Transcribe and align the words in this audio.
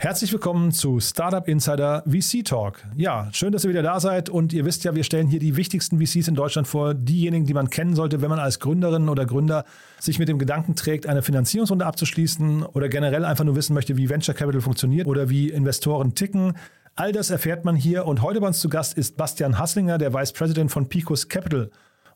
Herzlich 0.00 0.32
willkommen 0.32 0.70
zu 0.70 1.00
Startup 1.00 1.48
Insider 1.48 2.04
VC 2.06 2.44
Talk. 2.44 2.84
Ja, 2.94 3.28
schön, 3.32 3.50
dass 3.50 3.64
ihr 3.64 3.70
wieder 3.70 3.82
da 3.82 3.98
seid 3.98 4.30
und 4.30 4.52
ihr 4.52 4.64
wisst 4.64 4.84
ja, 4.84 4.94
wir 4.94 5.02
stellen 5.02 5.26
hier 5.26 5.40
die 5.40 5.56
wichtigsten 5.56 5.98
VCs 5.98 6.28
in 6.28 6.36
Deutschland 6.36 6.68
vor, 6.68 6.94
diejenigen, 6.94 7.46
die 7.46 7.52
man 7.52 7.68
kennen 7.68 7.96
sollte, 7.96 8.22
wenn 8.22 8.30
man 8.30 8.38
als 8.38 8.60
Gründerin 8.60 9.08
oder 9.08 9.26
Gründer 9.26 9.64
sich 9.98 10.20
mit 10.20 10.28
dem 10.28 10.38
Gedanken 10.38 10.76
trägt, 10.76 11.08
eine 11.08 11.22
Finanzierungsrunde 11.22 11.84
abzuschließen 11.84 12.62
oder 12.62 12.88
generell 12.88 13.24
einfach 13.24 13.42
nur 13.42 13.56
wissen 13.56 13.74
möchte, 13.74 13.96
wie 13.96 14.08
Venture 14.08 14.36
Capital 14.36 14.60
funktioniert 14.60 15.08
oder 15.08 15.30
wie 15.30 15.48
Investoren 15.48 16.14
ticken. 16.14 16.52
All 16.94 17.10
das 17.10 17.30
erfährt 17.30 17.64
man 17.64 17.74
hier 17.74 18.06
und 18.06 18.22
heute 18.22 18.40
bei 18.40 18.46
uns 18.46 18.60
zu 18.60 18.68
Gast 18.68 18.96
ist 18.96 19.16
Bastian 19.16 19.58
Hasslinger, 19.58 19.98
der 19.98 20.14
Vice 20.14 20.32
President 20.32 20.70
von 20.70 20.88
Picos 20.88 21.28
Capital. 21.28 21.70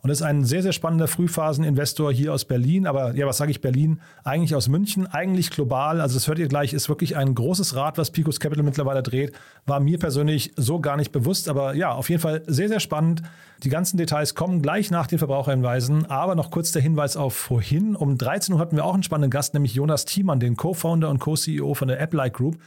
Und 0.05 0.11
ist 0.11 0.23
ein 0.23 0.45
sehr, 0.45 0.63
sehr 0.63 0.73
spannender 0.73 1.07
Frühphaseninvestor 1.07 2.13
hier 2.13 2.35
aus 2.35 2.45
Berlin. 2.45 2.89
Aber 2.89 3.15
ja, 3.15 3.25
was 3.25 3.37
sage 3.37 3.53
ich 3.53 3.61
Berlin? 3.61 4.01
Eigentlich 4.25 4.57
aus 4.57 4.69
München, 4.69 5.07
eigentlich 5.07 5.51
global. 5.51 6.01
Also 6.01 6.17
das 6.17 6.27
hört 6.27 6.41
ihr 6.41 6.49
gleich, 6.49 6.73
ist 6.73 6.89
wirklich 6.89 7.17
ein 7.17 7.37
großes 7.37 7.77
Rad, 7.77 7.99
was 7.99 8.11
Picos 8.11 8.41
Capital 8.41 8.65
mittlerweile 8.65 9.05
dreht. 9.05 9.33
War 9.65 9.79
mir 9.79 10.01
persönlich 10.01 10.55
so 10.57 10.81
gar 10.81 10.97
nicht 10.97 11.13
bewusst. 11.13 11.49
Aber 11.49 11.77
ja, 11.77 11.93
auf 11.93 12.11
jeden 12.11 12.21
Fall 12.21 12.43
sehr, 12.49 12.67
sehr 12.67 12.81
spannend. 12.81 13.23
Die 13.63 13.69
ganzen 13.69 13.97
Details 13.97 14.35
kommen 14.35 14.61
gleich 14.61 14.91
nach 14.91 15.07
den 15.07 15.21
Verbraucherhinweisen. 15.21 16.07
Aber 16.07 16.35
noch 16.35 16.51
kurz 16.51 16.73
der 16.73 16.83
Hinweis 16.83 17.17
auf 17.17 17.35
vorhin. 17.35 17.95
Um 17.95 18.19
13 18.19 18.57
Uhr 18.57 18.61
hatten 18.61 18.75
wir 18.75 18.85
auch 18.85 18.95
einen 18.95 19.05
spannenden 19.05 19.31
Gast, 19.31 19.55
nämlich 19.55 19.75
Jonas 19.75 20.05
Thiemann, 20.05 20.41
den 20.41 20.57
Co-Founder 20.57 21.11
und 21.11 21.21
Co-CEO 21.21 21.75
von 21.75 21.87
der 21.87 22.01
App-Like 22.01 22.35
Group. 22.35 22.59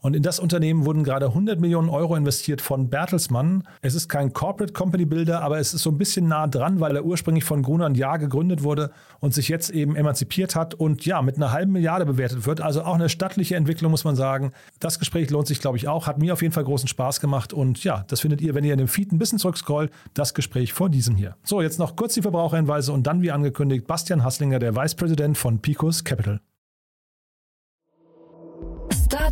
Und 0.00 0.16
in 0.16 0.22
das 0.22 0.40
Unternehmen 0.40 0.86
wurden 0.86 1.04
gerade 1.04 1.26
100 1.26 1.60
Millionen 1.60 1.88
Euro 1.88 2.16
investiert 2.16 2.60
von 2.60 2.88
Bertelsmann. 2.88 3.64
Es 3.82 3.94
ist 3.94 4.08
kein 4.08 4.32
Corporate 4.32 4.72
Company 4.72 5.04
Builder, 5.04 5.42
aber 5.42 5.58
es 5.58 5.74
ist 5.74 5.82
so 5.82 5.90
ein 5.90 5.98
bisschen 5.98 6.26
nah 6.26 6.46
dran, 6.46 6.80
weil 6.80 6.96
er 6.96 7.04
ursprünglich 7.04 7.44
von 7.44 7.62
Gruner 7.62 7.86
und 7.86 7.96
Jahr 7.96 8.18
gegründet 8.18 8.62
wurde 8.62 8.92
und 9.20 9.34
sich 9.34 9.48
jetzt 9.48 9.70
eben 9.70 9.96
emanzipiert 9.96 10.56
hat 10.56 10.74
und 10.74 11.04
ja, 11.04 11.20
mit 11.20 11.36
einer 11.36 11.52
halben 11.52 11.72
Milliarde 11.72 12.06
bewertet 12.06 12.46
wird. 12.46 12.60
Also 12.60 12.82
auch 12.82 12.94
eine 12.94 13.08
stattliche 13.08 13.56
Entwicklung, 13.56 13.90
muss 13.90 14.04
man 14.04 14.16
sagen. 14.16 14.52
Das 14.78 14.98
Gespräch 14.98 15.30
lohnt 15.30 15.46
sich, 15.46 15.60
glaube 15.60 15.76
ich, 15.76 15.86
auch. 15.86 16.06
Hat 16.06 16.18
mir 16.18 16.32
auf 16.32 16.42
jeden 16.42 16.54
Fall 16.54 16.64
großen 16.64 16.88
Spaß 16.88 17.20
gemacht. 17.20 17.52
Und 17.52 17.84
ja, 17.84 18.04
das 18.08 18.20
findet 18.20 18.40
ihr, 18.40 18.54
wenn 18.54 18.64
ihr 18.64 18.72
in 18.72 18.78
dem 18.78 18.88
Feed 18.88 19.12
ein 19.12 19.18
bisschen 19.18 19.38
zurückscrollt, 19.38 19.90
das 20.14 20.34
Gespräch 20.34 20.72
vor 20.72 20.88
diesem 20.88 21.16
hier. 21.16 21.36
So, 21.44 21.60
jetzt 21.60 21.78
noch 21.78 21.96
kurz 21.96 22.14
die 22.14 22.22
Verbraucherhinweise 22.22 22.92
und 22.92 23.06
dann, 23.06 23.22
wie 23.22 23.30
angekündigt, 23.30 23.86
Bastian 23.86 24.24
Hasslinger, 24.24 24.58
der 24.58 24.74
Vice 24.74 24.94
President 24.94 25.36
von 25.36 25.60
Picos 25.60 26.04
Capital. 26.04 26.40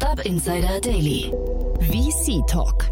Startup 0.01 0.25
Insider 0.25 0.81
Daily. 0.81 1.33
VC 1.81 2.47
Talk. 2.47 2.89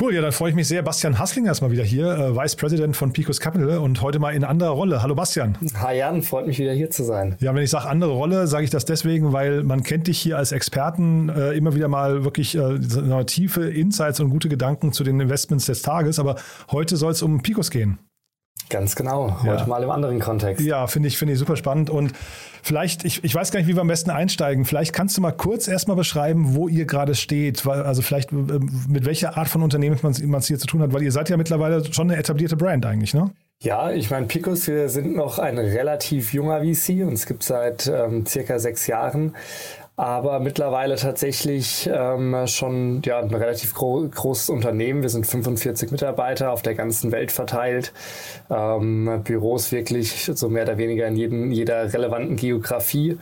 Cool, 0.00 0.14
ja, 0.14 0.22
dann 0.22 0.30
freue 0.30 0.50
ich 0.50 0.54
mich 0.54 0.68
sehr. 0.68 0.80
Bastian 0.82 1.18
Hasslinger 1.18 1.50
ist 1.50 1.62
mal 1.62 1.72
wieder 1.72 1.82
hier, 1.82 2.06
äh, 2.12 2.36
Vice 2.36 2.54
President 2.54 2.96
von 2.96 3.12
Picos 3.12 3.40
Capital 3.40 3.78
und 3.78 4.00
heute 4.02 4.20
mal 4.20 4.32
in 4.32 4.44
anderer 4.44 4.70
Rolle. 4.70 5.02
Hallo 5.02 5.16
Bastian. 5.16 5.58
Hi 5.74 5.98
Jan, 5.98 6.22
freut 6.22 6.46
mich 6.46 6.60
wieder 6.60 6.74
hier 6.74 6.90
zu 6.90 7.02
sein. 7.02 7.34
Ja, 7.40 7.52
wenn 7.52 7.64
ich 7.64 7.70
sage 7.70 7.88
andere 7.88 8.12
Rolle, 8.12 8.46
sage 8.46 8.62
ich 8.62 8.70
das 8.70 8.84
deswegen, 8.84 9.32
weil 9.32 9.64
man 9.64 9.82
kennt 9.82 10.06
dich 10.06 10.20
hier 10.20 10.38
als 10.38 10.52
Experten 10.52 11.28
äh, 11.28 11.54
immer 11.54 11.74
wieder 11.74 11.88
mal 11.88 12.22
wirklich 12.22 12.56
äh, 12.56 12.78
tiefe 13.24 13.68
Insights 13.68 14.20
und 14.20 14.30
gute 14.30 14.48
Gedanken 14.48 14.92
zu 14.92 15.02
den 15.02 15.18
Investments 15.18 15.66
des 15.66 15.82
Tages, 15.82 16.20
aber 16.20 16.36
heute 16.70 16.96
soll 16.96 17.10
es 17.10 17.22
um 17.22 17.42
Picos 17.42 17.72
gehen. 17.72 17.98
Ganz 18.72 18.96
genau, 18.96 19.36
heute 19.42 19.62
ja. 19.62 19.66
mal 19.66 19.82
im 19.82 19.90
anderen 19.90 20.18
Kontext. 20.18 20.64
Ja, 20.64 20.86
finde 20.86 21.08
ich, 21.08 21.18
finde 21.18 21.34
ich 21.34 21.38
super 21.38 21.56
spannend. 21.56 21.90
Und 21.90 22.14
vielleicht, 22.62 23.04
ich, 23.04 23.22
ich 23.22 23.34
weiß 23.34 23.52
gar 23.52 23.60
nicht, 23.60 23.68
wie 23.68 23.74
wir 23.74 23.82
am 23.82 23.88
besten 23.88 24.08
einsteigen. 24.08 24.64
Vielleicht 24.64 24.94
kannst 24.94 25.14
du 25.14 25.20
mal 25.20 25.32
kurz 25.32 25.68
erstmal 25.68 25.94
beschreiben, 25.94 26.54
wo 26.54 26.68
ihr 26.68 26.86
gerade 26.86 27.14
steht. 27.14 27.66
Also 27.66 28.00
vielleicht 28.00 28.32
mit 28.32 29.04
welcher 29.04 29.36
Art 29.36 29.48
von 29.48 29.62
Unternehmen 29.62 29.98
man 30.00 30.12
es 30.12 30.46
hier 30.46 30.58
zu 30.58 30.66
tun 30.66 30.80
hat, 30.80 30.94
weil 30.94 31.02
ihr 31.02 31.12
seid 31.12 31.28
ja 31.28 31.36
mittlerweile 31.36 31.84
schon 31.92 32.10
eine 32.10 32.18
etablierte 32.18 32.56
Brand 32.56 32.86
eigentlich, 32.86 33.12
ne? 33.12 33.30
Ja, 33.60 33.92
ich 33.92 34.10
meine, 34.10 34.26
Picos, 34.26 34.66
wir 34.66 34.88
sind 34.88 35.14
noch 35.14 35.38
ein 35.38 35.56
relativ 35.58 36.32
junger 36.32 36.62
VC 36.62 37.06
und 37.06 37.12
es 37.12 37.26
gibt 37.26 37.44
seit 37.44 37.86
ähm, 37.86 38.24
circa 38.26 38.58
sechs 38.58 38.86
Jahren 38.86 39.36
aber 39.96 40.40
mittlerweile 40.40 40.96
tatsächlich 40.96 41.88
ähm, 41.92 42.46
schon 42.46 43.02
ja, 43.04 43.18
ein 43.18 43.32
relativ 43.32 43.74
gro 43.74 44.08
großes 44.08 44.48
Unternehmen. 44.48 45.02
Wir 45.02 45.10
sind 45.10 45.26
45 45.26 45.90
Mitarbeiter 45.90 46.50
auf 46.50 46.62
der 46.62 46.74
ganzen 46.74 47.12
Welt 47.12 47.30
verteilt, 47.30 47.92
ähm, 48.50 49.20
Büros 49.22 49.70
wirklich 49.70 50.30
so 50.34 50.48
mehr 50.48 50.62
oder 50.62 50.78
weniger 50.78 51.06
in 51.06 51.16
jedem, 51.16 51.52
jeder 51.52 51.92
relevanten 51.92 52.36
Geografie 52.36 53.18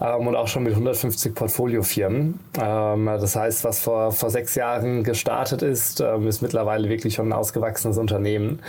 ähm, 0.00 0.26
und 0.26 0.36
auch 0.36 0.46
schon 0.46 0.62
mit 0.62 0.72
150 0.72 1.34
Portfoliofirmen. 1.34 2.38
Ähm, 2.60 3.06
das 3.06 3.34
heißt, 3.34 3.64
was 3.64 3.80
vor, 3.80 4.12
vor 4.12 4.30
sechs 4.30 4.54
Jahren 4.54 5.02
gestartet 5.02 5.62
ist, 5.62 6.00
ähm, 6.00 6.28
ist 6.28 6.42
mittlerweile 6.42 6.88
wirklich 6.88 7.14
schon 7.14 7.28
ein 7.28 7.32
ausgewachsenes 7.32 7.98
Unternehmen. 7.98 8.60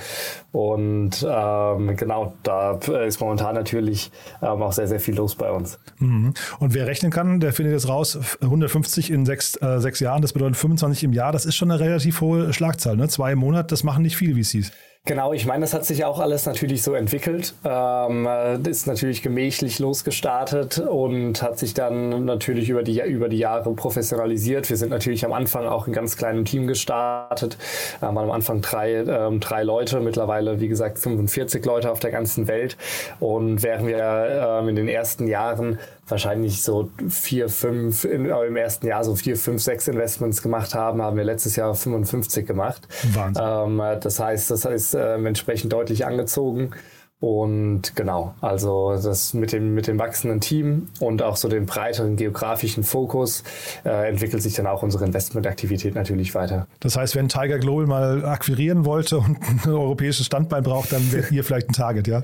Und 0.52 1.26
ähm, 1.30 1.96
genau, 1.96 2.34
da 2.44 2.80
ist 3.06 3.20
momentan 3.20 3.56
natürlich 3.56 4.12
auch 4.42 4.72
sehr, 4.72 4.88
sehr 4.88 5.00
viel 5.00 5.16
los 5.16 5.36
bei 5.36 5.52
uns. 5.52 5.80
Mhm. 6.00 6.34
Und 6.60 6.74
wer 6.74 6.88
rechnen 6.88 7.12
kann, 7.12 7.35
der 7.40 7.54
findet 7.54 7.74
jetzt 7.74 7.88
raus, 7.88 8.18
150 8.42 9.12
in 9.12 9.26
sechs, 9.26 9.56
äh, 9.62 9.80
sechs 9.80 10.00
Jahren, 10.00 10.22
das 10.22 10.34
bedeutet 10.34 10.58
25 10.58 11.04
im 11.06 11.14
Jahr, 11.14 11.32
das 11.32 11.46
ist 11.46 11.56
schon 11.56 11.72
eine 11.72 11.80
relativ 11.80 12.22
hohe 12.22 12.54
Schlagzahl. 12.54 12.96
Ne? 12.98 13.08
Zwei 13.08 13.34
im 13.34 13.40
Monat, 13.40 13.72
das 13.72 13.84
machen 13.84 14.04
nicht 14.04 14.18
viele 14.18 14.42
VCs. 14.42 14.72
Genau, 15.08 15.34
ich 15.34 15.46
meine, 15.46 15.62
das 15.62 15.76
hat 15.76 15.86
sich 15.86 16.04
auch 16.04 16.20
alles 16.20 16.48
natürlich 16.48 16.82
so 16.82 16.96
entwickelt. 16.96 17.54
Ähm, 17.64 18.28
ist 18.68 18.88
natürlich 18.88 19.22
gemächlich 19.22 19.78
losgestartet 19.78 20.80
und 20.80 21.44
hat 21.44 21.60
sich 21.60 21.76
dann 21.76 22.26
natürlich 22.26 22.70
über 22.70 22.82
die, 22.82 23.02
über 23.02 23.30
die 23.30 23.38
Jahre 23.38 23.72
professionalisiert. 23.76 24.68
Wir 24.68 24.78
sind 24.78 24.90
natürlich 24.90 25.24
am 25.24 25.32
Anfang 25.32 25.68
auch 25.68 25.86
in 25.86 25.94
ganz 25.94 26.18
kleinem 26.18 26.44
Team 26.44 26.66
gestartet. 26.66 27.56
Wir 28.00 28.08
haben 28.08 28.18
am 28.18 28.32
Anfang 28.32 28.62
drei, 28.62 28.96
ähm, 28.96 29.40
drei 29.40 29.62
Leute, 29.62 30.00
mittlerweile 30.00 30.60
wie 30.60 30.68
gesagt 30.68 30.98
45 30.98 31.64
Leute 31.66 31.92
auf 31.92 32.00
der 32.00 32.10
ganzen 32.10 32.48
Welt. 32.48 32.76
Und 33.20 33.62
während 33.62 33.86
wir 33.86 34.58
ähm, 34.60 34.70
in 34.70 34.76
den 34.76 34.88
ersten 34.88 35.28
Jahren 35.28 35.78
wahrscheinlich 36.08 36.62
so 36.62 36.90
vier, 37.10 37.50
fünf, 37.50 38.06
in, 38.06 38.26
äh, 38.26 38.46
im 38.46 38.56
ersten 38.56 38.88
Jahr 38.88 39.04
so 39.04 39.16
vier, 39.16 39.38
fünf, 39.38 39.62
sechs 39.62 39.88
Investments 39.88 40.42
gemacht 40.42 40.76
haben, 40.76 41.02
haben 41.02 41.18
wir 41.18 41.24
letztes 41.24 41.56
Jahr 41.56 41.74
55 41.74 42.46
gemacht. 42.46 42.88
Wahnsinn. 43.14 43.44
Ähm, 43.46 43.82
das 44.02 44.20
heißt, 44.20 44.52
das 44.52 44.66
heißt 44.66 44.96
äh, 44.96 45.16
entsprechend 45.16 45.74
deutlich 45.74 46.06
angezogen. 46.06 46.72
Und 47.22 47.96
genau, 47.96 48.36
also 48.42 48.92
das 49.02 49.34
mit 49.34 49.54
dem, 49.54 49.74
mit 49.74 49.88
dem 49.88 49.98
wachsenden 49.98 50.42
Team 50.42 50.90
und 51.00 51.24
auch 51.24 51.38
so 51.38 51.48
dem 51.48 51.66
breiteren 51.66 52.18
geografischen 52.18 52.84
Fokus 52.84 53.42
äh, 53.86 54.10
entwickelt 54.10 54.44
sich 54.44 54.54
dann 54.56 54.68
auch 54.68 54.84
unsere 54.84 55.06
Investmentaktivität 55.06 55.96
natürlich 55.96 56.36
weiter. 56.36 56.68
Das 56.82 56.98
heißt, 56.98 57.16
wenn 57.16 57.30
Tiger 57.30 57.58
Global 57.58 57.88
mal 57.88 58.26
akquirieren 58.26 58.84
wollte 58.84 59.20
und 59.20 59.38
ein 59.66 59.72
europäisches 59.72 60.26
Standbein 60.26 60.64
braucht, 60.64 60.92
dann 60.92 61.10
wäre 61.14 61.34
ihr 61.34 61.46
vielleicht 61.46 61.70
ein 61.70 61.74
Target, 61.74 62.08
ja? 62.08 62.22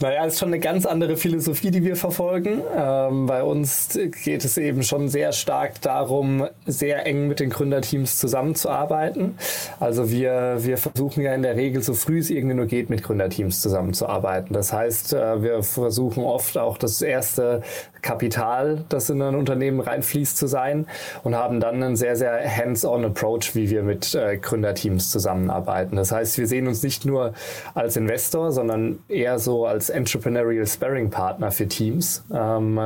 Naja, 0.00 0.26
es 0.26 0.32
ist 0.32 0.40
schon 0.40 0.48
eine 0.48 0.58
ganz 0.58 0.84
andere 0.84 1.16
Philosophie, 1.16 1.70
die 1.70 1.84
wir 1.84 1.94
verfolgen. 1.94 2.60
Ähm, 2.76 3.26
bei 3.26 3.44
uns 3.44 3.96
geht 4.24 4.44
es 4.44 4.58
eben 4.58 4.82
schon 4.82 5.08
sehr 5.08 5.32
stark 5.32 5.80
darum, 5.80 6.48
sehr 6.66 7.06
eng 7.06 7.28
mit 7.28 7.38
den 7.38 7.50
Gründerteams 7.50 8.18
zusammenzuarbeiten. 8.18 9.36
Also 9.78 10.10
wir, 10.10 10.56
wir 10.58 10.76
versuchen 10.76 11.22
ja 11.22 11.32
in 11.36 11.42
der 11.42 11.54
Regel 11.54 11.82
so 11.82 11.94
früh 11.94 12.18
es 12.18 12.30
irgendwie 12.30 12.56
nur 12.56 12.66
geht, 12.66 12.90
mit 12.90 13.04
Gründerteams 13.04 13.60
zusammenzuarbeiten 13.60 14.23
arbeiten. 14.24 14.54
Das 14.54 14.72
heißt, 14.72 15.12
äh, 15.12 15.42
wir 15.42 15.62
versuchen 15.62 16.24
oft 16.24 16.56
auch 16.56 16.78
das 16.78 17.02
erste 17.02 17.62
Kapital, 18.04 18.84
das 18.90 19.08
in 19.08 19.22
ein 19.22 19.34
Unternehmen 19.34 19.80
reinfließt, 19.80 20.36
zu 20.36 20.46
sein 20.46 20.86
und 21.22 21.34
haben 21.34 21.58
dann 21.58 21.82
einen 21.82 21.96
sehr, 21.96 22.16
sehr 22.16 22.38
hands-on 22.44 23.04
Approach, 23.04 23.54
wie 23.54 23.70
wir 23.70 23.82
mit 23.82 24.14
äh, 24.14 24.36
Gründerteams 24.36 25.10
zusammenarbeiten. 25.10 25.96
Das 25.96 26.12
heißt, 26.12 26.36
wir 26.38 26.46
sehen 26.46 26.68
uns 26.68 26.82
nicht 26.82 27.06
nur 27.06 27.32
als 27.74 27.96
Investor, 27.96 28.52
sondern 28.52 28.98
eher 29.08 29.38
so 29.38 29.66
als 29.66 29.88
Entrepreneurial 29.88 30.66
Sparring 30.66 31.10
Partner 31.10 31.50
für 31.50 31.66
Teams. 31.66 32.24
Ähm, 32.32 32.78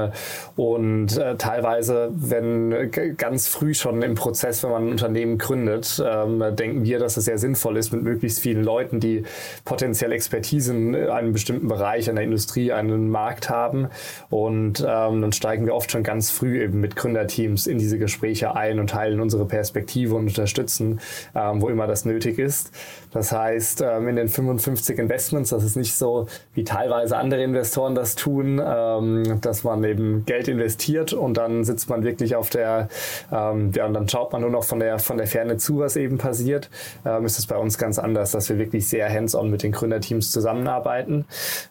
und 0.56 1.18
äh, 1.18 1.36
teilweise, 1.36 2.10
wenn 2.12 2.90
ganz 3.16 3.48
früh 3.48 3.74
schon 3.74 4.00
im 4.02 4.14
Prozess, 4.14 4.62
wenn 4.62 4.70
man 4.70 4.86
ein 4.86 4.90
Unternehmen 4.92 5.38
gründet, 5.38 6.02
ähm, 6.04 6.44
denken 6.52 6.84
wir, 6.84 7.00
dass 7.00 7.16
es 7.16 7.24
sehr 7.24 7.38
sinnvoll 7.38 7.76
ist, 7.76 7.92
mit 7.92 8.02
möglichst 8.02 8.38
vielen 8.38 8.62
Leuten, 8.62 9.00
die 9.00 9.24
potenziell 9.64 10.12
Expertisen 10.12 10.94
einem 10.94 11.27
einem 11.28 11.34
bestimmten 11.34 11.68
Bereich, 11.68 12.08
einer 12.10 12.22
Industrie, 12.22 12.72
einen 12.72 13.10
Markt 13.10 13.50
haben. 13.50 13.88
Und 14.30 14.80
ähm, 14.80 15.20
dann 15.20 15.32
steigen 15.32 15.66
wir 15.66 15.74
oft 15.74 15.90
schon 15.90 16.02
ganz 16.02 16.30
früh 16.30 16.62
eben 16.62 16.80
mit 16.80 16.96
Gründerteams 16.96 17.66
in 17.66 17.78
diese 17.78 17.98
Gespräche 17.98 18.54
ein 18.54 18.80
und 18.80 18.90
teilen 18.90 19.20
unsere 19.20 19.44
Perspektive 19.44 20.14
und 20.14 20.28
unterstützen, 20.28 21.00
ähm, 21.34 21.60
wo 21.60 21.68
immer 21.68 21.86
das 21.86 22.04
nötig 22.04 22.38
ist. 22.38 22.72
Das 23.12 23.32
heißt, 23.32 23.82
ähm, 23.82 24.08
in 24.08 24.16
den 24.16 24.28
55 24.28 24.98
Investments, 24.98 25.50
das 25.50 25.64
ist 25.64 25.76
nicht 25.76 25.94
so, 25.94 26.26
wie 26.54 26.64
teilweise 26.64 27.16
andere 27.16 27.42
Investoren 27.42 27.94
das 27.94 28.14
tun, 28.14 28.60
ähm, 28.64 29.40
dass 29.40 29.64
man 29.64 29.84
eben 29.84 30.24
Geld 30.24 30.48
investiert 30.48 31.12
und 31.12 31.36
dann 31.36 31.64
sitzt 31.64 31.88
man 31.88 32.02
wirklich 32.02 32.36
auf 32.36 32.50
der, 32.50 32.88
ähm, 33.32 33.72
ja, 33.74 33.86
und 33.86 33.94
dann 33.94 34.08
schaut 34.08 34.32
man 34.32 34.42
nur 34.42 34.50
noch 34.50 34.64
von 34.64 34.80
der, 34.80 34.98
von 34.98 35.18
der 35.18 35.26
Ferne 35.26 35.56
zu, 35.56 35.78
was 35.78 35.96
eben 35.96 36.18
passiert, 36.18 36.70
ähm, 37.04 37.24
ist 37.24 37.38
es 37.38 37.46
bei 37.46 37.56
uns 37.56 37.78
ganz 37.78 37.98
anders, 37.98 38.32
dass 38.32 38.48
wir 38.48 38.58
wirklich 38.58 38.88
sehr 38.88 39.08
hands-on 39.12 39.50
mit 39.50 39.62
den 39.62 39.72
Gründerteams 39.72 40.30
zusammenarbeiten. 40.30 41.17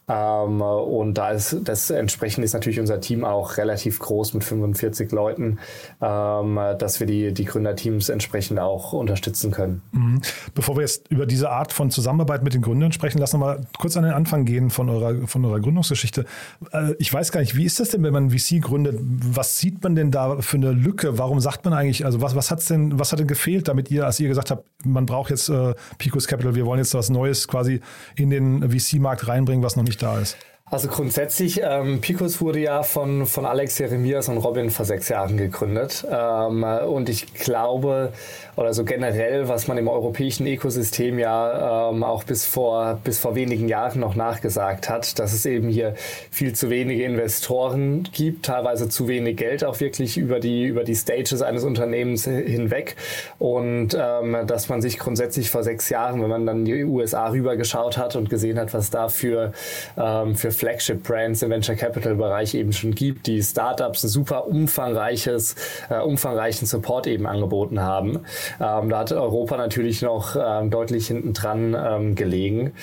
Ähm, 0.08 0.62
und 0.62 1.16
da 1.16 1.32
ist 1.32 1.58
das 1.64 1.90
entsprechend 1.90 2.44
ist 2.44 2.54
natürlich 2.54 2.80
unser 2.80 3.00
Team 3.00 3.26
auch 3.26 3.58
relativ 3.58 4.00
groß 4.00 4.34
mit 4.34 4.44
45 4.44 5.12
Leuten, 5.12 5.60
ähm, 6.02 6.60
dass 6.78 7.00
wir 7.00 7.08
die, 7.08 7.34
die 7.34 7.46
Gründerteams 7.46 8.10
entsprechend 8.10 8.60
auch 8.60 8.94
unterstützen 8.94 9.52
können. 9.52 9.82
Mhm. 9.92 10.22
Bevor 10.54 10.76
wir 10.76 10.82
jetzt 10.82 11.10
über 11.10 11.26
diese 11.26 11.50
Art 11.50 11.74
von 11.74 11.92
Zusammenarbeit 11.92 12.44
mit 12.44 12.54
den 12.54 12.62
Gründern 12.62 12.92
sprechen, 12.92 13.20
lassen 13.20 13.40
wir 13.40 13.46
mal 13.46 13.62
kurz 13.78 13.98
an 13.98 14.04
den 14.04 14.14
Anfang 14.14 14.46
gehen 14.46 14.70
von 14.70 14.90
eurer, 14.90 15.28
von 15.28 15.44
eurer 15.46 15.60
Gründungsgeschichte. 15.60 16.26
Äh, 16.72 16.94
ich 17.00 17.14
weiß 17.14 17.32
gar 17.32 17.42
nicht, 17.42 17.56
wie 17.56 17.66
ist 17.66 17.80
das 17.80 17.90
denn, 17.90 18.04
wenn 18.04 18.14
man 18.14 18.32
VC 18.32 18.62
gründet? 18.62 19.00
Was 19.00 19.60
sieht 19.60 19.84
man 19.84 19.96
denn 19.96 20.12
da 20.12 20.42
für 20.42 20.58
eine 20.58 20.72
Lücke? 20.72 21.18
Warum 21.18 21.40
sagt 21.40 21.66
man 21.66 21.74
eigentlich, 21.74 22.06
also 22.06 22.22
was, 22.22 22.36
was 22.36 22.52
hat's 22.52 22.68
denn, 22.68 23.00
was 23.00 23.12
hat 23.12 23.20
denn 23.20 23.28
gefehlt, 23.28 23.68
damit 23.68 23.92
ihr, 23.92 24.06
als 24.06 24.20
ihr 24.20 24.28
gesagt 24.28 24.52
habt, 24.52 24.66
man 24.86 25.06
braucht 25.06 25.30
jetzt 25.30 25.50
äh, 25.50 25.74
Picos 25.98 26.28
Capital, 26.28 26.56
wir 26.56 26.66
wollen 26.66 26.80
jetzt 26.80 26.94
was 26.94 27.10
Neues 27.10 27.48
quasi 27.48 27.82
in 28.16 28.30
den 28.30 28.70
VC-Markt 28.70 29.28
reinbringen, 29.38 29.64
was 29.64 29.76
noch 29.76 29.84
nicht 29.84 30.02
da 30.02 30.20
ist? 30.20 30.38
Also 30.70 30.90
grundsätzlich, 30.90 31.62
ähm, 31.64 32.02
Picos 32.02 32.42
wurde 32.42 32.60
ja 32.60 32.84
von, 32.84 33.26
von 33.26 33.46
Alex 33.46 33.78
Jeremias 33.80 34.28
und 34.28 34.38
Robin 34.38 34.70
vor 34.70 34.86
sechs 34.86 35.08
Jahren 35.08 35.38
gegründet. 35.38 36.06
Ähm, 36.12 36.62
und 36.62 37.08
ich 37.08 37.34
glaube, 37.34 38.12
oder 38.58 38.74
so 38.74 38.84
generell, 38.84 39.48
was 39.48 39.70
man 39.70 39.78
im 39.78 39.88
europäischen 39.88 40.46
Ökosystem 40.46 41.20
ja 41.20 41.90
ähm, 41.90 42.04
auch 42.04 42.26
bis 42.26 42.46
vor, 42.46 43.00
bis 43.02 43.18
vor 43.18 43.34
wenigen 43.36 43.70
Jahren 43.70 44.02
noch 44.02 44.16
nachgesagt 44.16 44.90
hat, 44.90 45.18
dass 45.20 45.32
es 45.32 45.46
eben 45.46 45.70
hier 45.70 45.94
viel 46.32 46.52
zu 46.52 46.70
wenige 46.70 47.04
Investoren 47.04 48.04
gibt, 48.12 48.48
teilweise 48.48 48.90
zu 48.90 49.08
wenig 49.08 49.38
Geld 49.38 49.64
auch 49.64 49.80
wirklich 49.80 50.18
über 50.18 50.42
die, 50.42 50.66
über 50.66 50.84
die 50.84 50.96
Stages 50.96 51.42
eines 51.42 51.64
Unternehmens 51.64 52.26
hinweg. 52.26 52.98
Und 53.40 53.98
ähm, 53.98 54.36
dass 54.46 54.68
man 54.68 54.82
sich 54.82 55.00
grundsätzlich 55.00 55.50
vor 55.50 55.64
sechs 55.64 55.88
Jahren, 55.88 56.22
wenn 56.22 56.30
man 56.30 56.46
dann 56.46 56.66
die 56.66 56.84
USA 56.84 57.30
rübergeschaut 57.30 57.98
hat 57.98 58.18
und 58.18 58.30
gesehen 58.30 58.60
hat, 58.60 58.74
was 58.74 58.90
da 58.90 59.08
für, 59.08 59.54
ähm, 59.98 60.36
für 60.36 60.57
Flagship-Brands 60.58 61.42
im 61.42 61.50
Venture 61.50 61.76
Capital-Bereich 61.76 62.56
eben 62.56 62.74
schon 62.74 62.94
gibt, 62.94 63.28
die 63.28 63.42
Startups 63.42 64.04
ein 64.04 64.10
super 64.10 64.48
umfangreiches, 64.48 65.56
äh, 65.90 66.00
umfangreichen 66.00 66.68
Support 66.68 67.08
eben 67.08 67.26
angeboten 67.28 67.80
haben. 67.80 68.20
Ähm, 68.60 68.90
da 68.90 69.00
hat 69.00 69.12
Europa 69.12 69.58
natürlich 69.58 70.02
noch 70.02 70.36
ähm, 70.40 70.70
deutlich 70.70 71.08
hinten 71.08 71.34
dran 71.34 71.76
ähm, 71.78 72.16
gelegen. 72.16 72.74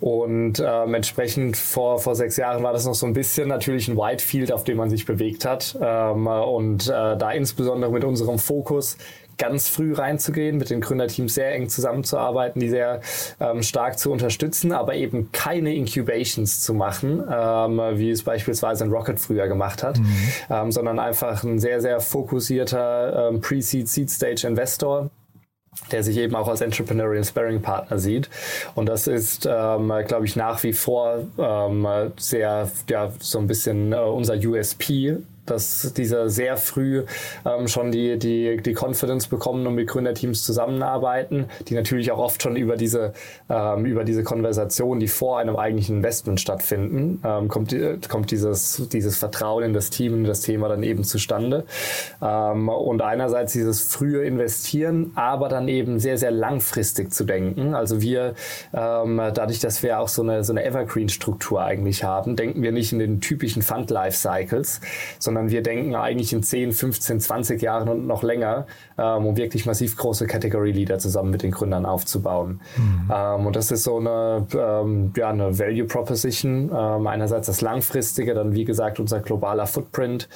Und 0.00 0.62
ähm, 0.64 0.94
entsprechend 0.94 1.56
vor, 1.56 1.98
vor 1.98 2.14
sechs 2.14 2.36
Jahren 2.36 2.62
war 2.62 2.72
das 2.72 2.86
noch 2.86 2.94
so 2.94 3.06
ein 3.06 3.12
bisschen 3.12 3.48
natürlich 3.48 3.88
ein 3.88 3.96
Whitefield, 3.96 4.52
auf 4.52 4.64
dem 4.64 4.76
man 4.76 4.90
sich 4.90 5.06
bewegt 5.06 5.44
hat. 5.44 5.76
Ähm, 5.80 6.26
und 6.26 6.88
äh, 6.88 7.16
da 7.16 7.30
insbesondere 7.30 7.90
mit 7.90 8.04
unserem 8.04 8.38
Fokus 8.38 8.96
ganz 9.40 9.68
früh 9.68 9.94
reinzugehen, 9.94 10.58
mit 10.58 10.70
den 10.70 10.80
Gründerteams 10.80 11.34
sehr 11.34 11.52
eng 11.54 11.68
zusammenzuarbeiten, 11.68 12.60
die 12.60 12.68
sehr 12.68 13.00
ähm, 13.40 13.62
stark 13.62 13.98
zu 13.98 14.12
unterstützen, 14.12 14.70
aber 14.70 14.94
eben 14.94 15.32
keine 15.32 15.74
Incubations 15.74 16.60
zu 16.60 16.74
machen, 16.74 17.24
ähm, 17.28 17.80
wie 17.94 18.10
es 18.10 18.22
beispielsweise 18.22 18.84
ein 18.84 18.90
Rocket 18.90 19.18
früher 19.18 19.48
gemacht 19.48 19.82
hat, 19.82 19.98
mhm. 19.98 20.16
ähm, 20.50 20.70
sondern 20.70 20.98
einfach 20.98 21.42
ein 21.42 21.58
sehr, 21.58 21.80
sehr 21.80 22.00
fokussierter 22.00 23.30
ähm, 23.30 23.40
Pre-Seed, 23.40 23.88
Seed-Stage-Investor, 23.88 25.10
der 25.90 26.02
sich 26.02 26.18
eben 26.18 26.34
auch 26.36 26.48
als 26.48 26.60
Entrepreneurial 26.60 27.24
Sparring 27.24 27.62
Partner 27.62 27.98
sieht. 27.98 28.28
Und 28.74 28.88
das 28.88 29.06
ist, 29.06 29.46
ähm, 29.50 29.92
glaube 30.06 30.26
ich, 30.26 30.36
nach 30.36 30.62
wie 30.62 30.72
vor 30.74 31.20
ähm, 31.38 31.86
sehr, 32.18 32.70
ja, 32.88 33.10
so 33.20 33.38
ein 33.38 33.46
bisschen 33.46 33.92
äh, 33.92 33.96
unser 33.96 34.34
USP, 34.34 35.16
dass 35.46 35.92
diese 35.94 36.30
sehr 36.30 36.56
früh 36.56 37.04
ähm, 37.44 37.68
schon 37.68 37.90
die, 37.90 38.18
die, 38.18 38.58
die 38.58 38.74
Confidence 38.74 39.26
bekommen 39.28 39.66
und 39.66 39.74
mit 39.74 39.88
Gründerteams 39.88 40.44
zusammenarbeiten, 40.44 41.46
die 41.68 41.74
natürlich 41.74 42.12
auch 42.12 42.18
oft 42.18 42.42
schon 42.42 42.56
über 42.56 42.76
diese, 42.76 43.12
ähm, 43.48 43.84
über 43.84 44.04
diese 44.04 44.22
Konversation, 44.22 45.00
die 45.00 45.08
vor 45.08 45.38
einem 45.38 45.56
eigentlichen 45.56 45.96
Investment 45.96 46.40
stattfinden, 46.40 47.20
ähm, 47.24 47.48
kommt, 47.48 47.74
kommt 48.08 48.30
dieses, 48.30 48.88
dieses 48.92 49.16
Vertrauen 49.16 49.64
in 49.64 49.72
das 49.72 49.90
Team, 49.90 50.14
in 50.14 50.24
das 50.24 50.42
Thema 50.42 50.68
dann 50.68 50.82
eben 50.82 51.04
zustande. 51.04 51.64
Ähm, 52.22 52.68
und 52.68 53.02
einerseits 53.02 53.52
dieses 53.52 53.82
frühe 53.82 54.24
Investieren, 54.24 55.12
aber 55.14 55.48
dann 55.48 55.68
eben 55.68 55.98
sehr, 55.98 56.18
sehr 56.18 56.30
langfristig 56.30 57.12
zu 57.12 57.24
denken. 57.24 57.74
Also 57.74 58.00
wir, 58.00 58.34
ähm, 58.72 59.20
dadurch, 59.34 59.60
dass 59.60 59.82
wir 59.82 59.98
auch 59.98 60.08
so 60.08 60.22
eine, 60.22 60.44
so 60.44 60.52
eine 60.52 60.64
Evergreen-Struktur 60.64 61.62
eigentlich 61.62 62.04
haben, 62.04 62.36
denken 62.36 62.62
wir 62.62 62.72
nicht 62.72 62.92
in 62.92 62.98
den 62.98 63.20
typischen 63.20 63.62
Fund-Life-Cycles, 63.62 64.80
sondern 65.30 65.48
wir 65.48 65.62
denken 65.62 65.94
eigentlich 65.94 66.32
in 66.32 66.42
10, 66.42 66.72
15, 66.72 67.20
20 67.20 67.62
Jahren 67.62 67.88
und 67.88 68.04
noch 68.04 68.24
länger, 68.24 68.66
ähm, 68.98 69.26
um 69.26 69.36
wirklich 69.36 69.64
massiv 69.64 69.96
große 69.96 70.26
Category 70.26 70.72
Leader 70.72 70.98
zusammen 70.98 71.30
mit 71.30 71.44
den 71.44 71.52
Gründern 71.52 71.86
aufzubauen. 71.86 72.60
Mhm. 72.76 73.12
Ähm, 73.14 73.46
und 73.46 73.54
das 73.54 73.70
ist 73.70 73.84
so 73.84 73.98
eine, 73.98 74.44
ähm, 74.52 75.12
ja, 75.16 75.28
eine 75.28 75.56
Value 75.56 75.84
Proposition. 75.84 76.72
Ähm, 76.76 77.06
einerseits 77.06 77.46
das 77.46 77.60
langfristige, 77.60 78.34
dann 78.34 78.54
wie 78.54 78.64
gesagt 78.64 78.98
unser 78.98 79.20
globaler 79.20 79.68
Footprint 79.68 80.28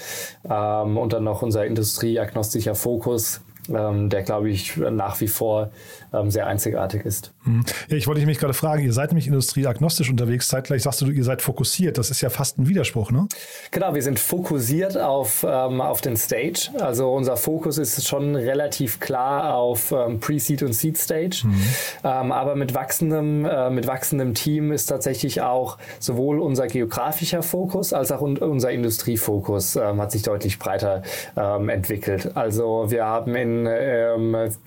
ähm, 0.48 0.96
und 0.96 1.12
dann 1.12 1.24
noch 1.24 1.42
unser 1.42 1.66
industrieagnostischer 1.66 2.76
Fokus 2.76 3.40
ähm, 3.68 4.08
der, 4.08 4.22
glaube 4.22 4.50
ich, 4.50 4.76
nach 4.76 5.20
wie 5.20 5.28
vor 5.28 5.70
ähm, 6.12 6.30
sehr 6.30 6.46
einzigartig 6.46 7.04
ist. 7.04 7.32
Mhm. 7.44 7.64
Ja, 7.88 7.96
ich 7.96 8.06
wollte 8.06 8.24
mich 8.26 8.38
gerade 8.38 8.54
fragen, 8.54 8.84
ihr 8.84 8.92
seid 8.92 9.10
nämlich 9.10 9.26
industrieagnostisch 9.26 10.10
unterwegs, 10.10 10.48
zeitgleich 10.48 10.82
sagst 10.82 11.00
du, 11.00 11.10
ihr 11.10 11.24
seid 11.24 11.42
fokussiert. 11.42 11.98
Das 11.98 12.10
ist 12.10 12.20
ja 12.20 12.30
fast 12.30 12.58
ein 12.58 12.68
Widerspruch, 12.68 13.10
ne? 13.10 13.26
Genau, 13.70 13.94
wir 13.94 14.02
sind 14.02 14.18
fokussiert 14.18 14.96
auf, 14.96 15.44
ähm, 15.48 15.80
auf 15.80 16.00
den 16.00 16.16
Stage. 16.16 16.70
Also 16.78 17.12
unser 17.12 17.36
Fokus 17.36 17.78
ist 17.78 18.06
schon 18.06 18.36
relativ 18.36 19.00
klar 19.00 19.54
auf 19.56 19.92
ähm, 19.92 20.20
Pre-Seed 20.20 20.62
und 20.62 20.72
Seed-Stage. 20.72 21.42
Mhm. 21.44 21.62
Ähm, 22.04 22.32
aber 22.32 22.56
mit 22.56 22.74
wachsendem, 22.74 23.44
äh, 23.44 23.70
mit 23.70 23.86
wachsendem 23.86 24.34
Team 24.34 24.72
ist 24.72 24.86
tatsächlich 24.86 25.42
auch 25.42 25.78
sowohl 25.98 26.38
unser 26.40 26.66
geografischer 26.66 27.42
Fokus 27.42 27.92
als 27.92 28.12
auch 28.12 28.20
un 28.20 28.34
unser 28.36 28.70
Industriefokus 28.70 29.76
ähm, 29.76 30.00
hat 30.00 30.12
sich 30.12 30.22
deutlich 30.22 30.58
breiter 30.58 31.02
entwickelt. 31.34 32.36
Also 32.36 32.90
wir 32.90 33.04
haben 33.04 33.34
in, 33.34 33.53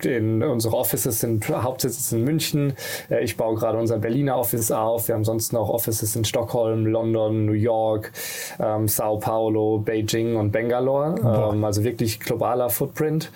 in 0.04 0.42
unsere 0.42 0.76
Offices 0.76 1.20
sind 1.20 1.48
Hauptsitz 1.48 2.12
in 2.12 2.24
München. 2.24 2.74
Äh, 3.10 3.24
ich 3.24 3.36
baue 3.36 3.54
gerade 3.56 3.78
unser 3.78 3.98
Berliner 3.98 4.36
Office 4.36 4.70
auf. 4.70 5.08
Wir 5.08 5.14
haben 5.14 5.24
sonst 5.24 5.52
noch 5.52 5.68
Offices 5.68 6.16
in 6.16 6.24
Stockholm, 6.24 6.86
London, 6.86 7.46
New 7.46 7.52
York, 7.52 8.12
ähm, 8.58 8.88
Sao 8.88 9.18
Paulo, 9.18 9.78
Beijing 9.78 10.36
und 10.36 10.50
Bangalore. 10.52 11.14
Ähm, 11.52 11.64
also 11.64 11.84
wirklich 11.84 12.20
globaler 12.20 12.70
Footprint. 12.70 13.30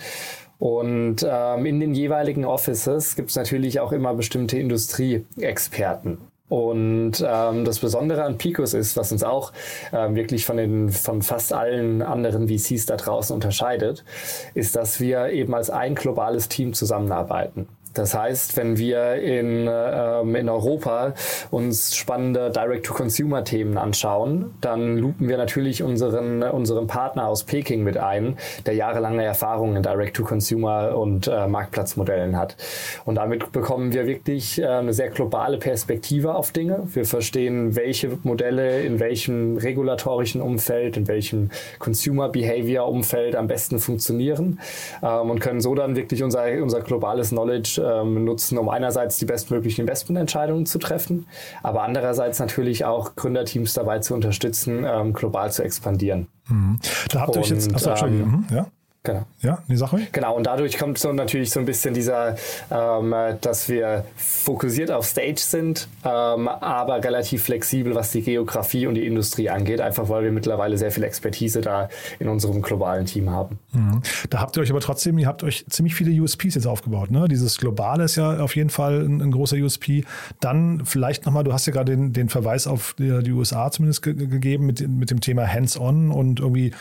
Und 0.59 1.27
ähm, 1.29 1.67
in 1.67 1.81
den 1.81 1.93
jeweiligen 1.93 2.45
Offices 2.45 3.17
gibt 3.17 3.31
es 3.31 3.37
natürlich 3.37 3.81
auch 3.81 3.91
immer 3.91 4.15
bestimmte 4.15 4.59
Industrieexperten. 4.59 6.19
Und 6.53 7.25
ähm, 7.27 7.65
das 7.65 7.79
Besondere 7.79 8.25
an 8.25 8.37
Picos 8.37 8.75
ist, 8.75 8.95
was 8.99 9.11
uns 9.11 9.25
auch 9.25 9.55
ähm, 9.91 10.15
wirklich 10.15 10.45
von, 10.45 10.59
den, 10.59 10.91
von 10.91 11.23
fast 11.23 11.55
allen 11.55 12.03
anderen 12.03 12.47
VCs 12.47 12.85
da 12.85 12.97
draußen 12.97 13.33
unterscheidet, 13.35 14.05
ist, 14.53 14.77
dass 14.77 15.01
wir 15.01 15.31
eben 15.31 15.55
als 15.55 15.71
ein 15.71 15.95
globales 15.95 16.49
Team 16.49 16.75
zusammenarbeiten. 16.75 17.69
Das 17.95 18.15
heißt, 18.15 18.57
wenn 18.57 18.79
wir 18.79 19.15
in, 19.15 19.69
ähm, 19.71 20.35
in 20.35 20.49
Europa 20.49 21.15
uns 21.51 21.95
spannende 21.95 22.51
Direct-to-Consumer-Themen 22.51 23.77
anschauen, 23.77 24.55
dann 24.61 24.97
lupen 24.97 25.29
wir 25.29 25.37
natürlich 25.37 25.83
unseren, 25.83 26.43
unseren 26.43 26.87
Partner 26.87 27.29
aus 27.29 27.45
Peking 27.45 27.83
mit 27.83 27.99
ein, 27.99 28.37
der 28.67 28.75
jahrelange 28.75 29.25
Erfahrung 29.25 29.77
in 29.77 29.83
Direct-to-Consumer 29.83 30.97
und 30.97 31.29
äh, 31.29 31.47
Marktplatzmodellen 31.47 32.37
hat. 32.39 32.57
Und 33.05 33.17
damit 33.17 33.53
bekommen 33.53 33.93
wir 33.93 34.07
wirklich 34.07 34.61
äh, 34.61 34.67
eine 34.67 34.93
sehr 34.93 35.11
globale 35.11 35.59
Perspektive 35.59 36.35
auf 36.35 36.53
Dinge. 36.53 36.81
Wir 36.93 37.05
verstehen, 37.05 37.77
welche 37.77 38.19
Modelle 38.23 38.83
in 38.83 39.01
welchem 39.01 39.57
regulatorischen 39.57 40.41
Umfeld, 40.41 40.97
in 40.97 41.09
welchem 41.09 41.51
Consumer-Behavior-Umfeld 41.79 43.37
am 43.37 43.49
besten 43.49 43.79
funktionieren 43.79 44.61
ähm, 45.03 45.31
und 45.31 45.41
können 45.41 45.61
so 45.61 45.75
dann 45.75 45.97
wirklich 45.97 46.23
unser, 46.23 46.45
unser 46.63 46.81
globales 46.81 47.31
Knowledge 47.31 47.82
ähm, 47.83 48.25
nutzen, 48.25 48.59
um 48.59 48.69
einerseits 48.69 49.19
die 49.19 49.25
bestmöglichen 49.25 49.83
Investmententscheidungen 49.83 50.67
zu 50.67 50.79
treffen, 50.79 51.27
aber 51.63 51.83
andererseits 51.83 52.39
natürlich 52.39 52.85
auch 52.85 53.17
Gründerteams 53.17 53.75
dabei 53.75 53.99
zu 53.99 54.15
unterstützen, 54.15 54.85
ähm, 54.87 55.13
global 55.13 55.53
zu 55.53 55.63
expandieren. 55.63 56.29
Mhm. 56.49 56.79
Da 57.11 57.21
habt 57.21 57.37
ihr 57.37 57.43
euch 57.43 57.51
jetzt, 57.51 57.75
achso, 57.75 58.07
ähm, 58.07 58.45
ja? 58.51 58.67
Genau. 59.05 59.27
Ja, 59.41 59.59
die 59.69 59.77
Sache? 59.77 60.01
Genau, 60.13 60.37
und 60.37 60.47
dadurch 60.47 60.79
kommt 60.79 60.97
so 60.97 61.13
natürlich 61.13 61.51
so 61.51 61.59
ein 61.59 61.67
bisschen 61.67 61.93
dieser, 61.93 62.37
ähm, 62.71 63.13
dass 63.41 63.69
wir 63.69 64.05
fokussiert 64.15 64.93
auf 64.93 65.07
Stage 65.07 65.41
sind, 65.41 65.89
ähm, 66.05 66.47
aber 66.47 67.03
relativ 67.03 67.43
flexibel, 67.43 67.97
was 67.97 68.13
die 68.13 68.23
Geografie 68.23 68.87
und 68.87 68.95
die 68.95 69.05
Industrie 69.05 69.51
angeht, 69.51 69.81
einfach 69.81 70.09
weil 70.09 70.23
wir 70.23 70.31
mittlerweile 70.31 70.79
sehr 70.79 70.93
viel 70.93 71.03
Expertise 71.03 71.61
da 71.61 71.89
in 72.21 72.29
unserem 72.29 72.63
globalen 72.63 73.05
Team 73.07 73.29
haben. 73.31 73.59
Mhm. 73.73 74.03
Da 74.31 74.39
habt 74.39 74.57
ihr 74.57 74.63
euch 74.63 74.71
aber 74.71 74.81
trotzdem, 74.81 75.19
ihr 75.19 75.27
habt 75.27 75.43
euch 75.43 75.67
ziemlich 75.69 75.97
viele 75.97 76.23
USPs 76.23 76.55
jetzt 76.55 76.67
aufgebaut. 76.67 77.11
Ne? 77.11 77.27
Dieses 77.27 77.59
Globale 77.59 78.05
ist 78.05 78.15
ja 78.15 78.39
auf 78.39 78.55
jeden 78.55 78.71
Fall 78.71 79.05
ein, 79.05 79.21
ein 79.21 79.33
großer 79.33 79.57
USP. 79.57 80.05
Dann 80.39 80.83
vielleicht 80.85 81.27
nochmal, 81.27 81.43
du 81.43 81.53
hast 81.53 81.67
ja 81.67 81.73
gerade 81.73 81.91
den, 81.91 82.13
den 82.13 82.29
Verweis 82.29 82.69
auf 82.69 82.95
die, 82.97 83.21
die 83.25 83.33
USA 83.33 83.69
zumindest 83.73 84.03
ge 84.03 84.13
gegeben 84.15 84.67
mit, 84.67 84.87
mit 84.87 85.11
dem 85.11 85.21
Thema 85.21 85.45
Hands-on 85.53 86.13
und 86.13 86.39
irgendwie 86.39 86.73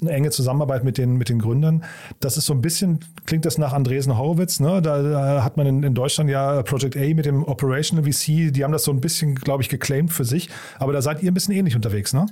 eine 0.00 0.10
enge 0.10 0.30
Zusammenarbeit 0.30 0.84
mit 0.84 0.98
den, 0.98 1.16
mit 1.16 1.28
den 1.28 1.38
Gründern. 1.38 1.84
Das 2.20 2.36
ist 2.36 2.46
so 2.46 2.54
ein 2.54 2.60
bisschen, 2.60 3.00
klingt 3.26 3.44
das 3.44 3.58
nach 3.58 3.72
Andresen 3.72 4.16
Horowitz, 4.16 4.60
ne? 4.60 4.80
Da, 4.82 5.02
da 5.02 5.44
hat 5.44 5.56
man 5.56 5.66
in, 5.66 5.82
in, 5.82 5.94
Deutschland 5.94 6.30
ja 6.30 6.62
Project 6.62 6.96
A 6.96 7.14
mit 7.14 7.26
dem 7.26 7.44
Operational 7.44 8.04
VC, 8.04 8.52
die 8.52 8.64
haben 8.64 8.72
das 8.72 8.84
so 8.84 8.92
ein 8.92 9.00
bisschen, 9.00 9.34
glaube 9.34 9.62
ich, 9.62 9.68
geclaimed 9.68 10.12
für 10.12 10.24
sich. 10.24 10.48
Aber 10.78 10.92
da 10.92 11.02
seid 11.02 11.22
ihr 11.22 11.30
ein 11.30 11.34
bisschen 11.34 11.54
ähnlich 11.54 11.74
unterwegs, 11.74 12.12
ne? 12.12 12.26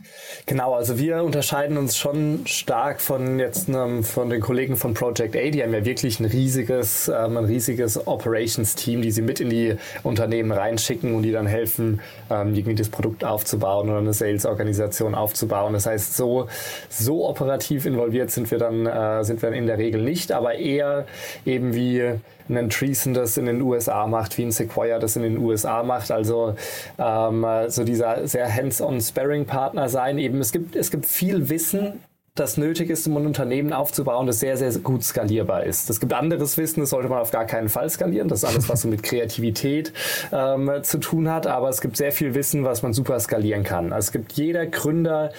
Genau, 0.47 0.75
also 0.75 0.99
wir 0.99 1.23
unterscheiden 1.25 1.76
uns 1.76 1.97
schon 1.97 2.40
stark 2.47 3.00
von 3.00 3.38
jetzt 3.38 3.69
ähm, 3.69 4.04
von 4.04 4.30
den 4.30 4.40
Kollegen 4.40 4.76
von 4.76 4.95
Project 4.95 5.37
A. 5.37 5.50
Die 5.50 5.62
haben 5.62 5.75
ja 5.75 5.85
wirklich 5.85 6.21
ein 6.21 6.26
riesiges, 6.26 7.09
ähm, 7.09 7.37
ein 7.37 7.45
riesiges 7.45 8.07
Operations-Team, 8.07 9.02
die 9.02 9.11
sie 9.11 9.23
mit 9.23 9.40
in 9.40 9.50
die 9.50 9.76
Unternehmen 10.02 10.52
reinschicken 10.52 11.14
und 11.14 11.23
die 11.23 11.33
dann 11.33 11.47
helfen, 11.47 12.00
ähm, 12.30 12.54
irgendwie 12.54 12.75
das 12.75 12.88
Produkt 12.88 13.25
aufzubauen 13.25 13.88
oder 13.88 13.99
eine 13.99 14.12
Sales-Organisation 14.12 15.14
aufzubauen. 15.14 15.73
Das 15.73 15.87
heißt, 15.87 16.16
so, 16.16 16.47
so 16.88 17.26
operativ 17.40 17.87
involviert 17.87 18.30
sind 18.30 18.50
wir 18.50 18.59
dann, 18.59 18.87
äh, 18.87 19.25
sind 19.25 19.40
wir 19.42 19.52
in 19.52 19.66
der 19.66 19.78
Regel 19.78 20.02
nicht, 20.02 20.32
aber 20.32 20.54
eher 20.54 21.06
eben 21.47 21.75
wie 21.75 22.12
ein 22.49 22.68
Treason 22.68 23.14
das 23.14 23.37
in 23.37 23.47
den 23.47 23.62
USA 23.62 24.06
macht, 24.06 24.37
wie 24.37 24.42
ein 24.42 24.52
Sequoia 24.52 24.99
das 24.99 25.16
in 25.16 25.23
den 25.23 25.38
USA 25.38 25.82
macht. 25.82 26.11
Also 26.11 26.54
ähm, 26.99 27.47
so 27.68 27.85
dieser 27.85 28.26
sehr 28.26 28.52
hands-on 28.52 29.00
Sparring-Partner 29.00 29.88
sein. 29.88 30.18
Eben 30.18 30.40
es 30.40 30.52
gibt, 30.52 30.76
es 30.76 30.90
gibt 30.90 31.06
viel 31.06 31.49
Wissen, 31.49 32.00
das 32.37 32.56
nötig 32.56 32.90
ist, 32.90 33.06
um 33.06 33.16
ein 33.16 33.26
Unternehmen 33.26 33.73
aufzubauen, 33.73 34.26
das 34.26 34.40
sehr, 34.40 34.56
sehr 34.56 34.73
gut 34.80 35.02
skalierbar 35.02 35.64
ist. 35.64 35.90
Es 35.90 36.00
gibt 36.00 36.12
anderes 36.12 36.56
Wissen, 36.56 36.80
das 36.80 36.90
sollte 36.90 37.09
man 37.09 37.18
auf 37.18 37.32
gar 37.32 37.44
keinen 37.44 37.68
Fall 37.68 37.90
skalieren. 37.90 38.28
Das 38.28 38.42
ist 38.42 38.49
alles, 38.49 38.68
was 38.68 38.82
so 38.82 38.88
mit 38.88 39.02
Kreativität 39.02 39.92
ähm, 40.32 40.70
zu 40.82 40.99
tun 40.99 41.28
hat. 41.28 41.47
Aber 41.47 41.68
es 41.68 41.80
gibt 41.80 41.97
sehr 41.97 42.12
viel 42.12 42.35
Wissen, 42.35 42.64
was 42.64 42.82
man 42.82 42.92
super 42.92 43.18
skalieren 43.18 43.64
kann. 43.64 43.92
Also 43.92 44.06
es 44.06 44.12
gibt 44.12 44.32
jeder 44.32 44.64
Gründer, 44.66 45.32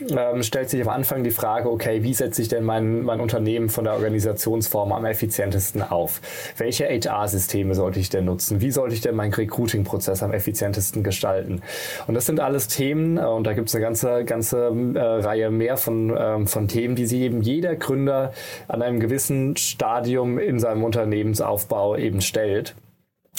ähm, 0.00 0.42
stellt 0.42 0.70
sich 0.70 0.82
am 0.82 0.88
Anfang 0.88 1.22
die 1.22 1.30
Frage, 1.30 1.70
okay, 1.70 2.02
wie 2.02 2.14
setze 2.14 2.42
ich 2.42 2.48
denn 2.48 2.64
mein, 2.64 3.02
mein 3.02 3.20
Unternehmen 3.20 3.68
von 3.68 3.84
der 3.84 3.94
Organisationsform 3.94 4.92
am 4.92 5.04
effizientesten 5.04 5.82
auf? 5.82 6.20
Welche 6.56 6.86
HR-Systeme 6.86 7.74
sollte 7.74 8.00
ich 8.00 8.10
denn 8.10 8.24
nutzen? 8.24 8.60
Wie 8.60 8.72
sollte 8.72 8.94
ich 8.94 9.02
denn 9.02 9.14
meinen 9.14 9.32
Recruiting-Prozess 9.32 10.22
am 10.22 10.32
effizientesten 10.32 11.04
gestalten? 11.04 11.62
Und 12.08 12.14
das 12.14 12.26
sind 12.26 12.40
alles 12.40 12.66
Themen, 12.66 13.18
äh, 13.18 13.20
und 13.20 13.44
da 13.46 13.52
gibt 13.52 13.68
es 13.68 13.74
eine 13.74 13.84
ganze, 13.84 14.24
ganze 14.24 14.66
äh, 14.94 14.98
Reihe 14.98 15.50
mehr 15.50 15.76
von, 15.76 16.14
ähm, 16.18 16.46
von 16.48 16.66
Themen, 16.66 16.96
die 16.96 17.06
sich 17.06 17.20
eben 17.20 17.40
jeder 17.40 17.76
Gründer 17.76 18.32
an 18.66 18.82
einem 18.82 18.98
gewissen 18.98 19.56
Stadium 19.56 20.38
in 20.38 20.58
seinem 20.58 20.82
Unternehmensaufbau 20.82 21.96
eben 21.96 22.20
stellt. 22.20 22.74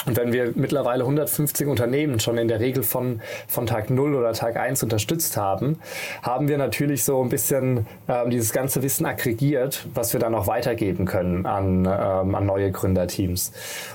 Und 0.06 0.16
wenn 0.16 0.32
wir 0.32 0.52
mittlerweile 0.54 1.02
150 1.02 1.66
Unternehmen 1.66 2.20
schon 2.20 2.38
in 2.38 2.46
der 2.46 2.60
Regel 2.60 2.84
von, 2.84 3.20
von 3.48 3.66
Tag 3.66 3.90
0 3.90 4.14
oder 4.14 4.32
Tag 4.32 4.56
1 4.56 4.84
unterstützt 4.84 5.36
haben, 5.36 5.80
haben 6.22 6.46
wir 6.46 6.58
natürlich 6.58 7.02
so 7.02 7.20
ein 7.22 7.28
bisschen 7.28 7.86
ähm, 8.08 8.30
dieses 8.30 8.52
ganze 8.52 8.84
Wissen 8.84 9.04
aggregiert, 9.04 9.84
was 9.94 10.12
wir 10.12 10.20
dann 10.20 10.34
auch 10.36 10.46
weitergeben 10.46 11.06
können 11.06 11.44
an, 11.44 11.86
ähm, 11.86 12.34
an 12.36 12.46
neue 12.46 12.70
Gründerteams. 12.70 13.52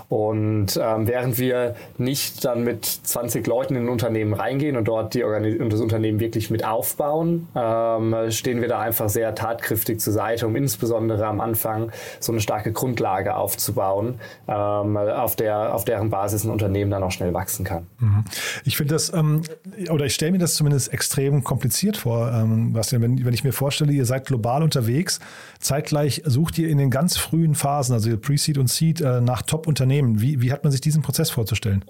Und 0.10 0.77
ähm, 0.82 1.08
während 1.08 1.39
wir 1.39 1.75
nicht 1.98 2.44
dann 2.44 2.65
mit 2.65 2.84
20 2.86 3.48
Leuten 3.48 3.77
in 3.77 3.84
ein 3.84 3.89
Unternehmen 3.89 4.34
reingehen 4.34 4.75
und 4.75 4.89
dort 4.89 5.13
die 5.13 5.24
und 5.24 5.72
das 5.72 5.80
Unternehmen 5.80 6.20
wirklich 6.20 6.50
mit 6.50 6.65
aufbauen, 6.65 7.48
ähm, 7.56 8.32
stehen 8.32 8.60
wir 8.60 8.68
da 8.68 8.80
einfach 8.80 9.08
sehr 9.08 9.34
tatkräftig 9.34 10.01
zur 10.01 10.12
Seite, 10.12 10.46
um 10.46 10.58
insbesondere 10.58 11.25
am 11.25 11.39
Anfang 11.39 11.91
so 12.20 12.34
eine 12.34 12.41
starke 12.41 12.74
Grundlage 12.74 13.36
aufzubauen, 13.36 14.20
ähm, 14.50 14.98
auf 14.98 15.38
der, 15.38 15.74
auf 15.74 15.86
der 15.86 16.00
deren 16.01 16.10
Basis 16.10 16.43
ein 16.43 16.50
Unternehmen 16.50 16.91
dann 16.91 17.03
auch 17.03 17.12
schnell 17.12 17.34
wachsen 17.34 17.63
kann. 17.63 17.86
Mhm. 18.00 18.24
Ich 18.65 18.77
finde 18.77 18.96
das, 18.96 19.13
ähm, 19.13 19.41
oder 19.89 20.05
ich 20.05 20.15
stelle 20.15 20.31
mir 20.31 20.39
das 20.39 20.55
zumindest 20.55 20.91
extrem 20.91 21.43
kompliziert 21.43 21.98
vor, 21.98 22.31
ähm, 22.31 22.74
Bastian, 22.74 23.01
wenn, 23.01 23.24
wenn 23.24 23.34
ich 23.34 23.43
mir 23.43 23.53
vorstelle, 23.53 23.93
ihr 23.93 24.05
seid 24.05 24.25
global 24.25 24.63
unterwegs, 24.63 25.20
zeitgleich 25.60 26.24
sucht 26.25 26.58
ihr 26.58 26.70
in 26.70 26.77
den 26.77 26.89
ganz 26.89 27.17
frühen 27.17 27.55
Phasen, 27.55 27.93
also 27.93 28.17
Pre-Seed 28.17 28.58
und 28.58 28.70
Seed, 28.70 29.01
äh, 29.01 29.22
nach 29.22 29.43
Top-Unternehmen. 29.43 30.22
Wie, 30.22 30.41
wie 30.41 30.51
hat 30.51 30.63
man 30.63 30.72
sich 30.72 30.81
diesen 30.81 31.03
Prozess 31.03 31.29
vorzustellen? 31.29 31.86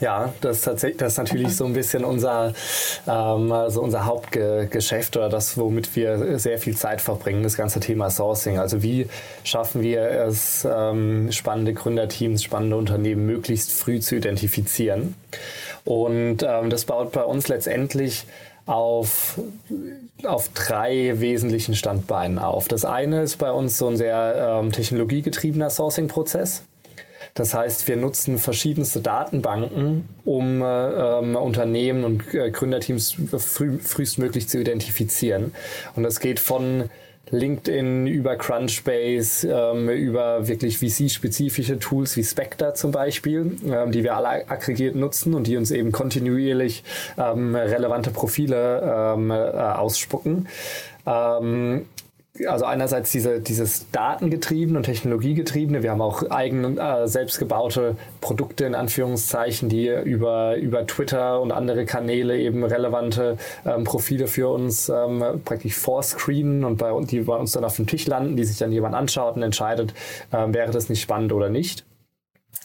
Ja, 0.00 0.32
das 0.40 0.58
ist, 0.58 0.64
tatsächlich, 0.64 0.98
das 0.98 1.12
ist 1.12 1.18
natürlich 1.18 1.56
so 1.56 1.66
ein 1.66 1.72
bisschen 1.72 2.04
unser, 2.04 2.52
ähm, 3.06 3.52
also 3.52 3.80
unser 3.80 4.06
Hauptgeschäft 4.06 5.16
oder 5.16 5.28
das, 5.28 5.56
womit 5.56 5.94
wir 5.94 6.38
sehr 6.38 6.58
viel 6.58 6.76
Zeit 6.76 7.00
verbringen, 7.00 7.42
das 7.42 7.56
ganze 7.56 7.80
Thema 7.80 8.10
Sourcing. 8.10 8.58
Also 8.58 8.82
wie 8.82 9.06
schaffen 9.44 9.82
wir 9.82 10.02
es, 10.02 10.66
ähm, 10.68 11.30
spannende 11.30 11.74
Gründerteams, 11.74 12.42
spannende 12.42 12.76
Unternehmen 12.76 13.26
möglichst 13.26 13.70
früh 13.72 14.00
zu 14.00 14.16
identifizieren. 14.16 15.14
Und 15.84 16.42
ähm, 16.42 16.70
das 16.70 16.86
baut 16.86 17.12
bei 17.12 17.22
uns 17.22 17.48
letztendlich 17.48 18.26
auf, 18.66 19.38
auf 20.24 20.48
drei 20.54 21.20
wesentlichen 21.20 21.74
Standbeinen 21.74 22.38
auf. 22.38 22.66
Das 22.66 22.84
eine 22.84 23.22
ist 23.22 23.36
bei 23.36 23.52
uns 23.52 23.78
so 23.78 23.88
ein 23.88 23.96
sehr 23.96 24.60
ähm, 24.62 24.72
technologiegetriebener 24.72 25.70
Sourcing-Prozess. 25.70 26.62
Das 27.34 27.52
heißt, 27.52 27.88
wir 27.88 27.96
nutzen 27.96 28.38
verschiedenste 28.38 29.00
Datenbanken, 29.00 30.08
um 30.24 30.62
äh, 30.62 30.64
ähm, 30.64 31.34
Unternehmen 31.34 32.04
und 32.04 32.32
äh, 32.32 32.50
Gründerteams 32.50 33.16
früh, 33.38 33.78
frühestmöglich 33.78 34.48
zu 34.48 34.60
identifizieren. 34.60 35.52
Und 35.96 36.04
das 36.04 36.20
geht 36.20 36.38
von 36.38 36.90
LinkedIn 37.30 38.06
über 38.06 38.36
Crunchbase, 38.36 39.48
ähm, 39.48 39.88
über 39.88 40.46
wirklich 40.46 40.78
VC-spezifische 40.78 41.80
Tools 41.80 42.16
wie 42.16 42.22
Spectre 42.22 42.74
zum 42.74 42.92
Beispiel, 42.92 43.56
ähm, 43.66 43.90
die 43.90 44.04
wir 44.04 44.14
alle 44.14 44.48
aggregiert 44.48 44.94
nutzen 44.94 45.34
und 45.34 45.48
die 45.48 45.56
uns 45.56 45.72
eben 45.72 45.90
kontinuierlich 45.90 46.84
ähm, 47.18 47.56
relevante 47.56 48.10
Profile 48.10 49.14
ähm, 49.16 49.30
äh, 49.32 49.34
ausspucken. 49.34 50.46
Ähm, 51.06 51.86
also 52.48 52.64
einerseits 52.64 53.12
diese, 53.12 53.40
dieses 53.40 53.90
Datengetriebene 53.92 54.78
und 54.78 54.84
Technologiegetriebene. 54.84 55.82
Wir 55.84 55.92
haben 55.92 56.00
auch 56.00 56.28
eigene, 56.30 56.80
äh, 56.80 57.06
selbstgebaute 57.06 57.96
Produkte 58.20 58.64
in 58.64 58.74
Anführungszeichen, 58.74 59.68
die 59.68 59.88
über, 59.88 60.56
über 60.56 60.84
Twitter 60.86 61.40
und 61.40 61.52
andere 61.52 61.84
Kanäle 61.84 62.36
eben 62.38 62.64
relevante 62.64 63.36
ähm, 63.64 63.84
Profile 63.84 64.26
für 64.26 64.48
uns 64.48 64.88
ähm, 64.88 65.22
praktisch 65.44 65.76
vorscreenen 65.76 66.64
und 66.64 66.76
bei, 66.76 66.92
die 67.04 67.20
bei 67.20 67.36
uns 67.36 67.52
dann 67.52 67.64
auf 67.64 67.76
dem 67.76 67.86
Tisch 67.86 68.06
landen, 68.06 68.36
die 68.36 68.44
sich 68.44 68.58
dann 68.58 68.72
jemand 68.72 68.96
anschaut 68.96 69.36
und 69.36 69.42
entscheidet, 69.42 69.94
ähm, 70.32 70.52
wäre 70.52 70.72
das 70.72 70.88
nicht 70.88 71.02
spannend 71.02 71.32
oder 71.32 71.48
nicht. 71.48 71.84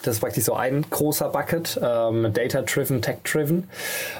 Das 0.03 0.15
ist 0.15 0.21
praktisch 0.21 0.45
so 0.45 0.53
ein 0.53 0.85
großer 0.89 1.27
Bucket, 1.27 1.77
ähm, 1.83 2.31
Data-driven, 2.31 3.01
Tech-driven. 3.01 3.67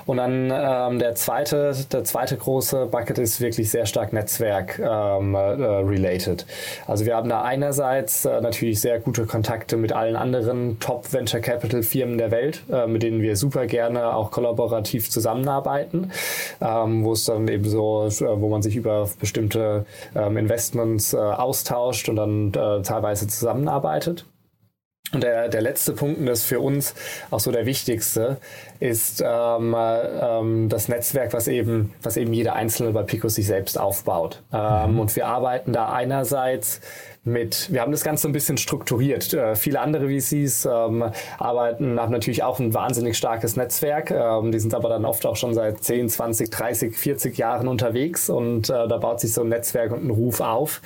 Und 0.06 0.18
dann 0.18 0.52
ähm, 0.54 1.00
der 1.00 1.16
zweite, 1.16 1.74
der 1.90 2.04
zweite 2.04 2.36
große 2.36 2.88
Bucket 2.88 3.18
ist 3.18 3.40
wirklich 3.40 3.72
sehr 3.72 3.86
stark 3.86 4.12
Netzwerk-related. 4.12 6.42
Ähm, 6.42 6.48
äh, 6.86 6.92
also 6.92 7.06
wir 7.06 7.16
haben 7.16 7.30
da 7.30 7.44
einerseits 7.44 8.26
äh, 8.26 8.42
natürlich 8.42 8.82
sehr 8.82 9.00
gute 9.00 9.26
Kontakte 9.26 9.78
mit 9.78 9.94
allen 9.94 10.18
anderen 10.18 10.82
Top-Venture 10.82 11.40
Capital-Firmen 11.40 12.18
der 12.18 12.32
Welt, 12.32 12.62
äh, 12.70 12.86
mit 12.86 13.02
denen 13.02 13.22
wir 13.22 13.38
super 13.38 13.66
gerne 13.66 14.14
auch 14.14 14.32
kollaborativ 14.32 15.10
zusammenarbeiten, 15.10 16.12
ähm, 16.60 17.06
wo 17.06 17.14
es 17.14 17.24
dann 17.24 17.48
eben 17.48 17.64
so, 17.64 18.06
äh, 18.06 18.42
wo 18.42 18.50
man 18.50 18.62
sich 18.62 18.76
über 18.76 19.08
bestimmte 19.18 19.86
ähm, 20.14 20.36
Investments 20.36 21.14
äh, 21.14 21.18
austauscht 21.18 22.10
und 22.10 22.18
dann 22.18 22.50
äh, 22.50 22.82
teilweise 22.82 23.28
zusammenarbeitet. 23.28 24.26
Und 25.12 25.24
der, 25.24 25.50
der 25.50 25.62
letzte 25.62 25.94
Punkt, 25.94 26.20
und 26.20 26.28
das 26.28 26.40
ist 26.40 26.46
für 26.46 26.60
uns 26.60 26.94
auch 27.32 27.40
so 27.40 27.52
der 27.52 27.66
wichtigste, 27.66 28.38
ist 28.80 29.24
ähm, 29.26 29.76
ähm, 29.78 30.70
das 30.70 30.88
Netzwerk, 30.88 31.34
was 31.34 31.48
eben, 31.48 31.94
was 32.04 32.16
eben 32.16 32.32
jeder 32.32 32.54
Einzelne 32.54 32.92
bei 32.92 33.04
Pico 33.04 33.28
sich 33.28 33.48
selbst 33.48 33.80
aufbaut. 33.80 34.44
Ähm, 34.54 34.94
mhm. 34.94 35.00
Und 35.00 35.16
wir 35.16 35.28
arbeiten 35.28 35.74
da 35.74 35.92
einerseits 35.92 36.82
mit, 37.32 37.72
wir 37.72 37.82
haben 37.82 37.92
das 37.92 38.04
Ganze 38.04 38.28
ein 38.28 38.32
bisschen 38.32 38.58
strukturiert. 38.58 39.34
Äh, 39.34 39.56
viele 39.56 39.80
andere 39.80 40.10
VCs 40.10 40.66
ähm, 40.66 41.06
arbeiten, 41.38 42.00
haben 42.00 42.12
natürlich 42.12 42.44
auch 42.44 42.60
ein 42.60 42.74
wahnsinnig 42.74 43.18
starkes 43.18 43.56
Netzwerk. 43.56 44.12
Ähm, 44.12 44.52
die 44.52 44.60
sind 44.60 44.74
aber 44.74 44.90
dann 44.90 45.06
oft 45.06 45.26
auch 45.26 45.36
schon 45.36 45.54
seit 45.54 45.84
10, 45.84 46.10
20, 46.10 46.50
30, 46.50 46.98
40 46.98 47.38
Jahren 47.38 47.68
unterwegs 47.68 48.30
und 48.30 48.70
äh, 48.70 48.88
da 48.88 48.98
baut 48.98 49.20
sich 49.20 49.34
so 49.34 49.42
ein 49.42 49.50
Netzwerk 49.50 49.92
und 49.92 50.06
ein 50.06 50.10
Ruf 50.10 50.42
auf. 50.42 50.82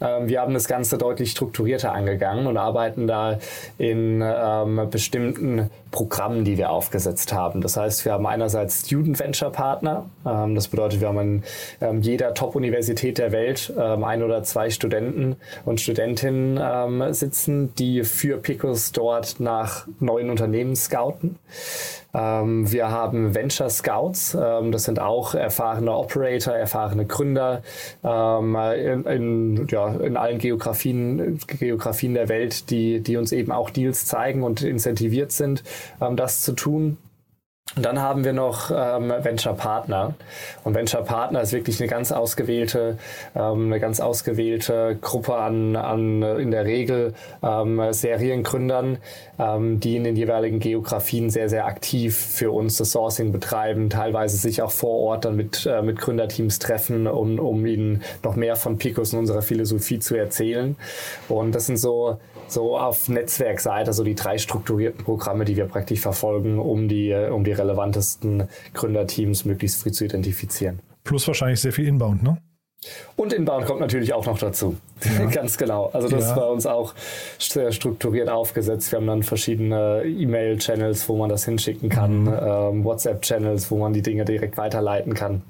Ähm, 0.00 0.28
wir 0.28 0.40
haben 0.40 0.54
das 0.54 0.68
Ganze 0.68 0.98
deutlich 0.98 1.30
strukturierter 1.30 1.92
angegangen 1.92 2.46
und 2.46 2.56
arbeiten 2.56 3.06
da 3.06 3.38
in 3.78 4.22
ähm, 4.24 4.88
bestimmten 4.90 5.70
Programmen, 5.90 6.44
die 6.44 6.58
wir 6.58 6.70
aufgesetzt 6.70 7.32
haben. 7.32 7.60
Das 7.60 7.76
heißt, 7.76 8.04
wir 8.04 8.12
haben 8.12 8.26
einerseits 8.26 8.86
Student 8.86 9.18
Venture 9.18 9.50
Partner. 9.50 10.06
Ähm, 10.26 10.54
das 10.54 10.68
bedeutet, 10.68 11.00
wir 11.00 11.08
haben 11.08 11.18
an 11.18 11.42
ähm, 11.80 12.02
jeder 12.02 12.34
Top-Universität 12.34 13.18
der 13.18 13.32
Welt 13.32 13.72
ein 13.78 14.22
oder 14.22 14.42
zwei 14.42 14.70
Studenten 14.70 15.36
und 15.64 15.80
Studentinnen 15.88 16.60
ähm, 16.62 17.14
sitzen, 17.14 17.74
die 17.76 18.04
für 18.04 18.36
Picos 18.36 18.92
dort 18.92 19.40
nach 19.40 19.88
neuen 20.00 20.28
Unternehmen 20.28 20.76
scouten. 20.76 21.36
Ähm, 22.12 22.70
wir 22.70 22.90
haben 22.90 23.34
Venture 23.34 23.70
Scouts, 23.70 24.36
ähm, 24.38 24.70
das 24.70 24.84
sind 24.84 25.00
auch 25.00 25.34
erfahrene 25.34 25.90
Operator, 25.94 26.52
erfahrene 26.52 27.06
Gründer 27.06 27.62
ähm, 28.04 28.54
in, 28.54 29.04
in, 29.04 29.66
ja, 29.70 29.88
in 29.94 30.18
allen 30.18 30.36
Geografien, 30.36 31.38
Geografien 31.46 32.12
der 32.12 32.28
Welt, 32.28 32.68
die, 32.68 33.00
die 33.00 33.16
uns 33.16 33.32
eben 33.32 33.50
auch 33.50 33.70
Deals 33.70 34.04
zeigen 34.04 34.42
und 34.42 34.62
incentiviert 34.62 35.32
sind, 35.32 35.64
ähm, 36.02 36.16
das 36.16 36.42
zu 36.42 36.52
tun. 36.52 36.98
Und 37.76 37.84
dann 37.84 38.00
haben 38.00 38.24
wir 38.24 38.32
noch 38.32 38.70
ähm, 38.74 39.12
Venture 39.22 39.54
Partner. 39.54 40.14
Und 40.64 40.74
Venture 40.74 41.04
Partner 41.04 41.42
ist 41.42 41.52
wirklich 41.52 41.80
eine 41.80 41.88
ganz 41.88 42.10
ausgewählte, 42.10 42.98
ähm, 43.36 43.66
eine 43.66 43.78
ganz 43.78 44.00
ausgewählte 44.00 44.96
Gruppe 45.00 45.36
an, 45.36 45.76
an 45.76 46.22
in 46.22 46.50
der 46.50 46.64
Regel 46.64 47.14
ähm, 47.42 47.80
Seriengründern, 47.92 48.98
ähm, 49.38 49.80
die 49.80 49.96
in 49.96 50.04
den 50.04 50.16
jeweiligen 50.16 50.60
Geografien 50.60 51.30
sehr, 51.30 51.48
sehr 51.48 51.66
aktiv 51.66 52.16
für 52.16 52.50
uns 52.50 52.78
das 52.78 52.90
Sourcing 52.90 53.32
betreiben, 53.32 53.90
teilweise 53.90 54.38
sich 54.38 54.62
auch 54.62 54.72
vor 54.72 54.98
Ort 55.00 55.24
dann 55.26 55.36
mit, 55.36 55.66
äh, 55.66 55.82
mit 55.82 56.00
Gründerteams 56.00 56.58
treffen, 56.58 57.06
um, 57.06 57.38
um 57.38 57.64
ihnen 57.66 58.02
noch 58.24 58.34
mehr 58.34 58.56
von 58.56 58.78
Picos 58.78 59.12
und 59.12 59.20
unserer 59.20 59.42
Philosophie 59.42 59.98
zu 59.98 60.16
erzählen. 60.16 60.74
Und 61.28 61.54
das 61.54 61.66
sind 61.66 61.76
so 61.76 62.18
so 62.48 62.76
auf 62.76 63.08
Netzwerkseite, 63.08 63.92
so 63.92 64.04
die 64.04 64.14
drei 64.14 64.38
strukturierten 64.38 65.04
Programme, 65.04 65.44
die 65.44 65.56
wir 65.56 65.66
praktisch 65.66 66.00
verfolgen, 66.00 66.58
um 66.58 66.88
die, 66.88 67.12
um 67.14 67.44
die 67.44 67.52
relevantesten 67.52 68.48
Gründerteams 68.74 69.44
möglichst 69.44 69.82
früh 69.82 69.92
zu 69.92 70.04
identifizieren. 70.04 70.80
Plus 71.04 71.26
wahrscheinlich 71.26 71.60
sehr 71.60 71.72
viel 71.72 71.86
Inbound, 71.86 72.22
ne? 72.22 72.38
Und 73.16 73.32
Inbound 73.32 73.66
kommt 73.66 73.80
natürlich 73.80 74.12
auch 74.12 74.26
noch 74.26 74.38
dazu. 74.38 74.76
Ja. 75.04 75.26
Ganz 75.30 75.58
genau. 75.58 75.90
Also 75.92 76.08
das 76.08 76.22
ja. 76.22 76.30
ist 76.30 76.36
bei 76.36 76.44
uns 76.44 76.66
auch 76.66 76.94
sehr 77.38 77.72
strukturiert 77.72 78.28
aufgesetzt. 78.28 78.92
Wir 78.92 78.98
haben 78.98 79.06
dann 79.06 79.22
verschiedene 79.24 80.04
E-Mail-Channels, 80.04 81.08
wo 81.08 81.16
man 81.16 81.28
das 81.28 81.44
hinschicken 81.44 81.88
kann, 81.88 82.22
mhm. 82.22 82.38
ähm, 82.40 82.84
WhatsApp-Channels, 82.84 83.70
wo 83.70 83.78
man 83.78 83.92
die 83.92 84.02
Dinge 84.02 84.24
direkt 84.24 84.56
weiterleiten 84.56 85.14
kann. 85.14 85.42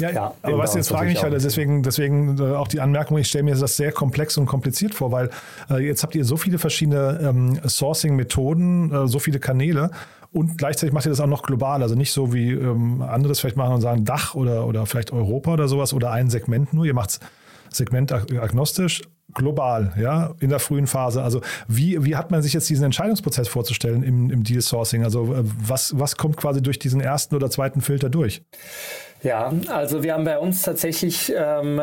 Ja, 0.00 0.10
ja 0.10 0.34
aber 0.42 0.58
was 0.58 0.74
jetzt 0.74 0.88
frage 0.88 1.10
ich 1.10 1.22
halt, 1.22 1.32
deswegen, 1.32 1.82
deswegen 1.82 2.38
äh, 2.38 2.54
auch 2.54 2.68
die 2.68 2.80
Anmerkung, 2.80 3.18
ich 3.18 3.28
stelle 3.28 3.44
mir 3.44 3.54
das 3.54 3.76
sehr 3.76 3.92
komplex 3.92 4.36
und 4.36 4.46
kompliziert 4.46 4.94
vor, 4.94 5.12
weil 5.12 5.30
äh, 5.70 5.84
jetzt 5.84 6.02
habt 6.02 6.14
ihr 6.14 6.24
so 6.24 6.36
viele 6.36 6.58
verschiedene 6.58 7.20
ähm, 7.22 7.60
Sourcing-Methoden, 7.66 8.92
äh, 8.92 9.08
so 9.08 9.18
viele 9.18 9.38
Kanäle 9.38 9.90
und 10.32 10.58
gleichzeitig 10.58 10.92
macht 10.92 11.06
ihr 11.06 11.10
das 11.10 11.20
auch 11.20 11.26
noch 11.26 11.42
global, 11.42 11.82
also 11.82 11.94
nicht 11.94 12.12
so 12.12 12.32
wie 12.32 12.52
ähm, 12.52 13.02
andere 13.02 13.30
das 13.30 13.40
vielleicht 13.40 13.56
machen 13.56 13.74
und 13.74 13.80
sagen 13.80 14.04
Dach 14.04 14.34
oder, 14.34 14.66
oder 14.66 14.86
vielleicht 14.86 15.12
Europa 15.12 15.52
oder 15.52 15.68
sowas 15.68 15.94
oder 15.94 16.10
ein 16.12 16.30
Segment 16.30 16.72
nur, 16.72 16.84
ihr 16.84 16.94
macht 16.94 17.10
es 17.10 17.20
segmentagnostisch, 17.70 19.02
global, 19.34 19.92
ja, 20.00 20.34
in 20.40 20.50
der 20.50 20.58
frühen 20.58 20.86
Phase. 20.86 21.22
Also 21.22 21.40
wie, 21.68 22.04
wie 22.04 22.16
hat 22.16 22.30
man 22.30 22.42
sich 22.42 22.52
jetzt 22.52 22.68
diesen 22.68 22.84
Entscheidungsprozess 22.84 23.48
vorzustellen 23.48 24.02
im, 24.02 24.30
im 24.30 24.42
Deal 24.42 24.60
Sourcing? 24.60 25.04
Also 25.04 25.34
äh, 25.34 25.42
was, 25.42 25.98
was 25.98 26.16
kommt 26.16 26.36
quasi 26.36 26.62
durch 26.62 26.78
diesen 26.78 27.00
ersten 27.00 27.34
oder 27.34 27.50
zweiten 27.50 27.80
Filter 27.80 28.08
durch? 28.08 28.42
Ja, 29.26 29.52
also 29.66 30.04
wir 30.04 30.14
haben 30.14 30.22
bei 30.22 30.38
uns 30.38 30.62
tatsächlich 30.62 31.32
ähm, 31.36 31.80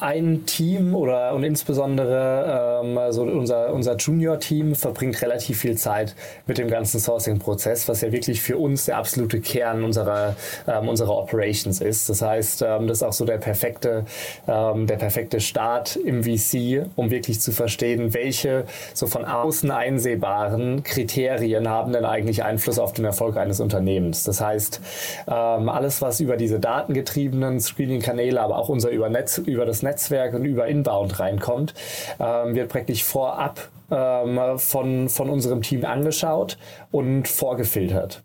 ein 0.00 0.46
Team 0.46 0.94
oder 0.94 1.34
und 1.34 1.44
insbesondere 1.44 2.80
ähm, 2.82 2.98
also 2.98 3.22
unser, 3.22 3.72
unser 3.72 3.96
Junior-Team 3.96 4.74
verbringt 4.74 5.20
relativ 5.22 5.60
viel 5.60 5.76
Zeit 5.76 6.14
mit 6.46 6.58
dem 6.58 6.68
ganzen 6.68 7.00
Sourcing-Prozess, 7.00 7.88
was 7.88 8.00
ja 8.00 8.12
wirklich 8.12 8.40
für 8.40 8.56
uns 8.56 8.86
der 8.86 8.96
absolute 8.96 9.40
Kern 9.40 9.84
unserer, 9.84 10.36
ähm, 10.66 10.88
unserer 10.88 11.16
Operations 11.16 11.80
ist. 11.80 12.08
Das 12.08 12.22
heißt, 12.22 12.62
ähm, 12.62 12.86
das 12.86 12.98
ist 12.98 13.02
auch 13.02 13.12
so 13.12 13.24
der 13.24 13.38
perfekte, 13.38 14.04
ähm, 14.48 14.86
der 14.86 14.96
perfekte 14.96 15.40
Start 15.40 15.96
im 15.96 16.24
VC, 16.24 16.86
um 16.96 17.10
wirklich 17.10 17.40
zu 17.40 17.52
verstehen, 17.52 18.14
welche 18.14 18.64
so 18.94 19.06
von 19.06 19.24
außen 19.24 19.70
einsehbaren 19.70 20.82
Kriterien 20.82 21.68
haben 21.68 21.92
denn 21.92 22.04
eigentlich 22.04 22.42
Einfluss 22.42 22.78
auf 22.78 22.92
den 22.92 23.04
Erfolg 23.04 23.36
eines 23.36 23.60
Unternehmens. 23.60 24.24
Das 24.24 24.40
heißt, 24.40 24.80
ähm, 25.28 25.68
alles, 25.68 26.00
was 26.00 26.20
über 26.20 26.36
diese 26.36 26.58
datengetriebenen 26.58 27.60
Screening-Kanäle, 27.60 28.40
aber 28.40 28.56
auch 28.56 28.68
unser 28.68 28.90
über, 28.90 29.08
Netz, 29.08 29.38
über 29.38 29.66
das 29.66 29.82
Netz 29.82 29.89
Netzwerk 29.90 30.34
und 30.34 30.44
über 30.44 30.66
Inbound 30.66 31.18
reinkommt, 31.18 31.74
ähm, 32.18 32.54
wird 32.54 32.68
praktisch 32.68 33.04
vorab 33.04 33.68
ähm, 33.90 34.58
von, 34.58 35.08
von 35.08 35.30
unserem 35.30 35.62
Team 35.62 35.84
angeschaut 35.84 36.58
und 36.90 37.26
vorgefiltert. 37.26 38.22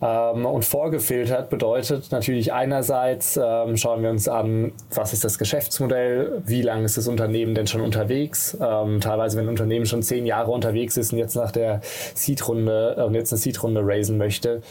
Ähm, 0.00 0.46
und 0.46 0.64
vorgefiltert 0.64 1.50
bedeutet 1.50 2.12
natürlich 2.12 2.52
einerseits, 2.52 3.38
ähm, 3.42 3.76
schauen 3.76 4.02
wir 4.02 4.10
uns 4.10 4.28
an, 4.28 4.72
was 4.94 5.12
ist 5.12 5.24
das 5.24 5.38
Geschäftsmodell, 5.38 6.42
wie 6.46 6.62
lange 6.62 6.84
ist 6.84 6.96
das 6.96 7.08
Unternehmen 7.08 7.54
denn 7.54 7.66
schon 7.66 7.80
unterwegs. 7.80 8.56
Ähm, 8.60 9.00
teilweise, 9.00 9.36
wenn 9.36 9.46
ein 9.46 9.50
Unternehmen 9.50 9.86
schon 9.86 10.02
zehn 10.02 10.24
Jahre 10.24 10.52
unterwegs 10.52 10.96
ist 10.96 11.12
und 11.12 11.18
jetzt 11.18 11.34
nach 11.34 11.50
der 11.50 11.80
Seed-Runde, 12.14 13.08
äh, 13.10 13.14
jetzt 13.14 13.32
eine 13.32 13.38
Seed-Runde 13.38 13.80
raisen 13.84 14.18
möchte, 14.18 14.62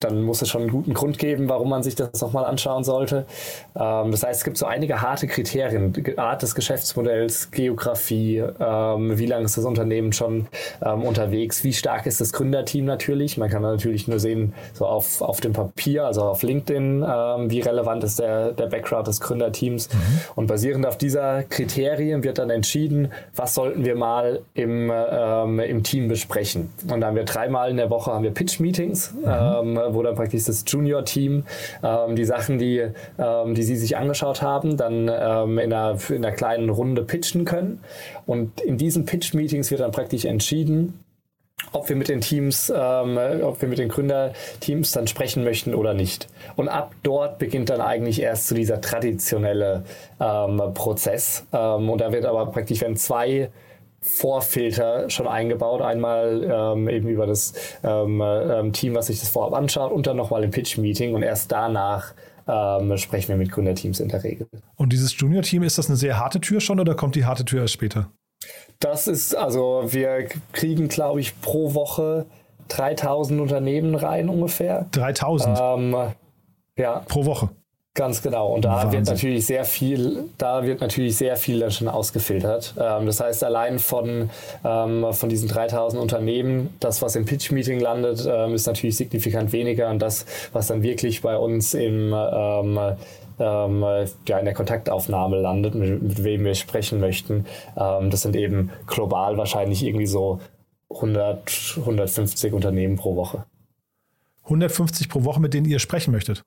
dann 0.00 0.22
muss 0.22 0.40
es 0.40 0.48
schon 0.48 0.62
einen 0.62 0.70
guten 0.70 0.94
Grund 0.94 1.18
geben, 1.18 1.50
warum 1.50 1.68
man 1.68 1.82
sich 1.82 1.94
das 1.94 2.20
nochmal 2.22 2.46
anschauen 2.46 2.84
sollte. 2.84 3.26
Ähm, 3.78 4.10
das 4.10 4.22
heißt, 4.22 4.40
es 4.40 4.44
gibt 4.44 4.56
so 4.56 4.64
einige 4.64 5.02
harte 5.02 5.26
Kriterien. 5.26 5.92
Art 6.16 6.40
des 6.40 6.54
Geschäftsmodells, 6.54 7.50
Geografie, 7.50 8.38
ähm, 8.38 9.18
wie 9.18 9.26
lange 9.26 9.44
ist 9.44 9.58
das 9.58 9.66
Unternehmen 9.66 10.14
schon 10.14 10.46
ähm, 10.82 11.02
unterwegs, 11.02 11.64
wie 11.64 11.74
stark 11.74 12.06
ist 12.06 12.20
das 12.20 12.32
Gründerteam 12.32 12.86
natürlich. 12.86 13.36
Man 13.36 13.50
kann 13.50 13.60
natürlich 13.60 14.08
nur 14.08 14.18
sehen, 14.18 14.54
so 14.72 14.86
auf, 14.86 15.20
auf 15.20 15.42
dem 15.42 15.52
Papier, 15.52 16.06
also 16.06 16.22
auf 16.22 16.42
LinkedIn, 16.42 17.02
wie 17.02 17.60
relevant 17.60 18.02
ist 18.04 18.18
der, 18.18 18.52
der 18.52 18.66
Background 18.66 19.06
des 19.06 19.20
Gründerteams. 19.20 19.92
Mhm. 19.92 19.98
Und 20.36 20.46
basierend 20.46 20.86
auf 20.86 20.96
dieser 20.96 21.42
Kriterien 21.42 22.24
wird 22.24 22.38
dann 22.38 22.48
entschieden, 22.48 23.12
was 23.36 23.54
sollten 23.54 23.84
wir 23.84 23.96
mal 23.96 24.40
im, 24.54 24.90
im 24.90 25.82
Team 25.82 26.08
besprechen. 26.08 26.70
Und 26.82 26.90
dann 26.90 27.04
haben 27.04 27.16
wir 27.16 27.24
dreimal 27.24 27.70
in 27.70 27.76
der 27.76 27.90
Woche 27.90 28.12
haben 28.12 28.24
wir 28.24 28.32
Pitch-Meetings. 28.32 29.14
Mhm 29.14 29.89
wo 29.94 30.02
dann 30.02 30.14
praktisch 30.14 30.44
das 30.44 30.64
Junior-Team 30.66 31.44
ähm, 31.82 32.16
die 32.16 32.24
Sachen, 32.24 32.58
die, 32.58 32.86
ähm, 33.18 33.54
die 33.54 33.62
sie 33.62 33.76
sich 33.76 33.96
angeschaut 33.96 34.42
haben, 34.42 34.76
dann 34.76 35.10
ähm, 35.12 35.58
in, 35.58 35.72
einer, 35.72 35.96
in 36.08 36.24
einer 36.24 36.34
kleinen 36.34 36.70
Runde 36.70 37.02
pitchen 37.02 37.44
können. 37.44 37.80
Und 38.26 38.60
in 38.60 38.78
diesen 38.78 39.04
Pitch-Meetings 39.04 39.70
wird 39.70 39.80
dann 39.80 39.92
praktisch 39.92 40.24
entschieden, 40.24 41.00
ob 41.72 41.88
wir 41.88 41.96
mit 41.96 42.08
den 42.08 42.20
Teams, 42.20 42.72
ähm, 42.74 43.18
ob 43.42 43.60
wir 43.60 43.68
mit 43.68 43.78
den 43.78 43.88
Gründerteams 43.88 44.92
dann 44.92 45.06
sprechen 45.06 45.44
möchten 45.44 45.74
oder 45.74 45.94
nicht. 45.94 46.28
Und 46.56 46.68
ab 46.68 46.92
dort 47.02 47.38
beginnt 47.38 47.70
dann 47.70 47.80
eigentlich 47.80 48.20
erst 48.20 48.48
so 48.48 48.54
dieser 48.54 48.80
traditionelle 48.80 49.84
ähm, 50.20 50.60
Prozess. 50.74 51.46
Ähm, 51.52 51.90
und 51.90 52.00
da 52.00 52.12
wird 52.12 52.24
aber 52.24 52.46
praktisch, 52.46 52.80
wenn 52.80 52.96
zwei 52.96 53.50
Vorfilter 54.02 55.10
schon 55.10 55.28
eingebaut. 55.28 55.82
Einmal 55.82 56.42
ähm, 56.42 56.88
eben 56.88 57.08
über 57.08 57.26
das 57.26 57.52
ähm, 57.84 58.22
ähm, 58.22 58.72
Team, 58.72 58.94
was 58.94 59.08
sich 59.08 59.20
das 59.20 59.28
vorab 59.28 59.52
anschaut 59.52 59.92
und 59.92 60.06
dann 60.06 60.16
nochmal 60.16 60.42
im 60.42 60.50
Pitch-Meeting 60.50 61.14
und 61.14 61.22
erst 61.22 61.52
danach 61.52 62.14
ähm, 62.48 62.96
sprechen 62.96 63.28
wir 63.28 63.36
mit 63.36 63.52
Gründerteams 63.52 64.00
in 64.00 64.08
der 64.08 64.24
Regel. 64.24 64.48
Und 64.76 64.92
dieses 64.92 65.18
Junior-Team, 65.18 65.62
ist 65.62 65.78
das 65.78 65.88
eine 65.88 65.96
sehr 65.96 66.18
harte 66.18 66.40
Tür 66.40 66.60
schon 66.60 66.80
oder 66.80 66.94
kommt 66.94 67.14
die 67.14 67.24
harte 67.24 67.44
Tür 67.44 67.62
erst 67.62 67.74
später? 67.74 68.10
Das 68.78 69.06
ist, 69.06 69.36
also 69.36 69.84
wir 69.88 70.26
kriegen, 70.52 70.88
glaube 70.88 71.20
ich, 71.20 71.40
pro 71.42 71.74
Woche 71.74 72.26
3000 72.68 73.40
Unternehmen 73.40 73.94
rein 73.94 74.28
ungefähr. 74.28 74.86
3000? 74.92 75.58
Ähm, 75.60 75.96
ja. 76.76 77.00
Pro 77.00 77.26
Woche? 77.26 77.50
Ganz 77.94 78.22
genau. 78.22 78.54
Und 78.54 78.64
da 78.64 78.76
Wahnsinn. 78.76 78.92
wird 78.92 79.06
natürlich 79.08 79.46
sehr 79.46 79.64
viel, 79.64 80.30
da 80.38 80.64
wird 80.64 80.80
natürlich 80.80 81.16
sehr 81.16 81.36
viel 81.36 81.68
schon 81.72 81.88
ausgefiltert. 81.88 82.74
Ähm, 82.78 83.06
das 83.06 83.18
heißt, 83.18 83.42
allein 83.42 83.80
von, 83.80 84.30
ähm, 84.64 85.12
von 85.12 85.28
diesen 85.28 85.48
3000 85.48 86.00
Unternehmen, 86.00 86.72
das, 86.78 87.02
was 87.02 87.16
im 87.16 87.24
Pitch-Meeting 87.24 87.80
landet, 87.80 88.28
ähm, 88.30 88.54
ist 88.54 88.66
natürlich 88.66 88.96
signifikant 88.96 89.52
weniger. 89.52 89.90
Und 89.90 89.98
das, 90.00 90.24
was 90.52 90.68
dann 90.68 90.84
wirklich 90.84 91.20
bei 91.20 91.36
uns 91.36 91.74
im, 91.74 92.14
ähm, 92.14 92.78
ähm, 93.40 93.84
ja, 94.28 94.38
in 94.38 94.44
der 94.44 94.54
Kontaktaufnahme 94.54 95.40
landet, 95.40 95.74
mit, 95.74 96.00
mit 96.00 96.22
wem 96.22 96.44
wir 96.44 96.54
sprechen 96.54 97.00
möchten, 97.00 97.46
ähm, 97.76 98.10
das 98.10 98.22
sind 98.22 98.36
eben 98.36 98.70
global 98.86 99.36
wahrscheinlich 99.36 99.82
irgendwie 99.82 100.06
so 100.06 100.38
100, 100.90 101.76
150 101.78 102.52
Unternehmen 102.52 102.96
pro 102.96 103.16
Woche. 103.16 103.46
150 104.44 105.08
pro 105.08 105.24
Woche, 105.24 105.40
mit 105.40 105.54
denen 105.54 105.66
ihr 105.66 105.80
sprechen 105.80 106.12
möchtet? 106.12 106.44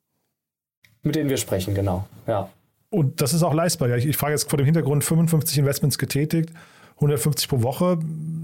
Mit 1.03 1.15
denen 1.15 1.29
wir 1.29 1.37
sprechen, 1.37 1.75
genau. 1.75 2.07
Ja. 2.27 2.49
Und 2.89 3.21
das 3.21 3.33
ist 3.33 3.43
auch 3.43 3.53
leistbar. 3.53 3.89
Ich, 3.97 4.05
ich 4.05 4.17
frage 4.17 4.33
jetzt 4.33 4.49
vor 4.49 4.57
dem 4.57 4.65
Hintergrund 4.65 5.03
55 5.03 5.57
Investments 5.57 5.97
getätigt, 5.97 6.51
150 6.95 7.49
pro 7.49 7.63
Woche 7.63 7.97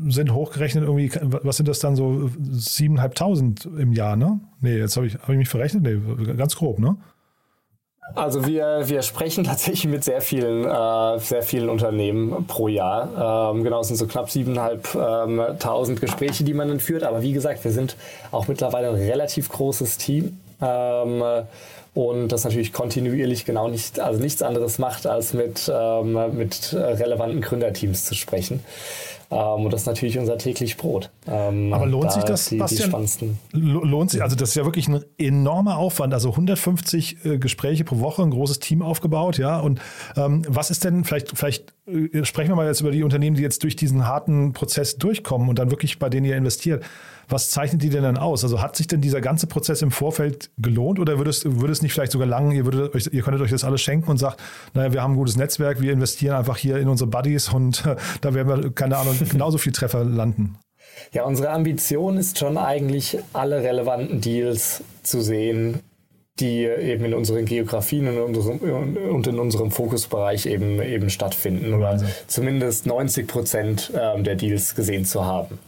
sind 0.08 0.34
hochgerechnet 0.34 0.84
irgendwie, 0.84 1.12
was 1.22 1.58
sind 1.58 1.67
das 1.67 1.80
dann 1.80 1.95
so 1.95 2.30
7.500 2.52 3.78
im 3.78 3.93
Jahr, 3.93 4.15
ne? 4.15 4.39
Nee, 4.60 4.78
jetzt 4.78 4.98
habe 4.98 5.08
ich, 5.08 5.15
hab 5.15 5.30
ich 5.30 5.38
mich 5.38 5.50
verrechnet? 5.50 5.84
Nee, 5.84 6.36
ganz 6.36 6.56
grob, 6.56 6.80
ne? 6.80 6.98
Also 8.15 8.48
wir, 8.48 8.82
wir 8.86 9.02
sprechen 9.02 9.43
tatsächlich 9.45 9.86
mit 9.86 10.04
sehr 10.04 10.22
vielen, 10.22 10.65
äh, 10.65 11.19
sehr 11.19 11.43
vielen 11.43 11.69
Unternehmen 11.69 12.45
pro 12.48 12.67
Jahr. 12.67 13.52
Ähm, 13.54 13.63
genau, 13.63 13.82
es 13.82 13.88
sind 13.88 13.98
so 13.98 14.08
knapp 14.08 14.28
7.500 14.28 15.89
ähm, 15.89 15.95
Gespräche, 15.95 16.43
die 16.43 16.54
man 16.54 16.67
dann 16.67 16.80
führt. 16.80 17.04
Aber 17.04 17.22
wie 17.22 17.34
gesagt, 17.34 17.63
wir 17.63 17.72
sind 17.72 17.95
auch 18.32 18.48
mittlerweile 18.48 18.89
ein 18.89 18.95
relativ 18.95 19.50
großes 19.50 19.98
Team. 19.98 20.39
Ähm, 20.62 21.24
und 21.99 22.29
das 22.29 22.45
natürlich 22.45 22.71
kontinuierlich 22.71 23.43
genau 23.43 23.67
nicht, 23.67 23.99
also 23.99 24.21
nichts 24.21 24.41
anderes 24.41 24.79
macht, 24.79 25.05
als 25.05 25.33
mit, 25.33 25.69
ähm, 25.73 26.17
mit 26.38 26.73
relevanten 26.73 27.41
Gründerteams 27.41 28.05
zu 28.05 28.15
sprechen. 28.15 28.62
Ähm, 29.31 29.65
und 29.65 29.73
das 29.73 29.81
ist 29.81 29.88
natürlich 29.88 30.17
unser 30.17 30.38
täglich 30.38 30.77
Brot. 30.77 31.12
Ähm, 31.27 31.73
Aber 31.73 31.85
lohnt 31.85 32.05
da 32.05 32.12
sich 32.12 32.23
das, 32.23 32.45
die, 32.45 32.57
Bastian? 32.57 33.38
Die 33.53 33.59
lohnt 33.59 34.12
sich, 34.12 34.23
also 34.23 34.38
das 34.38 34.49
ist 34.49 34.55
ja 34.55 34.63
wirklich 34.63 34.88
ein 34.88 35.03
enormer 35.17 35.77
Aufwand. 35.77 36.13
Also 36.13 36.29
150 36.29 37.25
äh, 37.25 37.38
Gespräche 37.38 37.83
pro 37.83 37.99
Woche, 37.99 38.23
ein 38.23 38.31
großes 38.31 38.59
Team 38.59 38.81
aufgebaut, 38.81 39.38
ja. 39.38 39.59
Und 39.59 39.81
ähm, 40.15 40.43
was 40.47 40.71
ist 40.71 40.85
denn, 40.85 41.03
vielleicht, 41.03 41.38
vielleicht 41.38 41.73
äh, 41.85 42.23
sprechen 42.23 42.51
wir 42.51 42.55
mal 42.55 42.65
jetzt 42.65 42.79
über 42.79 42.91
die 42.91 43.03
Unternehmen, 43.03 43.35
die 43.35 43.43
jetzt 43.43 43.62
durch 43.63 43.75
diesen 43.75 44.07
harten 44.07 44.53
Prozess 44.53 44.97
durchkommen 44.97 45.49
und 45.49 45.59
dann 45.59 45.69
wirklich 45.69 45.99
bei 45.99 46.07
denen 46.07 46.25
ihr 46.25 46.38
investiert. 46.38 46.81
Was 47.30 47.52
zeichnet 47.52 47.84
die 47.84 47.89
denn 47.89 48.04
dann 48.04 48.18
aus? 48.18 48.44
Also 48.44 48.62
hat 48.62 48.76
sich 48.76 48.88
denn 48.88 49.02
dieser 49.02 49.22
ganze 49.22 49.48
Prozess 49.48 49.82
im 49.82 49.92
Vorfeld 49.92 50.50
gelohnt 50.58 51.00
oder 51.00 51.18
würde 51.18 51.30
es, 51.30 51.46
würde 51.46 51.72
es 51.72 51.82
nicht 51.82 51.94
vielleicht 51.94 52.12
sogar 52.12 52.28
lang, 52.28 52.52
ihr, 52.52 52.65
würdet 52.65 52.96
euch, 52.96 53.10
ihr 53.12 53.22
könntet 53.22 53.42
euch 53.42 53.52
das 53.52 53.63
alles 53.63 53.82
schenken 53.82 54.10
und 54.10 54.18
sagt, 54.18 54.42
naja, 54.74 54.94
wir 54.94 55.04
haben 55.04 55.13
ein 55.13 55.18
gutes 55.18 55.38
Netzwerk, 55.38 55.80
wir 55.82 55.94
investieren 55.94 56.36
einfach 56.36 56.58
hier 56.58 56.78
in 56.78 56.88
unsere 56.88 57.10
Buddies 57.10 57.50
und 57.50 57.86
äh, 57.86 57.96
da 58.22 58.34
werden 58.34 58.63
wir, 58.63 58.72
keine 58.72 58.98
Ahnung, 58.98 59.15
genauso 59.30 59.58
viel 59.58 59.72
Treffer 59.72 60.04
landen? 60.04 60.58
Ja, 61.13 61.24
unsere 61.24 61.50
Ambition 61.52 62.18
ist 62.18 62.39
schon 62.39 62.58
eigentlich, 62.58 63.20
alle 63.34 63.63
relevanten 63.63 64.22
Deals 64.22 64.84
zu 65.04 65.22
sehen, 65.22 65.80
die 66.39 66.63
eben 66.63 67.06
in 67.06 67.13
unseren 67.13 67.46
Geografien 67.46 68.08
und 68.08 68.15
in 68.15 68.22
unserem, 68.22 68.60
und 69.12 69.28
in 69.28 69.39
unserem 69.39 69.72
Fokusbereich 69.72 70.46
eben, 70.46 70.82
eben 70.82 71.10
stattfinden. 71.10 71.74
Oder 71.74 72.02
zumindest 72.28 72.86
90 72.86 73.28
Prozent 73.28 73.92
ähm, 74.00 74.24
der 74.24 74.36
Deals 74.36 74.76
gesehen 74.76 75.06
zu 75.06 75.26
haben. 75.26 75.60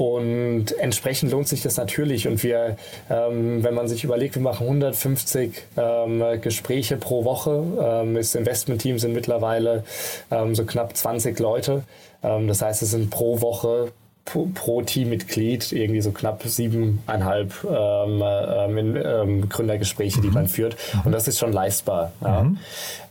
Und 0.00 0.72
entsprechend 0.78 1.30
lohnt 1.30 1.46
sich 1.46 1.60
das 1.60 1.76
natürlich. 1.76 2.26
Und 2.26 2.42
wir, 2.42 2.78
ähm, 3.10 3.62
wenn 3.62 3.74
man 3.74 3.86
sich 3.86 4.02
überlegt, 4.02 4.34
wir 4.34 4.40
machen 4.40 4.66
150 4.66 5.52
ähm, 5.76 6.24
Gespräche 6.40 6.96
pro 6.96 7.26
Woche. 7.26 7.62
Ähm, 7.78 8.14
das 8.14 8.34
Investmentteam 8.34 8.98
sind 8.98 9.12
mittlerweile 9.12 9.84
ähm, 10.30 10.54
so 10.54 10.64
knapp 10.64 10.96
20 10.96 11.38
Leute. 11.38 11.84
Ähm, 12.22 12.48
das 12.48 12.62
heißt, 12.62 12.80
es 12.80 12.92
sind 12.92 13.10
pro 13.10 13.42
Woche 13.42 13.92
pro, 14.24 14.80
Teammitglied 14.80 15.70
irgendwie 15.72 16.00
so 16.00 16.12
knapp 16.12 16.44
siebeneinhalb 16.44 17.52
ähm, 17.64 18.22
ähm, 18.96 19.48
Gründergespräche, 19.50 20.22
die 20.22 20.28
mhm. 20.28 20.34
man 20.34 20.48
führt. 20.48 20.78
Und 21.04 21.12
das 21.12 21.28
ist 21.28 21.38
schon 21.38 21.52
leistbar. 21.52 22.12
Ja. 22.22 22.44
Mhm. 22.44 22.58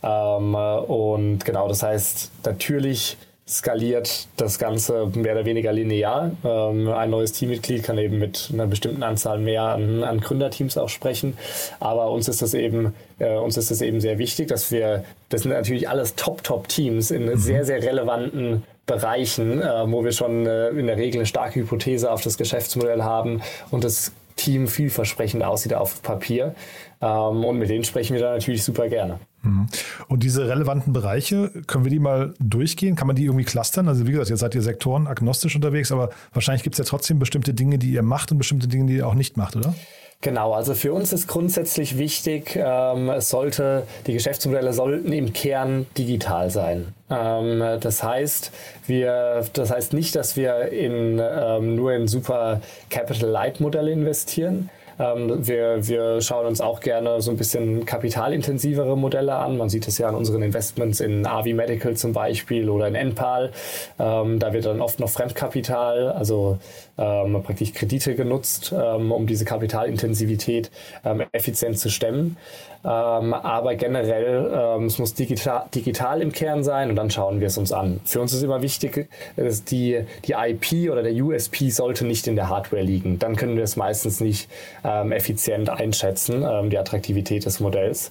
Ähm, 0.02 0.54
und 0.54 1.44
genau, 1.44 1.68
das 1.68 1.84
heißt, 1.84 2.32
natürlich 2.44 3.16
skaliert 3.50 4.28
das 4.36 4.58
Ganze 4.58 5.06
mehr 5.14 5.32
oder 5.32 5.44
weniger 5.44 5.72
linear. 5.72 6.30
Ähm, 6.44 6.88
ein 6.88 7.10
neues 7.10 7.32
Teammitglied 7.32 7.82
kann 7.82 7.98
eben 7.98 8.18
mit 8.18 8.50
einer 8.52 8.66
bestimmten 8.66 9.02
Anzahl 9.02 9.38
mehr 9.38 9.62
an, 9.62 10.04
an 10.04 10.20
Gründerteams 10.20 10.78
auch 10.78 10.88
sprechen. 10.88 11.36
Aber 11.80 12.10
uns 12.12 12.28
ist 12.28 12.42
das 12.42 12.54
eben, 12.54 12.94
äh, 13.18 13.36
uns 13.36 13.56
ist 13.56 13.70
das 13.70 13.82
eben 13.82 14.00
sehr 14.00 14.18
wichtig, 14.18 14.48
dass 14.48 14.70
wir, 14.70 15.04
das 15.30 15.42
sind 15.42 15.50
natürlich 15.50 15.88
alles 15.88 16.14
Top-Top-Teams 16.14 17.10
in 17.10 17.26
mhm. 17.26 17.36
sehr, 17.36 17.64
sehr 17.64 17.82
relevanten 17.82 18.62
Bereichen, 18.86 19.60
äh, 19.60 19.90
wo 19.90 20.04
wir 20.04 20.12
schon 20.12 20.46
äh, 20.46 20.68
in 20.68 20.86
der 20.86 20.96
Regel 20.96 21.18
eine 21.18 21.26
starke 21.26 21.60
Hypothese 21.60 22.10
auf 22.10 22.22
das 22.22 22.38
Geschäftsmodell 22.38 23.02
haben 23.02 23.42
und 23.70 23.82
das 23.82 24.12
Team 24.36 24.68
vielversprechend 24.68 25.42
aussieht 25.42 25.74
auf 25.74 26.02
Papier. 26.02 26.54
Ähm, 27.00 27.44
und 27.44 27.58
mit 27.58 27.70
denen 27.70 27.84
sprechen 27.84 28.14
wir 28.14 28.20
da 28.20 28.32
natürlich 28.32 28.62
super 28.62 28.88
gerne. 28.88 29.18
Mhm. 29.42 29.66
Und 30.08 30.22
diese 30.22 30.48
relevanten 30.48 30.92
Bereiche, 30.92 31.50
können 31.66 31.84
wir 31.84 31.90
die 31.90 31.98
mal 31.98 32.34
durchgehen? 32.40 32.94
Kann 32.96 33.06
man 33.06 33.16
die 33.16 33.24
irgendwie 33.24 33.44
clustern? 33.44 33.88
Also 33.88 34.06
wie 34.06 34.12
gesagt, 34.12 34.30
jetzt 34.30 34.40
seid 34.40 34.54
ihr 34.54 34.62
Sektoren 34.62 35.06
agnostisch 35.06 35.56
unterwegs, 35.56 35.92
aber 35.92 36.10
wahrscheinlich 36.32 36.62
gibt 36.62 36.74
es 36.74 36.78
ja 36.78 36.84
trotzdem 36.84 37.18
bestimmte 37.18 37.54
Dinge, 37.54 37.78
die 37.78 37.90
ihr 37.90 38.02
macht 38.02 38.32
und 38.32 38.38
bestimmte 38.38 38.68
Dinge, 38.68 38.86
die 38.86 38.96
ihr 38.96 39.06
auch 39.06 39.14
nicht 39.14 39.36
macht, 39.36 39.56
oder? 39.56 39.74
Genau, 40.22 40.52
also 40.52 40.74
für 40.74 40.92
uns 40.92 41.14
ist 41.14 41.28
grundsätzlich 41.28 41.96
wichtig, 41.96 42.54
ähm, 42.54 43.08
es 43.08 43.30
sollte, 43.30 43.84
die 44.06 44.12
Geschäftsmodelle 44.12 44.74
sollten 44.74 45.14
im 45.14 45.32
Kern 45.32 45.86
digital 45.96 46.50
sein. 46.50 46.88
Ähm, 47.08 47.62
das 47.80 48.02
heißt, 48.02 48.52
wir, 48.86 49.46
das 49.54 49.70
heißt 49.70 49.94
nicht, 49.94 50.14
dass 50.16 50.36
wir 50.36 50.72
in, 50.72 51.18
ähm, 51.18 51.74
nur 51.74 51.94
in 51.94 52.06
super 52.06 52.60
Capital 52.90 53.30
Light 53.30 53.60
Modelle 53.60 53.92
investieren, 53.92 54.68
ähm, 55.00 55.46
wir, 55.46 55.88
wir 55.88 56.20
schauen 56.20 56.46
uns 56.46 56.60
auch 56.60 56.80
gerne 56.80 57.22
so 57.22 57.30
ein 57.30 57.36
bisschen 57.36 57.86
kapitalintensivere 57.86 58.96
Modelle 58.96 59.34
an. 59.34 59.56
Man 59.56 59.70
sieht 59.70 59.88
es 59.88 59.96
ja 59.98 60.08
an 60.08 60.14
unseren 60.14 60.42
Investments 60.42 61.00
in 61.00 61.26
Avi 61.26 61.54
Medical 61.54 61.96
zum 61.96 62.12
Beispiel 62.12 62.68
oder 62.68 62.86
in 62.86 62.94
Enpal. 62.94 63.50
Ähm, 63.98 64.38
da 64.38 64.52
wird 64.52 64.66
dann 64.66 64.82
oft 64.82 65.00
noch 65.00 65.08
Fremdkapital, 65.08 66.10
also 66.12 66.58
ähm, 66.98 67.42
praktisch 67.42 67.72
Kredite 67.72 68.14
genutzt, 68.14 68.74
ähm, 68.76 69.10
um 69.10 69.26
diese 69.26 69.46
Kapitalintensivität 69.46 70.70
ähm, 71.04 71.22
effizient 71.32 71.78
zu 71.78 71.88
stemmen. 71.88 72.36
Ähm, 72.82 73.34
aber 73.34 73.74
generell, 73.74 74.50
ähm, 74.54 74.86
es 74.86 74.98
muss 74.98 75.12
digital, 75.12 75.64
digital 75.74 76.22
im 76.22 76.32
Kern 76.32 76.64
sein 76.64 76.88
und 76.88 76.96
dann 76.96 77.10
schauen 77.10 77.40
wir 77.40 77.48
es 77.48 77.58
uns 77.58 77.72
an. 77.72 78.00
Für 78.04 78.20
uns 78.20 78.32
ist 78.32 78.42
immer 78.42 78.62
wichtig, 78.62 79.08
dass 79.36 79.64
die, 79.64 80.04
die 80.24 80.32
IP 80.32 80.90
oder 80.90 81.02
der 81.02 81.12
USP 81.12 81.70
sollte 81.70 82.06
nicht 82.06 82.26
in 82.26 82.36
der 82.36 82.48
Hardware 82.48 82.82
liegen. 82.82 83.18
Dann 83.18 83.36
können 83.36 83.56
wir 83.56 83.64
es 83.64 83.76
meistens 83.76 84.20
nicht 84.20 84.48
ähm, 84.82 85.12
effizient 85.12 85.68
einschätzen, 85.68 86.42
ähm, 86.48 86.70
die 86.70 86.78
Attraktivität 86.78 87.44
des 87.44 87.60
Modells. 87.60 88.10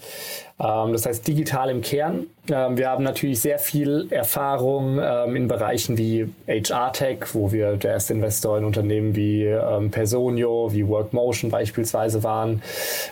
Ähm, 0.60 0.94
das 0.94 1.06
heißt 1.06 1.28
digital 1.28 1.70
im 1.72 1.82
Kern. 1.82 2.28
Ähm, 2.50 2.78
wir 2.78 2.90
haben 2.90 3.04
natürlich 3.04 3.42
sehr 3.42 3.60
viel 3.60 4.08
Erfahrung 4.10 5.00
ähm, 5.02 5.36
in 5.36 5.48
Bereichen 5.48 5.98
wie 5.98 6.30
HR-Tech, 6.48 7.34
wo 7.34 7.52
wir 7.52 7.78
der 7.78 7.92
erste 7.92 8.14
Investor 8.14 8.58
in 8.58 8.66
Unternehmen 8.66 9.16
wie 9.16 9.46
ähm, 9.46 9.92
Personio, 9.92 10.72
wie 10.74 10.88
Workmotion 10.88 11.52
beispielsweise 11.52 12.24
waren. 12.24 12.62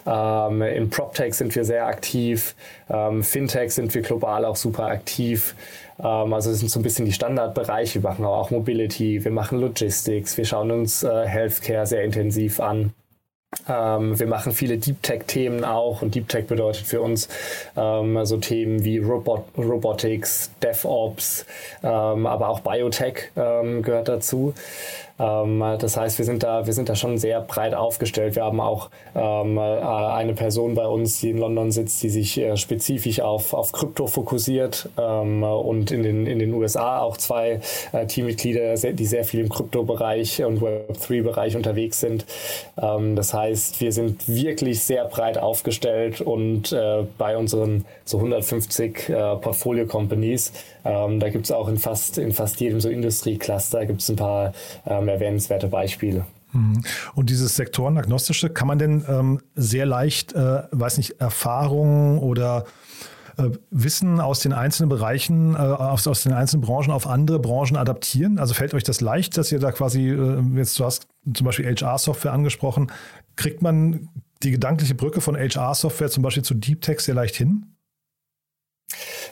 Ähm, 0.06 0.62
in 0.62 0.90
PropTech 0.90 1.34
sind 1.34 1.56
wir 1.56 1.66
sehr 1.66 1.86
aktiv. 1.88 2.56
Fintech 3.22 3.74
sind 3.74 3.94
wir 3.94 4.02
global 4.02 4.46
auch 4.46 4.56
super 4.56 4.86
aktiv. 4.86 5.56
Also 5.98 6.52
das 6.52 6.60
sind 6.60 6.70
so 6.70 6.80
ein 6.80 6.84
bisschen 6.84 7.06
die 7.06 7.12
Standardbereiche. 7.12 8.02
Wir 8.02 8.10
machen 8.10 8.24
auch 8.24 8.50
Mobility, 8.50 9.24
wir 9.26 9.32
machen 9.32 9.60
Logistics, 9.60 10.38
wir 10.38 10.46
schauen 10.46 10.72
uns 10.72 11.04
äh, 11.04 11.26
Healthcare 11.28 11.86
sehr 11.86 12.04
intensiv 12.04 12.62
an. 12.62 12.94
Ähm, 13.68 14.20
wir 14.20 14.28
machen 14.28 14.52
viele 14.52 14.78
Deep 14.78 15.02
Tech-Themen 15.04 15.64
auch 15.64 16.02
und 16.02 16.16
Deep 16.16 16.30
Tech 16.30 16.48
bedeutet 16.48 16.86
für 16.86 17.02
uns 17.02 17.28
ähm, 17.76 18.26
so 18.26 18.38
Themen 18.38 18.84
wie 18.84 19.00
Robot 19.00 19.46
Robotics, 19.58 20.52
DevOps, 20.62 21.46
ähm, 21.84 22.26
aber 22.26 22.50
auch 22.50 22.62
Biotech 22.62 23.32
ähm, 23.36 23.82
gehört 23.82 24.08
dazu. 24.08 24.54
Ähm, 25.20 25.64
das 25.80 25.98
heißt, 25.98 26.18
wir 26.18 26.26
sind 26.26 26.44
da, 26.44 26.66
wir 26.66 26.74
sind 26.74 26.90
da 26.90 26.96
schon 26.96 27.18
sehr 27.18 27.42
breit 27.42 27.74
aufgestellt. 27.74 28.36
Wir 28.36 28.44
haben 28.44 28.60
auch 28.60 28.90
ähm, 29.16 29.58
äh, 29.58 29.62
eine 29.62 30.34
Person 30.34 30.76
bei 30.76 30.88
uns, 30.88 31.20
die 31.20 31.32
in 31.32 31.38
London 31.38 31.72
sitzt, 31.72 32.02
die 32.04 32.10
sich 32.10 32.38
äh, 32.38 32.58
spezifisch 32.58 33.20
auf, 33.20 33.54
auf 33.54 33.72
Krypto 33.72 34.08
fokussiert 34.08 34.90
ähm, 34.98 35.44
und 35.44 35.92
in 35.92 36.04
den, 36.04 36.28
in 36.28 36.40
den 36.40 36.54
USA 36.54 37.00
auch 37.00 37.18
zwei 37.18 37.62
äh, 37.92 38.06
Teammitglieder, 38.06 38.76
die 38.76 39.06
sehr 39.06 39.24
viel 39.24 39.42
im 39.42 39.50
Krypto-Bereich 39.50 40.44
und 40.44 40.62
Web3-Bereich 40.62 41.56
unterwegs 41.56 42.00
sind. 42.00 42.26
Ähm, 42.82 43.16
das 43.16 43.34
heißt, 43.34 43.82
wir 43.82 43.92
sind 43.92 44.28
wirklich 44.28 44.84
sehr 44.84 45.06
breit 45.06 45.38
aufgestellt 45.38 46.22
und 46.22 46.76
bei 47.18 47.38
unseren 47.38 47.86
so 48.06 48.18
150 48.18 49.10
äh, 49.10 49.36
Portfolio-Companies, 49.36 50.54
ähm, 50.88 51.20
da 51.20 51.30
gibt 51.30 51.46
es 51.46 51.52
auch 51.52 51.68
in 51.68 51.78
fast, 51.78 52.18
in 52.18 52.32
fast 52.32 52.60
jedem 52.60 52.80
so 52.80 52.90
Industriecluster 52.90 53.86
gibt 53.86 54.08
ein 54.10 54.16
paar 54.16 54.54
ähm, 54.86 55.08
erwähnenswerte 55.08 55.68
Beispiele. 55.68 56.26
Mhm. 56.54 56.82
Und 57.14 57.30
dieses 57.30 57.56
sektorenagnostische, 57.56 58.50
kann 58.50 58.68
man 58.68 58.80
denn 58.80 59.04
ähm, 59.08 59.42
sehr 59.56 59.86
leicht, 59.86 60.34
äh, 60.34 60.64
weiß 60.72 60.98
nicht, 60.98 61.20
Erfahrungen 61.20 62.20
oder 62.20 62.66
äh, 63.38 63.50
Wissen 63.70 64.22
aus 64.22 64.40
den 64.40 64.54
einzelnen 64.54 64.90
Bereichen, 64.90 65.56
äh, 65.56 65.58
aus, 65.58 66.08
aus 66.08 66.24
den 66.24 66.34
einzelnen 66.34 66.62
Branchen 66.62 66.92
auf 66.92 67.06
andere 67.06 67.40
Branchen 67.40 67.76
adaptieren? 67.76 68.40
Also 68.40 68.54
fällt 68.54 68.74
euch 68.74 68.84
das 68.84 69.02
leicht, 69.02 69.38
dass 69.38 69.52
ihr 69.52 69.60
da 69.60 69.72
quasi, 69.72 70.10
äh, 70.10 70.42
jetzt 70.56 70.80
du 70.80 70.86
hast 70.86 71.08
zum 71.34 71.46
Beispiel 71.46 71.66
HR-Software 71.66 72.32
angesprochen, 72.32 72.92
kriegt 73.36 73.62
man 73.62 74.08
die 74.44 74.52
gedankliche 74.52 74.96
Brücke 74.96 75.20
von 75.20 75.36
HR-Software 75.36 76.10
zum 76.10 76.24
Beispiel 76.24 76.44
zu 76.44 76.54
Deep 76.54 76.82
Tech 76.82 77.02
sehr 77.02 77.16
leicht 77.16 77.36
hin? 77.36 77.77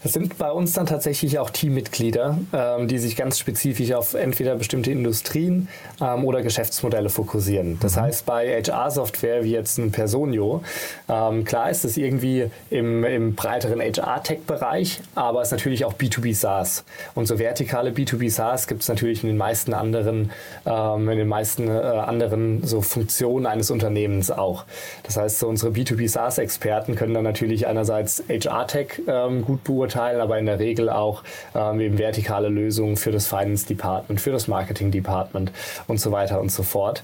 Es 0.06 0.14
sind 0.14 0.38
bei 0.38 0.52
uns 0.52 0.74
dann 0.74 0.86
tatsächlich 0.86 1.40
auch 1.40 1.50
Teammitglieder, 1.50 2.38
ähm, 2.54 2.88
die 2.88 3.00
sich 3.00 3.16
ganz 3.16 3.40
spezifisch 3.40 3.92
auf 3.94 4.14
entweder 4.14 4.54
bestimmte 4.56 4.92
Industrien 4.92 5.68
ähm, 6.00 6.26
oder 6.26 6.44
Geschäftsmodelle 6.44 7.10
fokussieren. 7.10 7.80
Das 7.80 7.96
mhm. 7.96 8.02
heißt, 8.02 8.26
bei 8.28 8.62
HR-Software 8.62 9.44
wie 9.44 9.50
jetzt 9.50 9.80
ein 9.80 9.92
Personio, 9.92 10.62
ähm, 11.10 11.44
klar 11.44 11.72
ist 11.72 11.86
es 11.86 11.98
irgendwie 11.98 12.52
im, 12.70 13.04
im 13.04 13.34
breiteren 13.34 13.82
HR-Tech-Bereich, 13.82 15.02
aber 15.16 15.42
es 15.42 15.48
ist 15.48 15.54
natürlich 15.54 15.86
auch 15.86 15.96
B2B 15.96 16.36
SaaS. 16.36 16.84
Und 17.16 17.26
so 17.26 17.40
vertikale 17.40 17.90
B2B 17.90 18.30
SaaS 18.30 18.68
gibt 18.68 18.84
es 18.84 18.88
natürlich 18.90 19.24
in 19.24 19.30
den 19.30 19.38
meisten 19.38 19.74
anderen, 19.74 20.30
ähm, 20.68 21.10
in 21.10 21.18
den 21.18 21.28
meisten 21.28 21.68
äh, 21.68 21.72
anderen 21.72 22.64
so 22.64 22.82
Funktionen 22.82 23.48
eines 23.48 23.72
Unternehmens 23.72 24.30
auch. 24.30 24.66
Das 25.02 25.18
heißt, 25.18 25.40
so 25.40 25.48
unsere 25.48 25.72
B2B 25.72 26.08
SaaS-Experten 26.08 26.94
können 26.94 27.16
dann 27.16 27.24
natürlich 27.24 27.66
einerseits 27.66 28.24
HR-Tech 28.30 29.02
ähm, 29.08 29.42
gut 29.42 29.64
beurteilen, 29.64 29.95
aber 29.96 30.38
in 30.40 30.46
der 30.46 30.60
Regel 30.60 30.90
auch 30.90 31.24
ähm, 31.54 31.80
eben 31.80 31.98
vertikale 31.98 32.50
Lösungen 32.50 32.98
für 32.98 33.12
das 33.12 33.28
Finance 33.28 33.66
Department, 33.68 34.22
für 34.22 34.32
das 34.32 34.48
Marketing 34.48 34.92
Department 34.92 35.52
und 35.88 36.00
so 36.00 36.12
weiter 36.12 36.40
und 36.42 36.52
so 36.52 36.64
fort. 36.64 37.04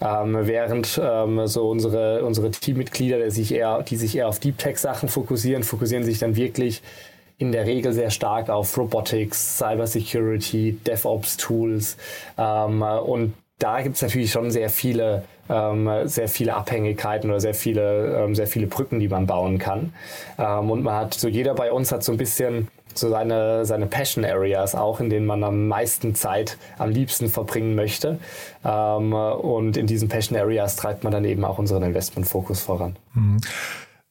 Ähm, 0.00 0.36
während 0.42 1.00
ähm, 1.02 1.46
so 1.46 1.68
unsere, 1.68 2.24
unsere 2.24 2.50
Teammitglieder, 2.50 3.18
die 3.24 3.30
sich 3.30 3.52
eher, 3.52 3.82
die 3.82 3.96
sich 3.96 4.16
eher 4.16 4.28
auf 4.28 4.38
Deep 4.38 4.58
Tech 4.58 4.78
Sachen 4.78 5.08
fokussieren, 5.08 5.62
fokussieren 5.62 6.04
sich 6.04 6.18
dann 6.18 6.36
wirklich 6.36 6.82
in 7.38 7.52
der 7.52 7.66
Regel 7.66 7.92
sehr 7.92 8.10
stark 8.10 8.48
auf 8.48 8.76
Robotics, 8.78 9.58
Cybersecurity, 9.58 10.78
DevOps-Tools 10.86 11.96
ähm, 12.38 12.82
und 12.82 13.34
da 13.58 13.80
gibt 13.80 13.96
es 13.96 14.02
natürlich 14.02 14.30
schon 14.30 14.50
sehr 14.50 14.68
viele, 14.68 15.24
ähm, 15.48 15.90
sehr 16.04 16.28
viele 16.28 16.54
Abhängigkeiten 16.54 17.30
oder 17.30 17.40
sehr 17.40 17.54
viele, 17.54 18.24
ähm, 18.24 18.34
sehr 18.34 18.46
viele 18.46 18.66
Brücken, 18.66 19.00
die 19.00 19.08
man 19.08 19.26
bauen 19.26 19.58
kann. 19.58 19.92
Ähm, 20.38 20.70
und 20.70 20.82
man 20.82 20.94
hat, 20.94 21.14
so 21.14 21.28
jeder 21.28 21.54
bei 21.54 21.72
uns 21.72 21.92
hat 21.92 22.02
so 22.02 22.12
ein 22.12 22.18
bisschen 22.18 22.68
so 22.94 23.10
seine, 23.10 23.66
seine 23.66 23.86
Passion 23.86 24.24
Areas 24.24 24.74
auch, 24.74 25.00
in 25.00 25.10
denen 25.10 25.26
man 25.26 25.44
am 25.44 25.68
meisten 25.68 26.14
Zeit 26.14 26.56
am 26.78 26.90
liebsten 26.90 27.28
verbringen 27.28 27.74
möchte. 27.74 28.18
Ähm, 28.64 29.12
und 29.12 29.76
in 29.76 29.86
diesen 29.86 30.08
Passion 30.08 30.38
Areas 30.38 30.76
treibt 30.76 31.04
man 31.04 31.12
dann 31.12 31.24
eben 31.24 31.44
auch 31.44 31.58
unseren 31.58 31.82
Investmentfokus 31.82 32.60
voran. 32.60 32.96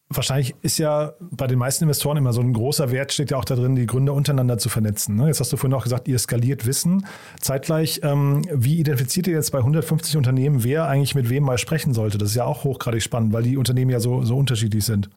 Wahrscheinlich 0.09 0.55
ist 0.61 0.77
ja 0.77 1.13
bei 1.19 1.47
den 1.47 1.57
meisten 1.57 1.83
Investoren 1.83 2.17
immer 2.17 2.31
so 2.31 2.39
ein 2.39 2.53
großer 2.53 2.91
Wert, 2.91 3.11
steht 3.11 3.31
ja 3.31 3.37
auch 3.37 3.45
da 3.45 3.55
drin, 3.55 3.75
die 3.75 3.87
Gründer 3.87 4.13
untereinander 4.13 4.59
zu 4.59 4.69
vernetzen. 4.69 5.15
Ne? 5.15 5.27
Jetzt 5.27 5.39
hast 5.39 5.51
du 5.51 5.57
vorhin 5.57 5.75
auch 5.75 5.83
gesagt, 5.83 6.07
ihr 6.07 6.19
skaliert 6.19 6.67
Wissen. 6.67 7.07
Zeitgleich, 7.39 8.01
ähm, 8.03 8.43
wie 8.53 8.79
identifiziert 8.79 9.25
ihr 9.25 9.33
jetzt 9.33 9.51
bei 9.51 9.57
150 9.57 10.15
Unternehmen, 10.15 10.63
wer 10.63 10.87
eigentlich 10.87 11.15
mit 11.15 11.29
wem 11.29 11.43
mal 11.43 11.57
sprechen 11.57 11.95
sollte? 11.95 12.19
Das 12.19 12.29
ist 12.29 12.35
ja 12.35 12.45
auch 12.45 12.63
hochgradig 12.63 13.01
spannend, 13.01 13.33
weil 13.33 13.43
die 13.43 13.57
Unternehmen 13.57 13.89
ja 13.89 13.99
so, 13.99 14.23
so 14.23 14.37
unterschiedlich 14.37 14.85
sind. 14.85 15.09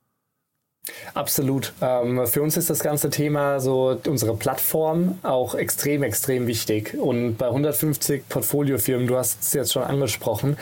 Absolut. 1.15 1.73
Ähm, 1.81 2.27
für 2.27 2.43
uns 2.43 2.57
ist 2.57 2.71
das 2.71 2.81
ganze 2.81 3.11
Thema 3.11 3.61
so 3.61 3.97
unsere 4.07 4.35
Plattform 4.35 5.19
auch 5.23 5.55
extrem, 5.55 6.03
extrem 6.03 6.47
wichtig. 6.47 6.97
Und 6.99 7.37
bei 7.37 7.47
150 7.47 8.29
Portfoliofirmen, 8.29 9.07
du 9.07 9.17
hast 9.17 9.43
es 9.43 9.53
jetzt 9.53 9.73
schon 9.73 9.83
angesprochen, 9.83 10.57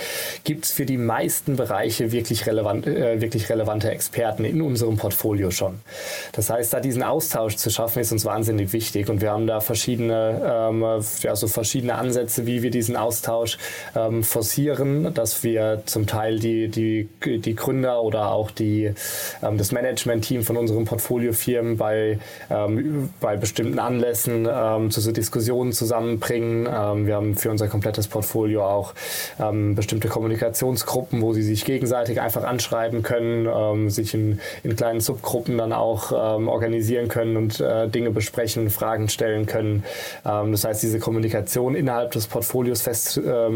gibt 0.45 0.65
es 0.65 0.73
für 0.73 0.87
die 0.87 0.99
meisten 0.99 1.57
Bereiche 1.57 2.13
wirklich, 2.13 2.47
relevant, 2.47 2.87
äh, 2.87 3.21
wirklich 3.21 3.49
relevante 3.49 3.91
Experten 3.91 4.45
in 4.45 4.63
unserem 4.63 4.97
Portfolio 4.97 5.51
schon. 5.51 5.81
Das 6.33 6.51
heißt, 6.51 6.73
da 6.73 6.81
diesen 6.81 7.03
Austausch 7.03 7.57
zu 7.57 7.71
schaffen, 7.71 8.01
ist 8.01 8.13
uns 8.13 8.25
wahnsinnig 8.25 8.73
wichtig. 8.73 9.09
Und 9.09 9.21
wir 9.21 9.31
haben 9.31 9.47
da 9.47 9.61
verschiedene, 9.61 10.69
ähm, 10.71 10.85
ja, 11.21 11.37
so 11.37 11.49
verschiedene 11.49 11.97
Ansätze, 11.97 12.47
wie 12.47 12.63
wir 12.63 12.71
diesen 12.71 12.97
Austausch 12.97 13.59
ähm, 13.95 14.23
forcieren, 14.23 15.13
dass 15.15 15.43
wir 15.43 15.83
zum 15.87 16.07
Teil 16.07 16.39
die, 16.39 16.69
die, 16.69 17.09
die 17.25 17.55
Gründer 17.55 18.03
oder 18.03 18.31
auch 18.31 18.51
die, 18.51 18.93
das 19.41 19.73
Management 19.73 20.16
Management-Team 20.17 20.43
von 20.43 20.57
unseren 20.57 20.85
Portfoliofirmen 20.85 21.77
bei, 21.77 22.19
ähm, 22.51 23.11
bei 23.21 23.37
bestimmten 23.37 23.79
Anlässen 23.79 24.49
ähm, 24.51 24.91
zu 24.91 25.13
Diskussionen 25.13 25.73
zusammenbringen. 25.73 26.67
Ähm, 26.67 27.07
wir 27.07 27.15
haben 27.17 27.37
für 27.37 27.51
unser 27.51 27.69
komplettes 27.69 28.09
Portfolio 28.09 28.65
auch 28.65 28.95
ähm, 29.39 29.75
bestimmte 29.75 30.09
Kommunikationsgruppen, 30.09 31.23
wo 31.23 31.33
sie 31.33 31.43
sich 31.43 31.65
gegenseitig 31.65 32.21
einfach 32.21 32.45
anschreiben 32.45 33.03
können, 33.03 33.47
ähm, 33.47 33.91
sich 33.91 34.15
in, 34.15 34.41
in 34.63 34.77
kleinen 34.77 35.01
Subgruppen 35.01 35.59
dann 35.59 35.73
auch 35.73 36.13
ähm, 36.13 36.49
organisieren 36.49 37.09
können 37.09 37.37
und 37.37 37.61
äh, 37.61 37.89
Dinge 37.89 38.11
besprechen, 38.11 38.71
Fragen 38.71 39.09
stellen 39.09 39.47
können. 39.47 39.85
das 40.25 40.65
heißt, 40.65 40.83
diese 40.83 40.99
Kommunikation 40.99 41.75
innerhalb 41.75 42.13
des 42.13 42.27
Portfolios 42.27 42.83
fest 42.83 43.19
äh, 43.19 43.51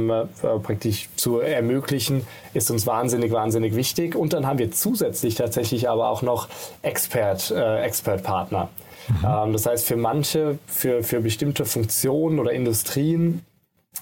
praktisch 0.63 1.09
zu 1.17 1.41
ermöglichen, 1.41 2.27
ist 2.55 2.71
uns 2.71 2.87
wahnsinnig, 2.87 3.33
wahnsinnig 3.33 3.75
wichtig. 3.75 4.15
Und 4.15 4.33
dann 4.33 4.47
haben 4.47 4.59
wir 4.59 4.71
zusätzlich 4.71 5.35
tatsächlich 5.35 5.89
aber 5.89 6.09
auch 6.09 6.23
noch 6.23 6.49
Expert, 6.83 7.51
äh, 7.51 7.83
Expert-Partner. 7.83 8.69
Mhm. 9.09 9.27
Ähm, 9.27 9.53
das 9.53 9.67
heißt, 9.67 9.87
für 9.87 9.97
manche, 9.97 10.59
für, 10.67 11.03
für 11.03 11.21
bestimmte 11.21 11.65
Funktionen 11.65 12.39
oder 12.39 12.53
Industrien 12.53 13.43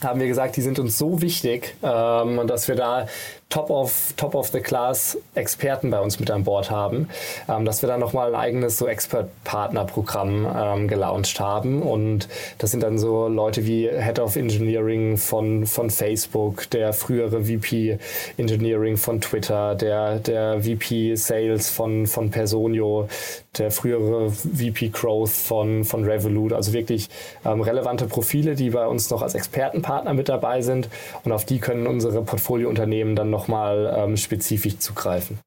haben 0.03 0.21
wir 0.21 0.29
gesagt, 0.29 0.57
die 0.57 0.63
sind 0.63 0.79
uns 0.79 0.97
so 0.97 1.21
wichtig, 1.23 1.75
ähm, 1.83 2.47
dass 2.47 2.69
wir 2.69 2.77
da 2.77 3.07
Top 3.49 3.71
of, 3.71 4.13
Top 4.19 4.35
of 4.35 4.49
the 4.49 4.61
Class 4.61 5.17
Experten 5.35 5.91
bei 5.91 6.01
uns 6.01 6.21
mit 6.21 6.31
an 6.31 6.45
Bord 6.45 6.71
haben, 6.71 7.09
ähm, 7.49 7.65
dass 7.65 7.81
wir 7.81 7.89
dann 7.89 7.99
nochmal 7.99 8.35
ein 8.35 8.41
eigenes 8.41 8.77
so 8.77 8.87
Expert-Partner-Programm 8.87 10.47
ähm, 10.55 10.89
gelauncht 10.89 11.41
haben. 11.41 11.81
Und 11.81 12.29
das 12.59 12.73
sind 12.73 12.83
dann 12.83 12.99
so 12.99 13.27
Leute 13.27 13.65
wie 13.65 13.89
Head 13.89 14.19
of 14.19 14.37
Engineering 14.37 15.17
von, 15.17 15.67
von 15.67 15.89
Facebook, 15.89 16.69
der 16.71 16.93
frühere 16.93 17.45
VP 17.45 17.99
Engineering 18.37 18.99
von 18.99 19.23
Twitter, 19.23 19.75
der, 19.75 20.19
der 20.19 20.61
VP 20.63 21.15
Sales 21.15 21.71
von, 21.71 22.07
von 22.07 22.31
Personio, 22.31 23.09
der 23.57 23.71
frühere 23.71 24.31
VP 24.31 24.91
Growth 24.91 25.31
von, 25.31 25.85
von 25.85 26.05
Revolut. 26.05 26.53
Also 26.53 26.75
wirklich 26.75 27.09
ähm, 27.47 27.63
relevante 27.63 28.07
Profile, 28.07 28.55
die 28.55 28.71
bei 28.71 28.87
uns 28.87 29.09
noch 29.09 29.23
als 29.23 29.35
Expertenpartner 29.79 30.15
mit 30.15 30.29
dabei 30.29 30.63
sind. 30.63 30.89
Und 31.25 31.33
auf 31.33 31.45
die 31.45 31.59
können 31.59 31.87
unsere 31.87 32.23
Portfoliounternehmen 32.23 33.17
dann 33.17 33.31
noch 33.31 33.49
nochmal 33.49 33.95
ähm, 33.97 34.17
spezifisch 34.17 34.79
zugreifen. 34.79 35.39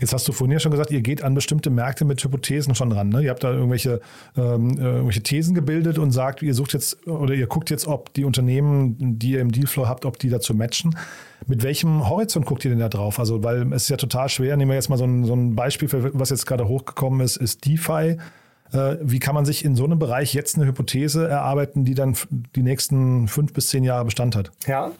Jetzt 0.00 0.12
hast 0.12 0.26
du 0.26 0.32
vorhin 0.32 0.52
ja 0.52 0.58
schon 0.58 0.72
gesagt, 0.72 0.90
ihr 0.90 1.02
geht 1.02 1.22
an 1.22 1.34
bestimmte 1.34 1.70
Märkte 1.70 2.04
mit 2.04 2.22
Hypothesen 2.22 2.74
schon 2.74 2.90
ran. 2.90 3.10
Ne? 3.10 3.22
Ihr 3.22 3.30
habt 3.30 3.44
da 3.44 3.52
irgendwelche, 3.52 4.00
ähm, 4.36 4.76
äh, 4.76 4.82
irgendwelche 4.82 5.22
Thesen 5.22 5.54
gebildet 5.54 5.98
und 5.98 6.10
sagt, 6.10 6.42
ihr 6.42 6.52
sucht 6.52 6.72
jetzt 6.72 7.06
oder 7.06 7.32
ihr 7.34 7.46
guckt 7.46 7.70
jetzt, 7.70 7.86
ob 7.86 8.12
die 8.12 8.24
Unternehmen, 8.24 9.18
die 9.18 9.32
ihr 9.32 9.40
im 9.40 9.52
Dealflow 9.52 9.86
habt, 9.86 10.04
ob 10.04 10.18
die 10.18 10.30
dazu 10.30 10.52
matchen. 10.52 10.96
Mit 11.46 11.62
welchem 11.62 12.08
Horizont 12.08 12.44
guckt 12.44 12.64
ihr 12.64 12.70
denn 12.70 12.80
da 12.80 12.88
drauf? 12.88 13.20
Also, 13.20 13.44
weil 13.44 13.72
es 13.72 13.84
ist 13.84 13.88
ja 13.88 13.96
total 13.96 14.28
schwer. 14.28 14.56
Nehmen 14.56 14.72
wir 14.72 14.76
jetzt 14.76 14.88
mal 14.88 14.98
so 14.98 15.04
ein, 15.04 15.24
so 15.24 15.34
ein 15.34 15.54
Beispiel, 15.54 15.88
für, 15.88 16.10
was 16.18 16.30
jetzt 16.30 16.46
gerade 16.46 16.66
hochgekommen 16.66 17.20
ist, 17.20 17.36
ist 17.36 17.64
DeFi. 17.64 18.16
Äh, 18.74 18.96
wie 19.00 19.20
kann 19.20 19.34
man 19.34 19.44
sich 19.44 19.64
in 19.64 19.76
so 19.76 19.84
einem 19.84 19.98
Bereich 19.98 20.34
jetzt 20.34 20.56
eine 20.56 20.66
Hypothese 20.66 21.28
erarbeiten, 21.28 21.84
die 21.84 21.94
dann 21.94 22.16
die 22.56 22.62
nächsten 22.62 23.28
fünf 23.28 23.52
bis 23.52 23.68
zehn 23.68 23.84
Jahre 23.84 24.04
Bestand 24.04 24.36
hat? 24.36 24.50
Ja. 24.66 24.90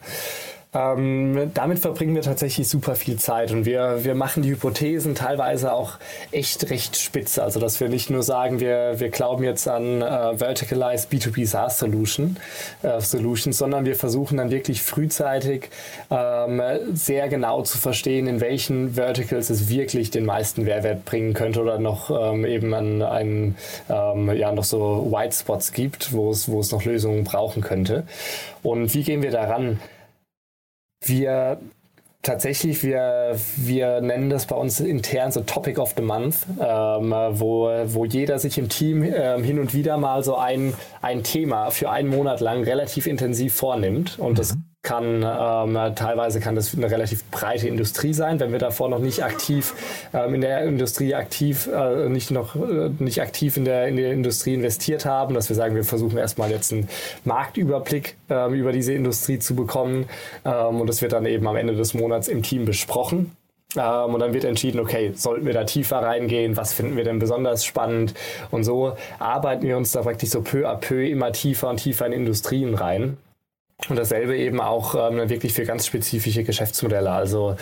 Ähm, 0.74 1.52
damit 1.54 1.78
verbringen 1.78 2.16
wir 2.16 2.22
tatsächlich 2.22 2.68
super 2.68 2.96
viel 2.96 3.16
Zeit 3.16 3.52
und 3.52 3.64
wir, 3.64 4.04
wir 4.04 4.14
machen 4.16 4.42
die 4.42 4.50
Hypothesen 4.50 5.14
teilweise 5.14 5.72
auch 5.72 5.98
echt 6.32 6.68
recht 6.70 6.96
spitze. 6.96 7.44
Also, 7.44 7.60
dass 7.60 7.78
wir 7.80 7.88
nicht 7.88 8.10
nur 8.10 8.24
sagen, 8.24 8.58
wir, 8.58 8.98
wir 8.98 9.10
glauben 9.10 9.44
jetzt 9.44 9.68
an 9.68 10.02
äh, 10.02 10.36
Verticalized 10.36 11.12
B2B 11.12 11.46
SaaS 11.46 11.78
Solution, 11.78 12.36
äh, 12.82 13.00
Solutions, 13.00 13.56
sondern 13.56 13.84
wir 13.84 13.94
versuchen 13.94 14.38
dann 14.38 14.50
wirklich 14.50 14.82
frühzeitig 14.82 15.70
ähm, 16.10 16.60
sehr 16.92 17.28
genau 17.28 17.62
zu 17.62 17.78
verstehen, 17.78 18.26
in 18.26 18.40
welchen 18.40 18.94
Verticals 18.94 19.50
es 19.50 19.68
wirklich 19.68 20.10
den 20.10 20.24
meisten 20.24 20.64
Mehrwert 20.64 21.04
bringen 21.04 21.34
könnte 21.34 21.62
oder 21.62 21.78
noch 21.78 22.10
ähm, 22.10 22.44
eben 22.44 22.74
an 22.74 23.02
einen, 23.02 23.56
ähm, 23.88 24.34
ja, 24.34 24.50
noch 24.50 24.64
so 24.64 25.08
White 25.12 25.36
Spots 25.36 25.72
gibt, 25.72 26.12
wo 26.12 26.30
es, 26.30 26.48
wo 26.48 26.60
es 26.60 26.72
noch 26.72 26.84
Lösungen 26.84 27.22
brauchen 27.22 27.62
könnte. 27.62 28.04
Und 28.62 28.92
wie 28.94 29.04
gehen 29.04 29.22
wir 29.22 29.30
daran? 29.30 29.78
Wir 31.04 31.58
tatsächlich, 32.22 32.82
wir, 32.82 33.36
wir 33.56 34.00
nennen 34.00 34.30
das 34.30 34.46
bei 34.46 34.56
uns 34.56 34.80
intern 34.80 35.30
so 35.30 35.40
Topic 35.40 35.78
of 35.78 35.94
the 35.96 36.02
Month, 36.02 36.46
ähm, 36.58 37.12
wo, 37.32 37.68
wo 37.86 38.04
jeder 38.04 38.38
sich 38.38 38.58
im 38.58 38.68
Team 38.68 39.02
ähm, 39.02 39.44
hin 39.44 39.58
und 39.58 39.74
wieder 39.74 39.98
mal 39.98 40.24
so 40.24 40.36
ein, 40.36 40.74
ein 41.02 41.22
Thema 41.22 41.70
für 41.70 41.90
einen 41.90 42.08
Monat 42.08 42.40
lang 42.40 42.64
relativ 42.64 43.06
intensiv 43.06 43.54
vornimmt. 43.54 44.18
Und 44.18 44.32
mhm. 44.32 44.36
das 44.36 44.56
kann 44.84 45.24
ähm, 45.24 45.94
teilweise 45.96 46.38
kann 46.38 46.54
das 46.54 46.74
eine 46.74 46.90
relativ 46.90 47.24
breite 47.30 47.66
Industrie 47.66 48.12
sein, 48.12 48.38
wenn 48.38 48.52
wir 48.52 48.58
davor 48.58 48.88
noch 48.88 49.00
nicht 49.00 49.24
aktiv 49.24 49.74
ähm, 50.12 50.34
in 50.34 50.40
der 50.42 50.62
Industrie 50.62 51.14
aktiv 51.14 51.68
äh, 51.72 52.08
nicht 52.08 52.30
noch 52.30 52.54
äh, 52.54 52.90
nicht 52.98 53.20
aktiv 53.20 53.56
in 53.56 53.64
der 53.64 53.88
in 53.88 53.96
der 53.96 54.12
Industrie 54.12 54.54
investiert 54.54 55.06
haben, 55.06 55.34
dass 55.34 55.48
wir 55.48 55.56
sagen, 55.56 55.74
wir 55.74 55.84
versuchen 55.84 56.18
erstmal 56.18 56.50
jetzt 56.50 56.72
einen 56.72 56.88
Marktüberblick 57.24 58.16
ähm, 58.28 58.54
über 58.54 58.72
diese 58.72 58.92
Industrie 58.92 59.38
zu 59.38 59.56
bekommen 59.56 60.06
ähm, 60.44 60.80
und 60.80 60.86
das 60.86 61.02
wird 61.02 61.12
dann 61.12 61.26
eben 61.26 61.48
am 61.48 61.56
Ende 61.56 61.74
des 61.74 61.94
Monats 61.94 62.28
im 62.28 62.42
Team 62.42 62.64
besprochen. 62.64 63.32
Ähm, 63.76 64.14
und 64.14 64.20
dann 64.20 64.34
wird 64.34 64.44
entschieden, 64.44 64.78
okay, 64.78 65.12
sollten 65.14 65.46
wir 65.46 65.54
da 65.54 65.64
tiefer 65.64 65.96
reingehen? 65.96 66.56
Was 66.56 66.72
finden 66.74 66.96
wir 66.96 67.04
denn 67.04 67.18
besonders 67.18 67.64
spannend? 67.64 68.14
Und 68.50 68.62
so 68.64 68.96
arbeiten 69.18 69.66
wir 69.66 69.76
uns 69.76 69.92
da 69.92 70.02
praktisch 70.02 70.30
so 70.30 70.42
peu 70.42 70.68
à 70.68 70.76
peu 70.76 71.08
immer 71.08 71.32
tiefer 71.32 71.70
und 71.70 71.78
tiefer 71.78 72.06
in 72.06 72.12
Industrien 72.12 72.74
rein 72.74 73.16
Und 73.88 73.98
dasselbe 73.98 74.36
eben 74.36 74.60
auch 74.60 74.94
ähm, 74.94 75.28
wirklich 75.28 75.52
für 75.52 75.64
ganz 75.64 75.86
spezifische 75.86 76.44
Geschäftsmodelle. 76.44 77.10
Also 77.10 77.56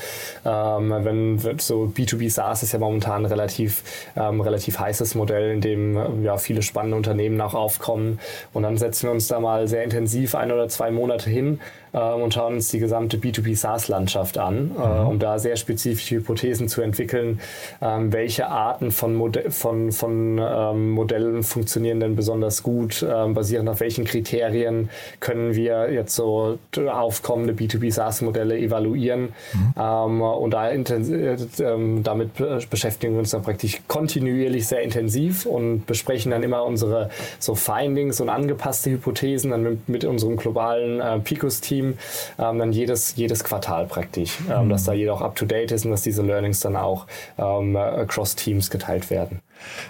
ähm, 0.44 0.90
wenn 0.90 1.58
so 1.58 1.84
B2B 1.84 2.30
SaaS 2.30 2.62
ist 2.62 2.72
ja 2.72 2.78
momentan 2.78 3.22
ein 3.22 3.26
relativ, 3.26 3.82
ähm, 4.14 4.40
relativ 4.40 4.78
heißes 4.78 5.14
Modell, 5.14 5.50
in 5.50 5.60
dem 5.62 6.22
ja, 6.22 6.36
viele 6.36 6.62
spannende 6.62 6.98
Unternehmen 6.98 7.40
auch 7.40 7.54
aufkommen. 7.54 8.20
Und 8.52 8.62
dann 8.62 8.76
setzen 8.76 9.08
wir 9.08 9.12
uns 9.12 9.26
da 9.26 9.40
mal 9.40 9.66
sehr 9.66 9.84
intensiv 9.84 10.34
ein 10.34 10.52
oder 10.52 10.68
zwei 10.68 10.90
Monate 10.90 11.30
hin 11.30 11.60
und 11.98 12.34
schauen 12.34 12.54
uns 12.54 12.68
die 12.68 12.78
gesamte 12.78 13.18
B2B 13.18 13.56
SaaS-Landschaft 13.56 14.38
an, 14.38 14.72
äh, 14.76 15.02
mhm. 15.02 15.08
um 15.08 15.18
da 15.18 15.38
sehr 15.38 15.56
spezifische 15.56 16.16
Hypothesen 16.16 16.68
zu 16.68 16.80
entwickeln, 16.80 17.40
ähm, 17.80 18.12
welche 18.12 18.48
Arten 18.48 18.90
von, 18.90 19.14
Mode 19.14 19.50
von, 19.50 19.92
von 19.92 20.40
ähm, 20.42 20.90
Modellen 20.90 21.42
funktionieren 21.42 22.00
denn 22.00 22.16
besonders 22.16 22.62
gut, 22.62 23.06
ähm, 23.08 23.34
basierend 23.34 23.68
auf 23.68 23.80
welchen 23.80 24.04
Kriterien 24.04 24.88
können 25.20 25.54
wir 25.54 25.92
jetzt 25.92 26.14
so 26.14 26.58
aufkommende 26.90 27.52
B2B 27.52 27.92
SaaS-Modelle 27.92 28.58
evaluieren. 28.58 29.34
Mhm. 29.52 29.74
Ähm, 29.78 30.22
und 30.22 30.50
da 30.52 30.70
äh, 30.70 31.36
ähm, 31.60 32.02
damit 32.02 32.30
beschäftigen 32.70 33.14
wir 33.14 33.20
uns 33.20 33.30
dann 33.30 33.42
praktisch 33.42 33.80
kontinuierlich 33.86 34.66
sehr 34.66 34.82
intensiv 34.82 35.44
und 35.44 35.86
besprechen 35.86 36.30
dann 36.30 36.42
immer 36.42 36.64
unsere 36.64 37.10
so 37.38 37.54
Findings 37.54 38.20
und 38.20 38.28
angepasste 38.28 38.90
Hypothesen 38.90 39.50
dann 39.50 39.62
mit, 39.62 39.88
mit 39.88 40.04
unserem 40.04 40.36
globalen 40.36 41.00
äh, 41.00 41.18
Picos-Team 41.18 41.81
Team, 41.82 41.98
ähm, 42.38 42.58
dann 42.58 42.72
jedes, 42.72 43.16
jedes 43.16 43.44
Quartal 43.44 43.86
praktisch, 43.86 44.38
ähm, 44.50 44.66
mhm. 44.66 44.70
dass 44.70 44.84
da 44.84 44.92
jeder 44.92 45.14
auch 45.14 45.22
up-to-date 45.22 45.72
ist 45.72 45.84
und 45.84 45.90
dass 45.90 46.02
diese 46.02 46.22
Learnings 46.22 46.60
dann 46.60 46.76
auch 46.76 47.06
ähm, 47.38 47.76
across 47.76 48.36
Teams 48.36 48.70
geteilt 48.70 49.10
werden. 49.10 49.40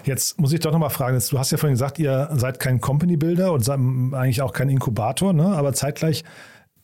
Jetzt 0.03 0.39
muss 0.39 0.53
ich 0.53 0.59
doch 0.59 0.71
nochmal 0.71 0.89
fragen, 0.89 1.21
du 1.29 1.39
hast 1.39 1.51
ja 1.51 1.57
vorhin 1.57 1.75
gesagt, 1.75 1.99
ihr 1.99 2.29
seid 2.33 2.59
kein 2.59 2.79
Company-Builder 2.79 3.51
und 3.51 3.67
eigentlich 3.69 4.41
auch 4.41 4.53
kein 4.53 4.69
Inkubator, 4.69 5.33
ne? 5.33 5.45
aber 5.45 5.73
zeitgleich 5.73 6.23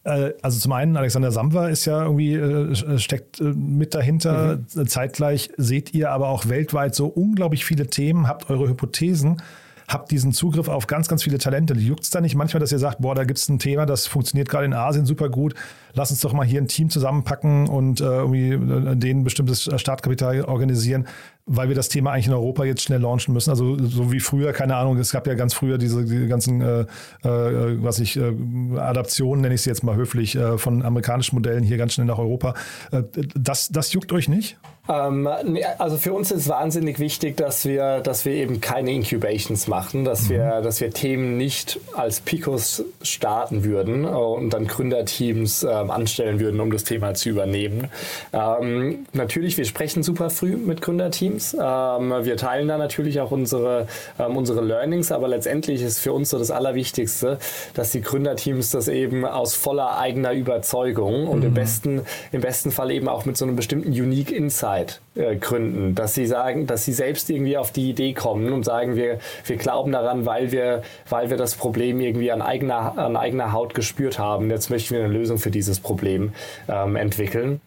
äh, 0.05 0.31
also 0.41 0.59
zum 0.59 0.71
einen, 0.71 0.95
Alexander 0.95 1.31
Samwer 1.31 1.69
ist 1.69 1.85
ja 1.85 2.03
irgendwie, 2.03 2.33
äh, 2.33 2.97
steckt 2.97 3.41
äh, 3.41 3.43
mit 3.43 3.93
dahinter. 3.93 4.59
Mhm. 4.75 4.87
Zeitgleich 4.87 5.51
seht 5.57 5.93
ihr 5.93 6.11
aber 6.11 6.29
auch 6.29 6.47
weltweit 6.47 6.95
so 6.95 7.07
unglaublich 7.07 7.65
viele 7.65 7.87
Themen, 7.87 8.27
habt 8.27 8.49
eure 8.49 8.69
Hypothesen 8.69 9.41
habt 9.89 10.11
diesen 10.11 10.31
Zugriff 10.31 10.67
auf 10.67 10.87
ganz, 10.87 11.07
ganz 11.07 11.23
viele 11.23 11.39
Talente. 11.39 11.73
Juckt 11.73 12.03
es 12.03 12.11
da 12.11 12.21
nicht 12.21 12.35
manchmal, 12.35 12.59
dass 12.59 12.71
ihr 12.71 12.79
sagt, 12.79 12.99
boah, 12.99 13.15
da 13.15 13.23
gibt 13.23 13.39
es 13.39 13.49
ein 13.49 13.59
Thema, 13.59 13.85
das 13.85 14.05
funktioniert 14.07 14.47
gerade 14.47 14.65
in 14.65 14.73
Asien 14.73 15.05
super 15.05 15.29
gut. 15.29 15.55
Lass 15.93 16.11
uns 16.11 16.21
doch 16.21 16.31
mal 16.31 16.45
hier 16.45 16.61
ein 16.61 16.67
Team 16.67 16.89
zusammenpacken 16.89 17.67
und 17.67 17.99
äh, 17.99 18.03
irgendwie 18.03 18.51
äh, 18.51 18.95
denen 18.95 19.23
bestimmtes 19.23 19.69
Startkapital 19.75 20.45
organisieren, 20.45 21.07
weil 21.51 21.67
wir 21.67 21.75
das 21.75 21.89
Thema 21.89 22.11
eigentlich 22.11 22.27
in 22.27 22.33
Europa 22.33 22.63
jetzt 22.63 22.83
schnell 22.83 23.01
launchen 23.01 23.33
müssen. 23.33 23.49
Also 23.49 23.75
so 23.83 24.11
wie 24.11 24.19
früher, 24.19 24.53
keine 24.53 24.75
Ahnung, 24.75 24.97
es 24.97 25.11
gab 25.11 25.25
ja 25.25 25.33
ganz 25.33 25.55
früher 25.55 25.79
diese 25.79 26.05
die 26.05 26.27
ganzen, 26.27 26.61
äh, 26.61 26.81
äh, 26.81 27.83
was 27.83 27.99
ich, 27.99 28.17
äh, 28.17 28.33
Adaptionen, 28.77 29.41
nenne 29.41 29.55
ich 29.55 29.63
sie 29.63 29.69
jetzt 29.69 29.83
mal 29.83 29.95
höflich, 29.95 30.35
äh, 30.35 30.59
von 30.59 30.83
amerikanischen 30.83 31.35
Modellen 31.35 31.63
hier 31.63 31.77
ganz 31.77 31.93
schnell 31.93 32.05
nach 32.05 32.19
Europa. 32.19 32.53
Äh, 32.91 33.03
das, 33.33 33.69
das 33.69 33.91
juckt 33.93 34.11
euch 34.13 34.29
nicht? 34.29 34.57
Ähm, 34.89 35.29
also 35.77 35.97
für 35.97 36.13
uns 36.13 36.31
ist 36.31 36.47
wahnsinnig 36.49 36.99
wichtig, 36.99 37.37
dass 37.37 37.65
wir, 37.65 37.99
dass 37.99 38.25
wir 38.25 38.33
eben 38.33 38.59
keine 38.59 38.91
Incubations 38.91 39.67
machen, 39.67 40.03
dass 40.03 40.25
mhm. 40.25 40.29
wir, 40.29 40.61
dass 40.61 40.81
wir 40.81 40.89
Themen 40.89 41.37
nicht 41.37 41.79
als 41.95 42.19
Picos 42.21 42.83
starten 43.01 43.63
würden 43.63 44.05
und 44.05 44.49
dann 44.51 44.65
Gründerteams 44.65 45.63
ähm, 45.63 45.91
anstellen 45.91 46.39
würden, 46.39 46.59
um 46.59 46.71
das 46.71 46.83
Thema 46.83 47.13
zu 47.13 47.29
übernehmen. 47.29 47.89
Ähm, 48.33 49.05
natürlich, 49.13 49.57
wir 49.57 49.65
sprechen 49.65 50.01
super 50.01 50.29
früh 50.29 50.57
mit 50.57 50.81
Gründerteams. 50.81 51.38
Ähm, 51.53 52.13
wir 52.23 52.37
teilen 52.37 52.67
da 52.67 52.77
natürlich 52.77 53.19
auch 53.21 53.31
unsere, 53.31 53.87
ähm, 54.19 54.37
unsere 54.37 54.61
Learnings, 54.61 55.11
aber 55.11 55.27
letztendlich 55.27 55.81
ist 55.81 55.99
für 55.99 56.13
uns 56.13 56.29
so 56.29 56.39
das 56.39 56.51
Allerwichtigste, 56.51 57.37
dass 57.73 57.91
die 57.91 58.01
Gründerteams 58.01 58.71
das 58.71 58.87
eben 58.87 59.25
aus 59.25 59.55
voller 59.55 59.97
eigener 59.97 60.33
Überzeugung 60.33 61.27
und 61.27 61.39
mhm. 61.39 61.47
im 61.47 61.53
besten, 61.53 62.01
im 62.31 62.41
besten 62.41 62.71
Fall 62.71 62.91
eben 62.91 63.07
auch 63.07 63.25
mit 63.25 63.37
so 63.37 63.45
einem 63.45 63.55
bestimmten 63.55 63.89
Unique 63.89 64.31
Insight 64.31 65.01
äh, 65.15 65.35
gründen, 65.35 65.95
dass 65.95 66.13
sie 66.13 66.25
sagen, 66.25 66.67
dass 66.67 66.85
sie 66.85 66.93
selbst 66.93 67.29
irgendwie 67.29 67.57
auf 67.57 67.71
die 67.71 67.89
Idee 67.89 68.13
kommen 68.13 68.53
und 68.53 68.63
sagen, 68.63 68.95
wir, 68.95 69.19
wir 69.45 69.57
glauben 69.57 69.91
daran, 69.91 70.25
weil 70.25 70.51
wir, 70.51 70.83
weil 71.09 71.29
wir 71.29 71.37
das 71.37 71.55
Problem 71.55 71.99
irgendwie 71.99 72.31
an 72.31 72.41
eigener, 72.41 72.97
an 72.97 73.15
eigener 73.15 73.51
Haut 73.51 73.73
gespürt 73.73 74.19
haben. 74.19 74.49
Jetzt 74.49 74.69
möchten 74.69 74.95
wir 74.95 75.03
eine 75.03 75.13
Lösung 75.13 75.37
für 75.37 75.51
dieses 75.51 75.79
Problem 75.79 76.33
ähm, 76.67 76.95
entwickeln. 76.95 77.61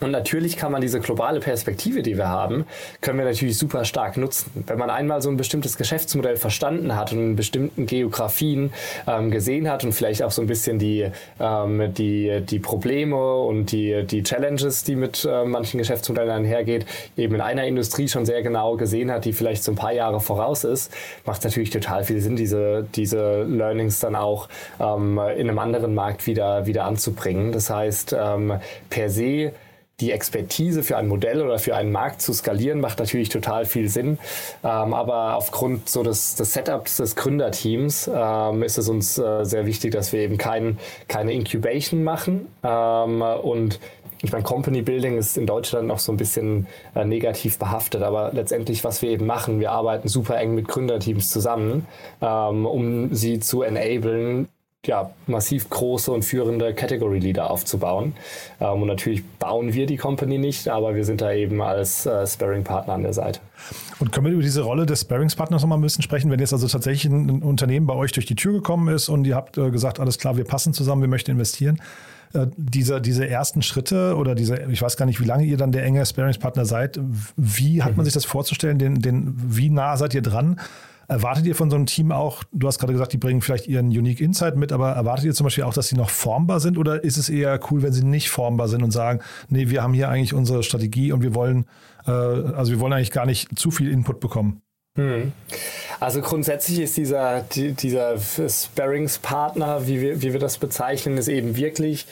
Und 0.00 0.10
natürlich 0.10 0.56
kann 0.56 0.72
man 0.72 0.80
diese 0.80 1.00
globale 1.00 1.40
Perspektive, 1.40 2.02
die 2.02 2.16
wir 2.16 2.28
haben, 2.28 2.64
können 3.00 3.18
wir 3.18 3.24
natürlich 3.24 3.56
super 3.56 3.84
stark 3.84 4.16
nutzen. 4.16 4.64
Wenn 4.66 4.78
man 4.78 4.90
einmal 4.90 5.22
so 5.22 5.30
ein 5.30 5.36
bestimmtes 5.36 5.76
Geschäftsmodell 5.76 6.36
verstanden 6.36 6.96
hat 6.96 7.12
und 7.12 7.18
in 7.18 7.36
bestimmten 7.36 7.86
Geografien 7.86 8.72
ähm, 9.06 9.30
gesehen 9.30 9.70
hat 9.70 9.84
und 9.84 9.92
vielleicht 9.92 10.22
auch 10.22 10.30
so 10.30 10.42
ein 10.42 10.48
bisschen 10.48 10.78
die, 10.78 11.08
ähm, 11.38 11.94
die, 11.94 12.40
die 12.40 12.58
Probleme 12.58 13.36
und 13.36 13.70
die, 13.70 14.04
die 14.04 14.22
Challenges, 14.22 14.82
die 14.82 14.96
mit 14.96 15.24
äh, 15.24 15.44
manchen 15.44 15.78
Geschäftsmodellen 15.78 16.30
einhergeht, 16.30 16.86
eben 17.16 17.36
in 17.36 17.40
einer 17.40 17.64
Industrie 17.64 18.08
schon 18.08 18.26
sehr 18.26 18.42
genau 18.42 18.76
gesehen 18.76 19.10
hat, 19.10 19.24
die 19.24 19.32
vielleicht 19.32 19.62
so 19.62 19.72
ein 19.72 19.76
paar 19.76 19.92
Jahre 19.92 20.20
voraus 20.20 20.64
ist, 20.64 20.92
macht 21.24 21.44
natürlich 21.44 21.70
total 21.70 22.04
viel 22.04 22.20
Sinn, 22.20 22.34
diese, 22.34 22.86
diese 22.94 23.44
Learnings 23.44 24.00
dann 24.00 24.16
auch 24.16 24.48
ähm, 24.80 25.18
in 25.36 25.48
einem 25.48 25.58
anderen 25.58 25.94
Markt 25.94 26.26
wieder, 26.26 26.66
wieder 26.66 26.84
anzubringen. 26.84 27.52
Das 27.52 27.70
heißt, 27.70 28.16
ähm, 28.18 28.54
per 28.90 29.08
se 29.08 29.52
die 30.02 30.10
Expertise 30.10 30.82
für 30.82 30.96
ein 30.96 31.08
Modell 31.08 31.40
oder 31.42 31.58
für 31.58 31.74
einen 31.76 31.92
Markt 31.92 32.20
zu 32.20 32.32
skalieren, 32.32 32.80
macht 32.80 32.98
natürlich 32.98 33.28
total 33.28 33.64
viel 33.64 33.88
Sinn. 33.88 34.18
Ähm, 34.62 34.92
aber 34.92 35.36
aufgrund 35.36 35.88
so 35.88 36.02
des, 36.02 36.34
des 36.34 36.52
Setups 36.52 36.96
des 36.98 37.16
Gründerteams 37.16 38.10
ähm, 38.12 38.62
ist 38.62 38.78
es 38.78 38.88
uns 38.88 39.16
äh, 39.16 39.44
sehr 39.44 39.64
wichtig, 39.64 39.92
dass 39.92 40.12
wir 40.12 40.20
eben 40.20 40.36
kein, 40.36 40.78
keine 41.08 41.32
Incubation 41.32 42.04
machen. 42.04 42.48
Ähm, 42.62 43.22
und 43.22 43.78
ich 44.24 44.30
meine, 44.30 44.44
Company 44.44 44.82
Building 44.82 45.18
ist 45.18 45.36
in 45.36 45.46
Deutschland 45.46 45.88
noch 45.88 45.98
so 45.98 46.12
ein 46.12 46.16
bisschen 46.16 46.66
äh, 46.94 47.04
negativ 47.04 47.58
behaftet, 47.58 48.02
aber 48.02 48.30
letztendlich, 48.32 48.84
was 48.84 49.02
wir 49.02 49.10
eben 49.10 49.26
machen, 49.26 49.58
wir 49.58 49.72
arbeiten 49.72 50.06
super 50.08 50.36
eng 50.38 50.54
mit 50.54 50.68
Gründerteams 50.68 51.30
zusammen, 51.30 51.86
ähm, 52.20 52.66
um 52.66 53.12
sie 53.14 53.40
zu 53.40 53.62
enablen, 53.62 54.48
ja, 54.84 55.12
massiv 55.28 55.70
große 55.70 56.10
und 56.10 56.24
führende 56.24 56.74
Category 56.74 57.20
Leader 57.20 57.48
aufzubauen. 57.48 58.14
Ähm, 58.60 58.82
und 58.82 58.88
natürlich 58.88 59.24
bauen 59.38 59.72
wir 59.72 59.86
die 59.86 59.96
Company 59.96 60.38
nicht, 60.38 60.66
aber 60.66 60.96
wir 60.96 61.04
sind 61.04 61.20
da 61.20 61.32
eben 61.32 61.62
als 61.62 62.04
äh, 62.04 62.26
Sparring-Partner 62.26 62.94
an 62.94 63.02
der 63.02 63.12
Seite. 63.12 63.38
Und 64.00 64.10
können 64.10 64.26
wir 64.26 64.32
über 64.32 64.42
diese 64.42 64.62
Rolle 64.62 64.84
des 64.84 65.02
Sparringspartners 65.02 65.62
nochmal 65.62 65.78
ein 65.78 65.82
bisschen 65.82 66.02
sprechen, 66.02 66.32
wenn 66.32 66.40
jetzt 66.40 66.52
also 66.52 66.66
tatsächlich 66.66 67.04
ein 67.12 67.42
Unternehmen 67.42 67.86
bei 67.86 67.94
euch 67.94 68.10
durch 68.10 68.26
die 68.26 68.34
Tür 68.34 68.54
gekommen 68.54 68.92
ist 68.92 69.08
und 69.08 69.24
ihr 69.24 69.36
habt 69.36 69.56
äh, 69.56 69.70
gesagt, 69.70 70.00
alles 70.00 70.18
klar, 70.18 70.36
wir 70.36 70.44
passen 70.44 70.74
zusammen, 70.74 71.02
wir 71.02 71.08
möchten 71.08 71.30
investieren. 71.30 71.80
Äh, 72.34 72.48
diese, 72.56 73.00
diese 73.00 73.28
ersten 73.28 73.62
Schritte 73.62 74.16
oder 74.16 74.34
diese, 74.34 74.64
ich 74.68 74.82
weiß 74.82 74.96
gar 74.96 75.06
nicht, 75.06 75.20
wie 75.20 75.26
lange 75.26 75.44
ihr 75.44 75.58
dann 75.58 75.70
der 75.70 75.84
enge 75.84 76.04
Sparringspartner 76.04 76.64
seid, 76.64 76.98
wie 77.36 77.84
hat 77.84 77.96
man 77.96 78.02
mhm. 78.02 78.06
sich 78.06 78.14
das 78.14 78.24
vorzustellen? 78.24 78.80
Den, 78.80 79.00
den, 79.00 79.32
wie 79.36 79.70
nah 79.70 79.96
seid 79.96 80.12
ihr 80.12 80.22
dran? 80.22 80.58
Erwartet 81.12 81.44
ihr 81.44 81.54
von 81.54 81.68
so 81.68 81.76
einem 81.76 81.84
Team 81.84 82.10
auch, 82.10 82.42
du 82.52 82.66
hast 82.66 82.78
gerade 82.78 82.94
gesagt, 82.94 83.12
die 83.12 83.18
bringen 83.18 83.42
vielleicht 83.42 83.66
ihren 83.66 83.88
Unique 83.88 84.20
Insight 84.20 84.56
mit, 84.56 84.72
aber 84.72 84.92
erwartet 84.92 85.26
ihr 85.26 85.34
zum 85.34 85.44
Beispiel 85.44 85.64
auch, 85.64 85.74
dass 85.74 85.88
sie 85.88 85.94
noch 85.94 86.08
formbar 86.08 86.58
sind 86.58 86.78
oder 86.78 87.04
ist 87.04 87.18
es 87.18 87.28
eher 87.28 87.60
cool, 87.70 87.82
wenn 87.82 87.92
sie 87.92 88.02
nicht 88.02 88.30
formbar 88.30 88.68
sind 88.68 88.82
und 88.82 88.92
sagen, 88.92 89.20
nee, 89.50 89.68
wir 89.68 89.82
haben 89.82 89.92
hier 89.92 90.08
eigentlich 90.08 90.32
unsere 90.32 90.62
Strategie 90.62 91.12
und 91.12 91.22
wir 91.22 91.34
wollen, 91.34 91.66
äh, 92.06 92.10
also 92.10 92.72
wir 92.72 92.80
wollen 92.80 92.94
eigentlich 92.94 93.10
gar 93.10 93.26
nicht 93.26 93.58
zu 93.58 93.70
viel 93.70 93.90
Input 93.90 94.20
bekommen? 94.20 94.62
Hm. 94.96 95.32
Also 96.00 96.22
grundsätzlich 96.22 96.80
ist 96.80 96.96
dieser, 96.96 97.42
dieser 97.42 98.16
Sparringspartner, 98.18 99.86
wie 99.86 100.00
wir, 100.00 100.22
wie 100.22 100.32
wir 100.32 100.40
das 100.40 100.56
bezeichnen, 100.56 101.18
ist 101.18 101.28
eben 101.28 101.56
wirklich 101.56 102.06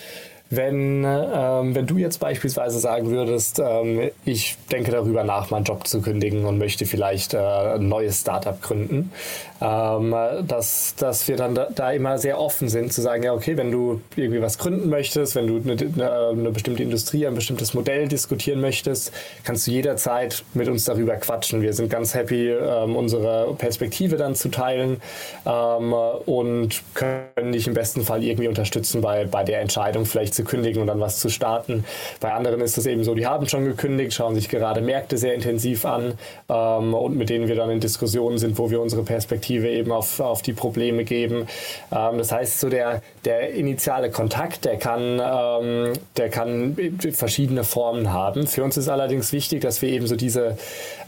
wenn, 0.50 1.04
ähm, 1.06 1.74
wenn 1.76 1.86
du 1.86 1.96
jetzt 1.96 2.18
beispielsweise 2.18 2.80
sagen 2.80 3.10
würdest, 3.10 3.60
ähm, 3.64 4.10
ich 4.24 4.56
denke 4.72 4.90
darüber 4.90 5.22
nach, 5.22 5.50
meinen 5.50 5.64
Job 5.64 5.86
zu 5.86 6.02
kündigen 6.02 6.44
und 6.44 6.58
möchte 6.58 6.86
vielleicht 6.86 7.34
äh, 7.34 7.38
ein 7.38 7.88
neues 7.88 8.20
Startup 8.20 8.60
gründen, 8.60 9.12
ähm, 9.60 10.14
dass, 10.46 10.94
dass 10.96 11.28
wir 11.28 11.36
dann 11.36 11.54
da, 11.54 11.68
da, 11.74 11.92
immer 11.92 12.16
sehr 12.18 12.40
offen 12.40 12.68
sind 12.68 12.92
zu 12.92 13.02
sagen, 13.02 13.22
ja, 13.22 13.34
okay, 13.34 13.58
wenn 13.58 13.70
du 13.70 14.00
irgendwie 14.16 14.40
was 14.40 14.56
gründen 14.56 14.88
möchtest, 14.88 15.34
wenn 15.34 15.46
du 15.46 15.56
eine, 15.56 16.30
eine, 16.30 16.50
bestimmte 16.50 16.82
Industrie, 16.82 17.26
ein 17.26 17.34
bestimmtes 17.34 17.74
Modell 17.74 18.08
diskutieren 18.08 18.60
möchtest, 18.62 19.12
kannst 19.44 19.66
du 19.66 19.72
jederzeit 19.72 20.44
mit 20.54 20.68
uns 20.68 20.84
darüber 20.84 21.16
quatschen. 21.16 21.60
Wir 21.60 21.74
sind 21.74 21.90
ganz 21.90 22.14
happy, 22.14 22.48
ähm, 22.48 22.96
unsere 22.96 23.54
Perspektive 23.58 24.16
dann 24.16 24.34
zu 24.34 24.48
teilen 24.48 25.02
ähm, 25.44 25.92
und 25.92 26.82
können 26.94 27.52
dich 27.52 27.66
im 27.66 27.74
besten 27.74 28.02
Fall 28.02 28.24
irgendwie 28.24 28.48
unterstützen 28.48 29.02
bei, 29.02 29.26
bei 29.26 29.44
der 29.44 29.60
Entscheidung, 29.60 30.06
vielleicht 30.06 30.34
zu 30.34 30.42
kündigen 30.42 30.80
und 30.80 30.86
dann 30.86 31.00
was 31.00 31.20
zu 31.20 31.28
starten. 31.28 31.84
Bei 32.20 32.32
anderen 32.32 32.62
ist 32.62 32.78
es 32.78 32.86
eben 32.86 33.04
so, 33.04 33.14
die 33.14 33.26
haben 33.26 33.46
schon 33.46 33.66
gekündigt, 33.66 34.14
schauen 34.14 34.34
sich 34.34 34.48
gerade 34.48 34.80
Märkte 34.80 35.18
sehr 35.18 35.34
intensiv 35.34 35.84
an 35.84 36.14
ähm, 36.48 36.94
und 36.94 37.16
mit 37.16 37.28
denen 37.28 37.46
wir 37.46 37.56
dann 37.56 37.68
in 37.68 37.80
Diskussionen 37.80 38.38
sind, 38.38 38.58
wo 38.58 38.70
wir 38.70 38.80
unsere 38.80 39.02
Perspektive 39.02 39.49
eben 39.58 39.92
auf, 39.92 40.20
auf 40.20 40.42
die 40.42 40.52
Probleme 40.52 41.04
geben. 41.04 41.46
Ähm, 41.92 42.18
das 42.18 42.32
heißt, 42.32 42.60
so 42.60 42.68
der, 42.68 43.02
der 43.24 43.52
initiale 43.54 44.10
Kontakt, 44.10 44.64
der 44.64 44.76
kann, 44.76 45.20
ähm, 45.22 45.92
der 46.16 46.28
kann 46.28 46.76
verschiedene 47.12 47.64
Formen 47.64 48.12
haben. 48.12 48.46
Für 48.46 48.64
uns 48.64 48.76
ist 48.76 48.88
allerdings 48.88 49.32
wichtig, 49.32 49.60
dass 49.60 49.82
wir 49.82 49.90
eben 49.90 50.06
so 50.06 50.16
diese, 50.16 50.56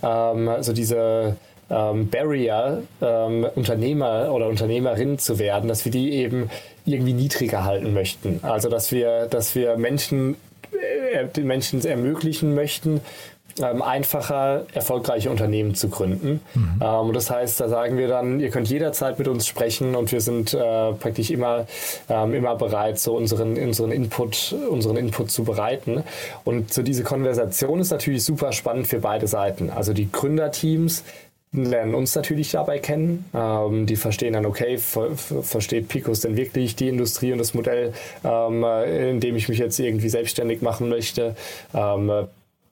ähm, 0.03 0.51
so 0.61 0.73
diese 0.73 1.37
ähm, 1.71 2.09
Barrier, 2.11 2.83
ähm, 3.01 3.47
Unternehmer 3.55 4.33
oder 4.33 4.49
Unternehmerin 4.49 5.19
zu 5.19 5.39
werden, 5.39 5.69
dass 5.69 5.85
wir 5.85 5.93
die 5.93 6.13
eben 6.13 6.51
irgendwie 6.85 7.15
niedriger 7.15 7.65
halten 7.65 7.95
möchten. 7.95 8.41
Also 8.43 8.69
dass 8.69 8.93
wir, 8.93 9.27
dass 9.27 9.55
wir 9.55 9.77
Menschen, 9.77 10.37
äh, 10.73 11.27
den 11.27 11.47
Menschen 11.47 11.85
ermöglichen 11.85 12.55
möchten, 12.55 13.01
ähm, 13.61 13.83
einfacher 13.83 14.67
erfolgreiche 14.73 15.31
Unternehmen 15.31 15.75
zu 15.75 15.89
gründen. 15.89 16.41
Mhm. 16.55 16.81
Ähm, 16.81 17.09
und 17.09 17.15
das 17.15 17.31
heißt, 17.31 17.61
da 17.61 17.69
sagen 17.69 17.99
wir 17.99 18.09
dann, 18.09 18.41
ihr 18.41 18.51
könnt 18.51 18.69
jederzeit 18.69 19.19
mit 19.19 19.29
uns 19.29 19.47
sprechen 19.47 19.95
und 19.95 20.13
wir 20.13 20.21
sind 20.21 20.55
äh, 20.55 20.93
praktisch 20.93 21.31
immer, 21.31 21.67
ähm, 22.09 22.35
immer 22.35 22.57
bereit, 22.57 22.99
so 22.99 23.17
unseren, 23.17 23.57
unseren, 23.59 23.93
Input, 23.93 24.55
unseren 24.71 24.97
Input 24.97 25.31
zu 25.31 25.45
bereiten. 25.45 26.03
Und 26.45 26.73
so 26.73 26.83
diese 26.83 27.03
Konversation 27.03 27.81
ist 27.81 27.91
natürlich 27.91 28.25
super 28.25 28.53
spannend 28.53 28.87
für 28.87 29.01
beide 29.01 29.27
Seiten. 29.27 29.71
Also 29.71 29.93
die 29.93 30.11
Gründerteams 30.11 31.05
lernen 31.53 31.95
uns 31.95 32.15
natürlich 32.15 32.51
dabei 32.51 32.79
kennen. 32.79 33.27
Ähm, 33.35 33.87
die 33.87 33.97
verstehen 33.97 34.33
dann, 34.33 34.47
okay, 34.47 34.79
ver 34.79 35.11
versteht 35.17 35.89
Picos 35.89 36.21
denn 36.21 36.37
wirklich 36.37 36.77
die 36.77 36.89
Industrie 36.89 37.33
und 37.33 37.39
das 37.39 37.53
Modell, 37.55 37.93
ähm, 38.25 38.65
in 38.65 39.21
dem 39.21 39.37
ich 39.37 39.49
mich 39.49 39.59
jetzt 39.59 39.79
irgendwie 39.79 40.09
selbstständig 40.09 40.63
machen 40.63 40.89
möchte? 40.89 41.37
Ähm, 41.75 42.11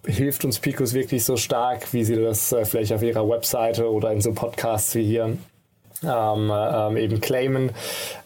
hilft 0.06 0.44
uns 0.44 0.58
Picos 0.58 0.94
wirklich 0.94 1.24
so 1.24 1.36
stark, 1.36 1.92
wie 1.92 2.04
sie 2.04 2.16
das 2.16 2.52
äh, 2.52 2.64
vielleicht 2.64 2.92
auf 2.92 3.02
ihrer 3.02 3.28
Webseite 3.28 3.90
oder 3.90 4.12
in 4.12 4.20
so 4.20 4.32
Podcasts 4.32 4.94
wie 4.94 5.04
hier 5.04 5.36
ähm, 6.02 6.50
ähm, 6.50 6.96
eben 6.96 7.20
claimen. 7.20 7.70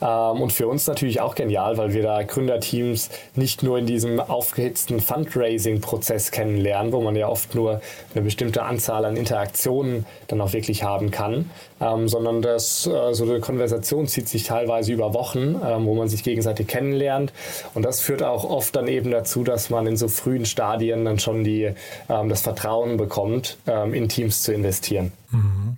Ähm, 0.01 0.41
und 0.43 0.53
für 0.53 0.69
uns 0.69 0.87
natürlich 0.87 1.21
auch 1.21 1.35
genial, 1.35 1.77
weil 1.77 1.93
wir 1.93 2.03
da 2.03 2.23
Gründerteams 2.23 3.11
nicht 3.35 3.63
nur 3.63 3.79
in 3.79 3.87
diesem 3.87 4.21
aufgehitzten 4.21 5.01
Fundraising-Prozess 5.01 6.31
kennenlernen, 6.31 6.93
wo 6.93 7.01
man 7.01 7.17
ja 7.17 7.29
oft 7.29 7.55
nur 7.55 7.81
eine 8.15 8.25
bestimmte 8.25 8.63
Anzahl 8.63 9.05
an 9.05 9.17
Interaktionen 9.17 10.07
dann 10.29 10.41
auch 10.41 10.53
wirklich 10.53 10.85
haben 10.85 11.11
kann, 11.11 11.51
ähm, 11.81 12.09
sondern 12.09 12.43
das, 12.43 12.87
äh, 12.87 13.15
so 13.15 13.25
eine 13.25 13.41
Konversation 13.41 14.07
zieht 14.07 14.29
sich 14.29 14.45
teilweise 14.45 14.93
über 14.93 15.15
Wochen, 15.15 15.57
ähm, 15.65 15.87
wo 15.87 15.95
man 15.95 16.09
sich 16.09 16.23
gegenseitig 16.23 16.67
kennenlernt. 16.67 17.33
Und 17.75 17.85
das 17.85 18.01
führt 18.01 18.23
auch 18.23 18.45
oft 18.45 18.75
dann 18.77 18.89
eben 18.89 19.11
dazu, 19.11 19.45
dass 19.45 19.71
man 19.71 19.87
in 19.87 19.97
so 19.97 20.09
frühen 20.09 20.47
Stadien 20.47 21.05
dann 21.05 21.19
schon 21.19 21.45
die, 21.45 21.71
ähm, 22.09 22.29
das 22.29 22.43
Vertrauen 22.43 22.97
bekommt, 22.97 23.59
in 23.93 24.09
Teams 24.09 24.43
zu 24.43 24.53
investieren. 24.53 25.13
Mhm. 25.31 25.77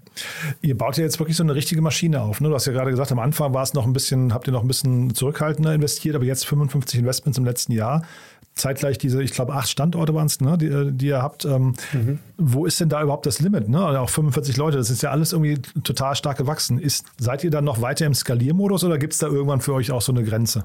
Ihr 0.62 0.76
baut 0.76 0.96
ja 0.96 1.04
jetzt 1.04 1.18
wirklich 1.18 1.36
so 1.36 1.42
eine 1.42 1.54
richtige 1.54 1.80
Maschine 1.80 2.22
auf. 2.22 2.40
Ne? 2.40 2.48
Du 2.48 2.54
hast 2.54 2.66
ja 2.66 2.72
gerade 2.72 2.90
gesagt, 2.90 3.12
am 3.12 3.18
Anfang 3.18 3.54
war 3.54 3.62
es 3.62 3.74
noch 3.74 3.86
ein 3.86 3.92
bisschen, 3.92 4.32
habt 4.34 4.46
ihr 4.46 4.52
noch 4.52 4.62
ein 4.62 4.68
bisschen 4.68 5.14
zurückhaltender 5.14 5.74
investiert, 5.74 6.14
aber 6.14 6.24
jetzt 6.24 6.46
55 6.46 7.00
Investments 7.00 7.38
im 7.38 7.44
letzten 7.44 7.72
Jahr. 7.72 8.02
Zeitgleich 8.56 8.96
diese, 8.96 9.22
ich 9.22 9.32
glaube, 9.32 9.52
acht 9.52 9.68
Standorte 9.68 10.14
waren 10.14 10.26
es, 10.26 10.40
ne, 10.40 10.56
die, 10.56 10.92
die, 10.92 11.06
ihr 11.08 11.22
habt. 11.22 11.44
Ähm, 11.44 11.74
mhm. 11.92 12.18
Wo 12.38 12.64
ist 12.64 12.80
denn 12.80 12.88
da 12.88 13.02
überhaupt 13.02 13.26
das 13.26 13.38
Limit? 13.40 13.68
Ne? 13.68 14.00
Auch 14.00 14.08
45 14.08 14.56
Leute, 14.56 14.78
das 14.78 14.88
ist 14.88 15.02
ja 15.02 15.10
alles 15.10 15.32
irgendwie 15.32 15.60
total 15.84 16.16
stark 16.16 16.38
gewachsen. 16.38 16.78
Ist, 16.78 17.04
seid 17.18 17.44
ihr 17.44 17.50
dann 17.50 17.64
noch 17.64 17.82
weiter 17.82 18.06
im 18.06 18.14
Skaliermodus 18.14 18.82
oder 18.82 18.96
gibt 18.96 19.12
es 19.12 19.18
da 19.18 19.26
irgendwann 19.26 19.60
für 19.60 19.74
euch 19.74 19.92
auch 19.92 20.00
so 20.00 20.10
eine 20.10 20.24
Grenze? 20.24 20.64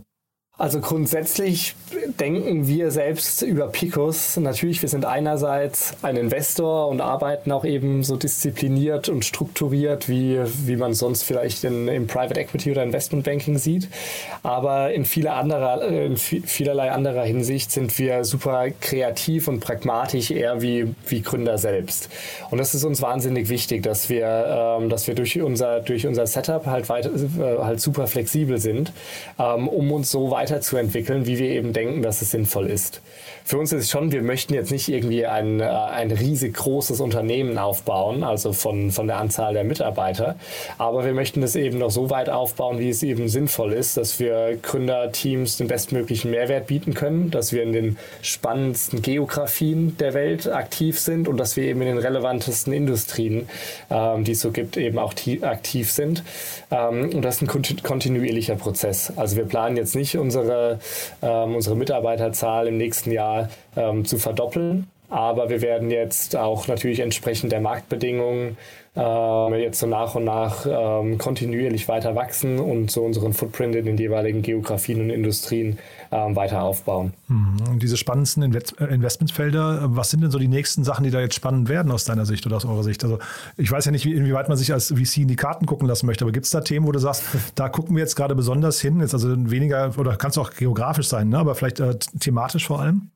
Also 0.58 0.80
grundsätzlich 0.80 1.76
denken 2.20 2.68
wir 2.68 2.91
selbst 2.91 3.41
über 3.41 3.68
Picos. 3.68 4.38
Natürlich, 4.38 4.82
wir 4.82 4.89
sind 4.89 5.06
einerseits 5.06 5.95
ein 6.04 6.18
Investor 6.18 6.88
und 6.89 7.02
arbeiten 7.02 7.52
auch 7.52 7.66
eben 7.66 8.04
so 8.04 8.16
diszipliniert 8.16 9.10
und 9.10 9.26
strukturiert, 9.26 10.08
wie, 10.08 10.39
wie 10.66 10.76
man 10.76 10.93
sonst 10.93 11.24
vielleicht 11.24 11.64
in, 11.64 11.88
im 11.88 12.06
Private 12.06 12.39
Equity 12.39 12.72
oder 12.72 12.84
Investment 12.84 13.24
Banking 13.24 13.58
sieht. 13.58 13.88
Aber 14.43 14.93
in, 14.93 15.06
vieler 15.06 15.36
anderer, 15.36 15.88
in 15.88 16.18
vielerlei 16.18 16.91
anderer 16.91 17.24
Hinsicht 17.24 17.72
sind 17.72 17.97
wir 17.97 18.24
super 18.24 18.68
kreativ 18.82 19.47
und 19.47 19.62
pragmatisch, 19.62 20.32
eher 20.32 20.62
wie, 20.62 20.93
wie 21.08 21.22
Gründer 21.22 21.58
selbst. 21.58 22.10
Und 22.52 22.58
das 22.58 22.76
ist 22.76 22.84
uns 22.84 23.02
wahnsinnig 23.02 23.49
wichtig, 23.49 23.84
dass 23.84 24.10
wir, 24.10 24.78
ähm, 24.80 24.89
dass 24.89 25.08
wir 25.08 25.16
durch, 25.16 25.41
unser, 25.41 25.80
durch 25.80 26.06
unser 26.06 26.28
Setup 26.28 26.68
halt, 26.68 26.89
weiter, 26.89 27.10
äh, 27.10 27.64
halt 27.64 27.82
super 27.82 28.06
flexibel 28.06 28.60
sind, 28.60 28.91
ähm, 29.39 29.68
um 29.68 29.91
uns 29.91 30.12
so 30.12 30.30
weiter 30.30 30.41
weiterzuentwickeln, 30.42 31.28
wie 31.28 31.38
wir 31.38 31.50
eben 31.50 31.72
denken, 31.72 32.02
dass 32.02 32.22
es 32.22 32.32
sinnvoll 32.32 32.68
ist. 32.68 33.02
Für 33.44 33.58
uns 33.58 33.72
ist 33.74 33.84
es 33.84 33.89
schon, 33.89 34.12
wir 34.12 34.22
möchten 34.22 34.54
jetzt 34.54 34.72
nicht 34.72 34.88
irgendwie 34.88 35.26
ein, 35.26 35.60
äh, 35.60 35.66
ein 35.66 36.12
riesig 36.12 36.54
großes 36.56 37.00
Unternehmen 37.00 37.58
aufbauen, 37.58 38.24
also 38.24 38.54
von, 38.54 38.92
von 38.92 39.08
der 39.08 39.18
Anzahl 39.18 39.54
der 39.54 39.64
Mitarbeiter, 39.64 40.36
aber 40.78 41.06
wir 41.06 41.14
möchten 41.14 41.44
es 41.44 41.56
eben 41.56 41.80
noch 41.80 41.92
so 41.92 42.10
weit 42.10 42.30
aufbauen, 42.30 42.80
wie 42.80 42.89
es 42.89 43.04
eben 43.04 43.28
sinnvoll 43.30 43.74
ist, 43.74 43.98
dass 43.98 44.20
wir 44.20 44.58
Gründerteams 44.62 45.58
den 45.58 45.68
bestmöglichen 45.68 46.32
Mehrwert 46.32 46.68
bieten 46.68 46.94
können, 46.94 47.32
dass 47.32 47.52
wir 47.52 47.64
in 47.64 47.74
den 47.74 47.98
spannendsten 48.22 49.02
Geografien 49.02 49.98
der 49.98 50.14
Welt 50.14 50.48
aktiv 50.48 51.00
sind 51.00 51.28
und 51.28 51.38
dass 51.38 51.56
wir 51.56 51.64
eben 51.64 51.82
in 51.82 51.88
den 51.88 51.98
relevantesten 51.98 52.74
Industrien, 52.74 53.50
ähm, 53.89 54.24
die 54.24 54.34
es 54.34 54.42
so 54.42 54.52
gibt, 54.52 54.78
eben 54.78 55.00
auch 55.00 55.14
aktiv 55.42 55.92
sind. 55.92 56.24
Ähm, 56.70 57.10
und 57.14 57.22
das 57.22 57.42
ist 57.42 57.42
ein 57.42 57.84
kontinuierlicher 57.84 58.56
Prozess. 58.56 59.12
Also 59.16 59.36
wir 59.36 59.46
planen 59.46 59.78
jetzt 59.78 59.96
nicht 59.96 60.18
unsere, 60.18 60.80
ähm, 61.22 61.56
unsere 61.56 61.76
Mitarbeiterzahl 61.76 62.68
im 62.68 62.78
nächsten 62.78 63.12
Jahr 63.12 63.30
ähm, 63.75 64.05
zu 64.05 64.17
verdoppeln. 64.17 64.88
Aber 65.09 65.49
wir 65.49 65.61
werden 65.61 65.91
jetzt 65.91 66.38
auch 66.38 66.69
natürlich 66.69 67.01
entsprechend 67.01 67.51
der 67.51 67.59
Marktbedingungen 67.59 68.57
äh, 68.95 69.61
jetzt 69.61 69.79
so 69.79 69.88
nach 69.88 70.15
und 70.15 70.25
nach 70.25 70.65
ähm, 70.65 71.17
kontinuierlich 71.17 71.88
weiter 71.88 72.15
wachsen 72.15 72.59
und 72.59 72.91
so 72.91 73.03
unseren 73.03 73.34
Footprint 73.34 73.75
in 73.75 73.86
den 73.86 73.97
jeweiligen 73.97 74.41
Geografien 74.41 75.01
und 75.01 75.09
Industrien 75.09 75.79
ähm, 76.11 76.36
weiter 76.36 76.61
aufbauen. 76.61 77.13
Mhm. 77.27 77.57
Und 77.69 77.84
diese 77.84 77.95
spannendsten 77.95 78.43
Invest 78.43 78.79
äh, 78.82 78.86
Investmentfelder, 78.86 79.95
was 79.95 80.11
sind 80.11 80.21
denn 80.21 80.32
so 80.32 80.39
die 80.39 80.49
nächsten 80.49 80.84
Sachen, 80.84 81.03
die 81.03 81.11
da 81.11 81.21
jetzt 81.21 81.36
spannend 81.36 81.69
werden 81.69 81.91
aus 81.91 82.03
deiner 82.03 82.25
Sicht 82.25 82.45
oder 82.45 82.57
aus 82.57 82.65
eurer 82.65 82.84
Sicht? 82.84 83.03
Also 83.03 83.19
ich 83.57 83.71
weiß 83.71 83.86
ja 83.86 83.91
nicht, 83.91 84.05
wie, 84.05 84.13
inwieweit 84.13 84.49
man 84.49 84.57
sich 84.57 84.73
als 84.73 84.88
VC 84.88 85.19
in 85.19 85.27
die 85.29 85.38
Karten 85.38 85.65
gucken 85.65 85.88
lassen 85.88 86.05
möchte, 86.05 86.25
aber 86.25 86.34
gibt 86.34 86.45
es 86.45 86.51
da 86.51 86.61
Themen, 86.61 86.86
wo 86.86 86.91
du 86.91 86.99
sagst, 86.99 87.23
da 87.55 87.69
gucken 87.69 87.95
wir 87.95 88.01
jetzt 88.01 88.15
gerade 88.15 88.36
besonders 88.36 88.82
hin, 88.82 88.99
jetzt 88.99 89.13
also 89.13 89.29
weniger, 89.49 89.93
oder 89.97 90.17
kann 90.17 90.32
es 90.32 90.38
auch 90.38 90.51
geografisch 90.51 91.07
sein, 91.07 91.29
ne? 91.29 91.38
aber 91.38 91.55
vielleicht 91.55 91.79
äh, 91.79 91.97
thematisch 92.19 92.67
vor 92.67 92.82
allem? 92.82 93.09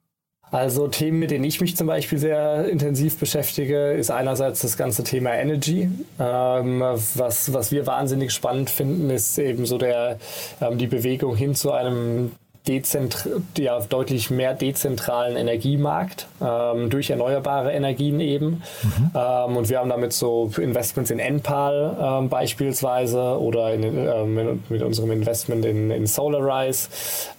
Also 0.52 0.88
Themen, 0.88 1.20
mit 1.20 1.32
denen 1.32 1.44
ich 1.44 1.60
mich 1.60 1.76
zum 1.76 1.88
Beispiel 1.88 2.18
sehr 2.18 2.70
intensiv 2.70 3.18
beschäftige, 3.18 3.92
ist 3.94 4.12
einerseits 4.12 4.62
das 4.62 4.78
ganze 4.78 5.04
Thema 5.04 5.34
Energy. 5.34 5.90
Ähm, 6.20 6.82
was, 7.16 7.52
was 7.52 7.72
wir 7.72 7.86
wahnsinnig 7.88 8.32
spannend 8.32 8.70
finden, 8.70 9.10
ist 9.10 9.38
eben 9.38 9.66
so 9.66 9.78
der, 9.78 10.18
ähm, 10.62 10.78
die 10.78 10.88
Bewegung 10.88 11.36
hin 11.36 11.56
zu 11.56 11.72
einem 11.72 12.32
ja, 13.58 13.80
deutlich 13.82 14.30
mehr 14.30 14.54
dezentralen 14.54 15.36
Energiemarkt 15.36 16.28
ähm, 16.42 16.90
durch 16.90 17.10
erneuerbare 17.10 17.72
Energien 17.72 18.20
eben. 18.20 18.64
Mhm. 18.84 19.12
Ähm, 19.14 19.58
und 19.58 19.70
wir 19.70 19.80
haben 19.80 19.90
damit 19.90 20.14
so 20.14 20.52
Investments 20.58 21.12
in 21.12 21.20
Enpal 21.20 21.98
ähm, 22.00 22.30
beispielsweise 22.30 23.40
oder 23.40 23.74
in, 23.74 23.84
ähm, 23.84 24.64
mit 24.70 24.82
unserem 24.82 25.12
Investment 25.12 25.66
in, 25.66 25.92
in 25.92 26.08
Solarize 26.08 26.90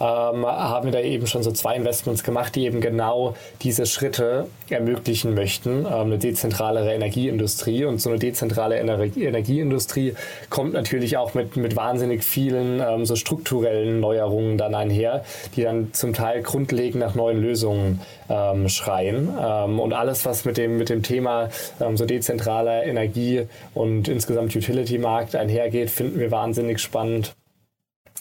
ähm, 0.00 0.46
haben 0.46 0.86
wir 0.86 0.92
da 0.92 1.00
eben 1.00 1.26
schon 1.26 1.42
so 1.42 1.50
zwei 1.52 1.76
Investments 1.76 2.22
gemacht, 2.22 2.54
die 2.54 2.64
eben 2.64 2.80
genau 2.80 3.34
diese 3.62 3.86
Schritte 3.86 4.46
ermöglichen 4.70 5.34
möchten. 5.34 5.80
Ähm, 5.80 5.86
eine 5.86 6.18
dezentralere 6.18 6.92
Energieindustrie 6.92 7.84
und 7.84 8.00
so 8.00 8.10
eine 8.10 8.18
dezentrale 8.18 8.78
Energie 8.78 9.24
Energieindustrie 9.24 10.14
kommt 10.50 10.72
natürlich 10.72 11.16
auch 11.16 11.34
mit, 11.34 11.56
mit 11.56 11.76
wahnsinnig 11.76 12.24
vielen 12.24 13.06
so 13.06 13.16
strukturellen 13.16 14.00
Neuerungen 14.00 14.58
dann 14.58 14.74
einher 14.74 15.24
die 15.54 15.62
dann 15.62 15.92
zum 15.92 16.12
Teil 16.12 16.42
grundlegend 16.42 17.00
nach 17.00 17.14
neuen 17.14 17.40
Lösungen 17.40 18.00
ähm, 18.28 18.68
schreien. 18.68 19.30
Ähm, 19.40 19.78
und 19.78 19.92
alles, 19.92 20.24
was 20.24 20.44
mit 20.44 20.56
dem, 20.56 20.78
mit 20.78 20.88
dem 20.88 21.02
Thema 21.02 21.48
ähm, 21.80 21.96
so 21.96 22.04
dezentraler 22.04 22.84
Energie 22.84 23.46
und 23.74 24.08
insgesamt 24.08 24.54
Utility-Markt 24.54 25.36
einhergeht, 25.36 25.90
finden 25.90 26.18
wir 26.18 26.30
wahnsinnig 26.30 26.80
spannend. 26.80 27.34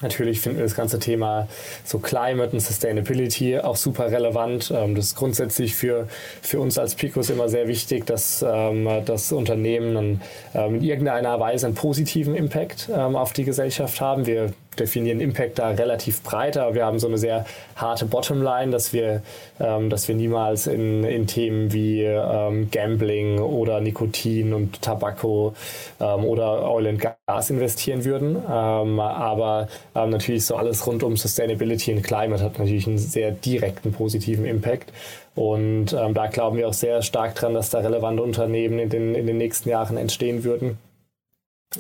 Natürlich 0.02 0.42
finden 0.42 0.58
wir 0.58 0.66
das 0.66 0.76
ganze 0.76 1.00
Thema 1.00 1.48
so 1.86 2.00
Climate 2.00 2.52
und 2.52 2.60
Sustainability 2.60 3.60
auch 3.60 3.78
super 3.78 4.12
relevant. 4.12 4.72
Ähm, 4.76 4.94
das 4.94 5.06
ist 5.06 5.16
grundsätzlich 5.16 5.74
für, 5.74 6.08
für 6.42 6.60
uns 6.60 6.78
als 6.78 6.96
Picos 6.96 7.30
immer 7.30 7.48
sehr 7.48 7.68
wichtig, 7.70 8.06
dass 8.06 8.44
ähm, 8.48 8.90
das 9.06 9.32
Unternehmen 9.32 10.22
ähm, 10.54 10.76
in 10.76 10.84
irgendeiner 10.84 11.40
Weise 11.40 11.68
einen 11.68 11.76
positiven 11.76 12.36
Impact 12.36 12.90
auf 12.92 13.34
die 13.34 13.46
Gesellschaft 13.46 14.02
haben. 14.02 14.26
Wir 14.26 14.54
definieren 14.80 15.20
Impact 15.20 15.60
da 15.60 15.70
relativ 15.70 16.22
breit, 16.24 16.58
aber 16.58 16.76
wir 16.76 16.86
haben 16.86 17.00
so 17.00 17.08
eine 17.08 17.18
sehr 17.18 17.46
harte 17.76 18.06
Bottomline, 18.06 18.72
dass 18.72 18.94
wir, 18.94 19.22
ähm, 19.60 19.90
dass 19.90 20.08
wir 20.08 20.16
niemals 20.16 20.68
in, 20.68 21.04
in 21.04 21.28
Themen 21.28 21.74
wie 21.74 22.04
ähm, 22.04 22.70
Gambling 22.72 23.40
oder 23.40 23.82
Nikotin 23.82 24.54
und 24.54 24.82
Tabako 24.82 25.54
ähm, 26.00 26.26
oder 26.26 26.70
Oil 26.70 26.88
and 26.88 27.02
Gas 27.28 27.50
investieren 27.50 28.06
würden. 28.06 28.36
Ähm, 28.36 29.00
aber 29.00 29.68
ähm, 29.96 30.10
natürlich 30.10 30.46
so 30.46 30.56
alles 30.56 30.86
rund 30.88 31.04
um 31.04 31.18
Sustainability 31.18 31.94
und 31.94 32.04
Climate 32.04 32.44
hat 32.44 32.60
natürlich 32.60 32.88
einen 32.88 32.98
sehr 32.98 33.32
direkten 33.32 33.92
positiven 33.92 34.46
Impact. 34.46 34.92
Und 35.36 35.94
ähm, 35.94 36.14
da 36.14 36.28
glauben 36.28 36.58
wir 36.58 36.68
auch 36.68 36.74
sehr 36.74 37.02
stark 37.02 37.36
dran, 37.36 37.54
dass 37.54 37.70
da 37.70 37.80
relevante 37.80 38.24
Unternehmen 38.24 38.80
in 38.80 38.90
den, 38.90 39.16
in 39.16 39.28
den 39.28 39.38
nächsten 39.38 39.70
Jahren 39.70 39.98
entstehen 39.98 40.44
würden. 40.44 40.78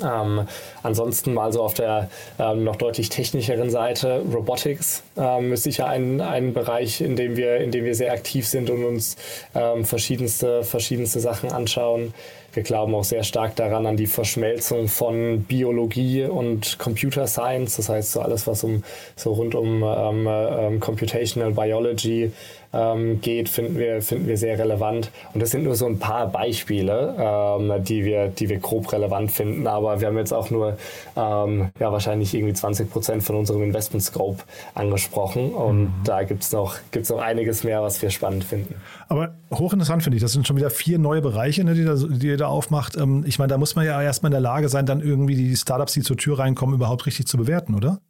Ähm, 0.03 0.47
ansonsten 0.83 1.33
mal 1.33 1.51
so 1.53 1.61
auf 1.61 1.73
der 1.73 2.09
ähm, 2.39 2.63
noch 2.63 2.75
deutlich 2.75 3.09
technischeren 3.09 3.69
Seite 3.69 4.21
Robotics 4.33 5.03
ähm, 5.17 5.53
ist 5.53 5.63
sicher 5.63 5.87
ein, 5.87 6.21
ein 6.21 6.53
Bereich, 6.53 7.01
in 7.01 7.15
dem 7.15 7.37
wir 7.37 7.57
in 7.57 7.71
dem 7.71 7.85
wir 7.85 7.95
sehr 7.95 8.11
aktiv 8.11 8.47
sind 8.47 8.69
und 8.69 8.83
uns 8.83 9.15
ähm, 9.53 9.85
verschiedenste 9.85 10.63
verschiedenste 10.63 11.19
Sachen 11.19 11.51
anschauen. 11.51 12.13
Wir 12.55 12.63
glauben 12.63 12.95
auch 12.95 13.03
sehr 13.03 13.23
stark 13.23 13.55
daran 13.57 13.85
an 13.85 13.97
die 13.97 14.07
Verschmelzung 14.07 14.87
von 14.87 15.43
Biologie 15.43 16.23
und 16.23 16.79
Computer 16.79 17.27
Science. 17.27 17.75
Das 17.75 17.89
heißt, 17.89 18.13
so 18.13 18.21
alles, 18.21 18.47
was 18.47 18.63
um 18.63 18.83
so 19.15 19.33
rund 19.33 19.55
um 19.55 19.83
ähm, 19.83 20.27
ähm, 20.27 20.79
Computational 20.79 21.51
Biology 21.51 22.31
ähm, 22.75 23.21
geht, 23.21 23.49
finden 23.49 23.77
wir, 23.77 24.01
finden 24.01 24.27
wir 24.27 24.37
sehr 24.37 24.59
relevant. 24.59 25.11
Und 25.33 25.41
das 25.41 25.51
sind 25.51 25.63
nur 25.63 25.75
so 25.75 25.85
ein 25.85 25.99
paar 25.99 26.27
Beispiele, 26.27 27.15
ähm, 27.17 27.83
die, 27.83 28.05
wir, 28.05 28.27
die 28.27 28.49
wir 28.49 28.59
grob 28.59 28.91
relevant 28.91 29.31
finden. 29.31 29.67
Aber 29.67 29.99
wir 29.99 30.07
haben 30.07 30.17
jetzt 30.17 30.33
auch 30.33 30.49
nur 30.49 30.77
ähm, 31.15 31.69
ja, 31.79 31.91
wahrscheinlich 31.91 32.33
irgendwie 32.33 32.53
20 32.53 32.91
Prozent 32.91 33.23
von 33.23 33.35
unserem 33.35 33.63
Investment 33.63 34.03
Scope 34.03 34.43
angesprochen. 34.73 35.53
Und 35.53 35.81
mhm. 35.81 35.93
da 36.03 36.23
gibt 36.23 36.43
es 36.43 36.51
noch, 36.51 36.75
gibt's 36.91 37.09
noch 37.09 37.19
einiges 37.19 37.63
mehr, 37.63 37.81
was 37.81 38.01
wir 38.01 38.09
spannend 38.09 38.43
finden. 38.43 38.75
Aber 39.07 39.35
hochinteressant 39.51 40.03
finde 40.03 40.17
ich, 40.17 40.23
das 40.23 40.33
sind 40.33 40.47
schon 40.47 40.55
wieder 40.57 40.69
vier 40.69 40.97
neue 40.97 41.21
Bereiche, 41.21 41.63
ne, 41.63 41.73
die, 41.73 41.85
da, 41.85 41.95
die 41.95 42.27
ihr 42.27 42.37
da 42.37 42.47
aufmacht. 42.47 42.97
Ähm, 42.97 43.23
ich 43.27 43.39
meine, 43.39 43.49
da 43.49 43.57
muss 43.57 43.75
man 43.75 43.85
ja 43.85 44.01
erstmal 44.01 44.29
in 44.29 44.33
der 44.33 44.41
Lage 44.41 44.69
sein, 44.69 44.85
dann 44.85 45.01
irgendwie 45.01 45.35
die 45.35 45.55
Startups, 45.55 45.93
die 45.93 46.01
zur 46.01 46.17
Tür 46.17 46.39
reinkommen, 46.39 46.75
überhaupt 46.75 47.05
richtig 47.05 47.27
zu 47.27 47.37
bewerten, 47.37 47.75
oder? 47.75 48.01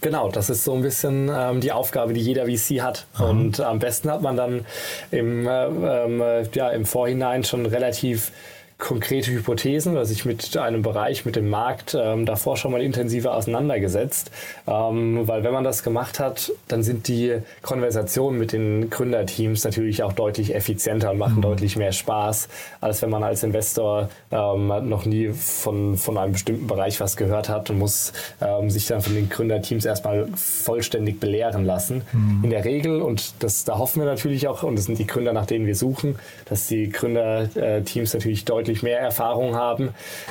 Genau, 0.00 0.30
das 0.30 0.48
ist 0.48 0.64
so 0.64 0.72
ein 0.72 0.82
bisschen 0.82 1.30
ähm, 1.32 1.60
die 1.60 1.72
Aufgabe, 1.72 2.14
die 2.14 2.20
jeder 2.20 2.46
VC 2.46 2.80
hat. 2.80 3.06
Mhm. 3.18 3.24
Und 3.24 3.60
am 3.60 3.78
besten 3.78 4.10
hat 4.10 4.22
man 4.22 4.36
dann 4.36 4.64
im, 5.10 5.46
äh, 5.46 6.40
äh, 6.40 6.48
ja, 6.54 6.70
im 6.70 6.86
Vorhinein 6.86 7.44
schon 7.44 7.66
relativ 7.66 8.32
konkrete 8.80 9.30
Hypothesen 9.30 9.92
oder 9.92 10.04
sich 10.04 10.24
mit 10.24 10.56
einem 10.56 10.82
Bereich, 10.82 11.24
mit 11.24 11.36
dem 11.36 11.48
Markt 11.48 11.96
ähm, 11.98 12.26
davor 12.26 12.56
schon 12.56 12.72
mal 12.72 12.82
intensiver 12.82 13.36
auseinandergesetzt. 13.36 14.30
Ähm, 14.66 15.28
weil 15.28 15.44
wenn 15.44 15.52
man 15.52 15.62
das 15.62 15.84
gemacht 15.84 16.18
hat, 16.18 16.50
dann 16.66 16.82
sind 16.82 17.06
die 17.06 17.36
Konversationen 17.62 18.38
mit 18.38 18.52
den 18.52 18.90
Gründerteams 18.90 19.64
natürlich 19.64 20.02
auch 20.02 20.12
deutlich 20.12 20.54
effizienter 20.54 21.12
und 21.12 21.18
machen 21.18 21.36
mhm. 21.36 21.42
deutlich 21.42 21.76
mehr 21.76 21.92
Spaß, 21.92 22.48
als 22.80 23.02
wenn 23.02 23.10
man 23.10 23.22
als 23.22 23.42
Investor 23.42 24.08
ähm, 24.32 24.68
noch 24.88 25.04
nie 25.04 25.28
von, 25.28 25.96
von 25.96 26.18
einem 26.18 26.32
bestimmten 26.32 26.66
Bereich 26.66 27.00
was 27.00 27.16
gehört 27.16 27.48
hat 27.48 27.70
und 27.70 27.78
muss 27.78 28.12
ähm, 28.40 28.70
sich 28.70 28.86
dann 28.86 29.02
von 29.02 29.14
den 29.14 29.28
Gründerteams 29.28 29.84
erstmal 29.84 30.26
vollständig 30.34 31.20
belehren 31.20 31.64
lassen. 31.64 32.02
Mhm. 32.12 32.40
In 32.44 32.50
der 32.50 32.64
Regel, 32.64 33.02
und 33.02 33.34
das, 33.40 33.64
da 33.64 33.78
hoffen 33.78 34.00
wir 34.00 34.06
natürlich 34.06 34.48
auch, 34.48 34.62
und 34.62 34.76
das 34.76 34.86
sind 34.86 34.98
die 34.98 35.06
Gründer, 35.06 35.34
nach 35.34 35.46
denen 35.46 35.66
wir 35.66 35.76
suchen, 35.76 36.18
dass 36.46 36.66
die 36.66 36.88
Gründerteams 36.88 38.14
natürlich 38.14 38.46
deutlich 38.46 38.69
deutlich 38.70 38.82
mehr 38.82 39.00
Erfahrung 39.00 39.56
haben 39.56 39.90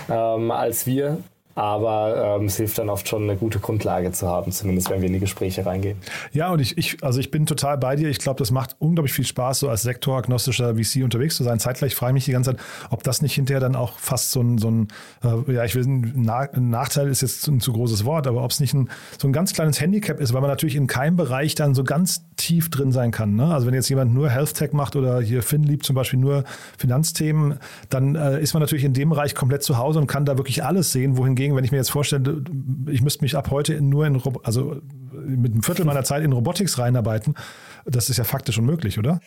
ähm, 0.09 0.51
als 0.51 0.85
wir. 0.85 1.17
Aber 1.59 2.37
ähm, 2.39 2.45
es 2.45 2.55
hilft 2.55 2.77
dann 2.77 2.89
oft 2.89 3.09
schon, 3.09 3.23
eine 3.23 3.35
gute 3.35 3.59
Grundlage 3.59 4.13
zu 4.13 4.25
haben, 4.25 4.49
zumindest 4.49 4.89
wenn 4.89 5.01
wir 5.01 5.07
in 5.07 5.13
die 5.13 5.19
Gespräche 5.19 5.65
reingehen. 5.65 5.97
Ja, 6.31 6.51
und 6.51 6.61
ich, 6.61 6.77
ich 6.77 7.03
also 7.03 7.19
ich 7.19 7.31
bin 7.31 7.45
total 7.45 7.77
bei 7.77 7.97
dir. 7.97 8.07
Ich 8.07 8.19
glaube, 8.19 8.39
das 8.39 8.49
macht 8.49 8.77
unglaublich 8.79 9.11
viel 9.11 9.25
Spaß, 9.25 9.59
so 9.59 9.69
als 9.69 9.81
sektoragnostischer 9.81 10.75
VC 10.75 11.03
unterwegs 11.03 11.35
zu 11.35 11.43
sein. 11.43 11.59
Zeitgleich 11.59 11.95
frage 11.95 12.11
ich 12.11 12.13
mich 12.13 12.25
die 12.25 12.31
ganze 12.31 12.51
Zeit, 12.51 12.61
ob 12.91 13.03
das 13.03 13.21
nicht 13.21 13.33
hinterher 13.33 13.59
dann 13.59 13.75
auch 13.75 13.99
fast 13.99 14.31
so 14.31 14.39
ein, 14.39 14.57
so 14.57 14.71
ein 14.71 14.87
äh, 15.21 15.51
ja, 15.51 15.65
ich 15.65 15.75
will, 15.75 15.83
ein 15.85 16.69
Nachteil 16.69 17.09
ist 17.09 17.21
jetzt 17.21 17.45
ein 17.47 17.59
zu 17.59 17.73
großes 17.73 18.05
Wort, 18.05 18.25
aber 18.25 18.41
ob 18.41 18.51
es 18.51 18.61
nicht 18.61 18.73
ein, 18.73 18.89
so 19.17 19.27
ein 19.27 19.33
ganz 19.33 19.51
kleines 19.51 19.81
Handicap 19.81 20.21
ist, 20.21 20.33
weil 20.33 20.39
man 20.39 20.49
natürlich 20.49 20.77
in 20.77 20.87
keinem 20.87 21.17
Bereich 21.17 21.55
dann 21.55 21.75
so 21.75 21.83
ganz 21.83 22.23
tief 22.37 22.69
drin 22.69 22.93
sein 22.93 23.11
kann. 23.11 23.35
Ne? 23.35 23.53
Also 23.53 23.67
wenn 23.67 23.73
jetzt 23.73 23.89
jemand 23.89 24.13
nur 24.13 24.29
Health 24.29 24.53
Tech 24.53 24.71
macht 24.71 24.95
oder 24.95 25.19
hier 25.19 25.43
FinLeap 25.43 25.83
zum 25.83 25.95
Beispiel 25.95 26.19
nur 26.19 26.45
Finanzthemen, 26.77 27.59
dann 27.89 28.15
äh, 28.15 28.41
ist 28.41 28.53
man 28.53 28.61
natürlich 28.61 28.85
in 28.85 28.93
dem 28.93 29.09
Bereich 29.09 29.35
komplett 29.35 29.61
zu 29.61 29.77
Hause 29.77 29.99
und 29.99 30.07
kann 30.07 30.23
da 30.23 30.37
wirklich 30.37 30.63
alles 30.63 30.93
sehen, 30.93 31.17
wohingegen 31.17 31.48
hingegen, 31.49 31.57
wenn 31.57 31.65
ich 31.65 31.71
mir 31.71 31.77
jetzt 31.77 31.91
vorstelle, 31.91 32.43
ich 32.89 33.01
müsste 33.01 33.23
mich 33.23 33.35
ab 33.35 33.49
heute 33.51 33.81
nur 33.81 34.05
in, 34.05 34.21
also 34.43 34.77
mit 35.13 35.51
einem 35.51 35.63
Viertel 35.63 35.85
meiner 35.85 36.03
Zeit 36.03 36.23
in 36.23 36.31
Robotics 36.31 36.77
reinarbeiten, 36.77 37.35
das 37.85 38.09
ist 38.09 38.17
ja 38.17 38.23
faktisch 38.23 38.57
unmöglich, 38.57 38.99
oder? 38.99 39.19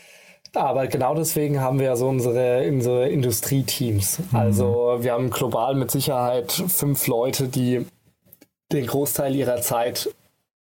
Aber 0.55 0.87
genau 0.87 1.15
deswegen 1.15 1.61
haben 1.61 1.79
wir 1.79 1.87
ja 1.87 1.97
so 1.97 2.09
unsere, 2.09 2.69
unsere 2.69 3.09
Industrieteams. 3.09 4.19
Mhm. 4.19 4.39
Also 4.39 4.99
wir 5.01 5.13
haben 5.13 5.31
global 5.31 5.75
mit 5.75 5.91
Sicherheit 5.91 6.53
fünf 6.53 7.07
Leute, 7.07 7.49
die 7.49 7.87
den 8.71 8.87
Großteil 8.87 9.35
ihrer 9.35 9.61
Zeit 9.61 10.11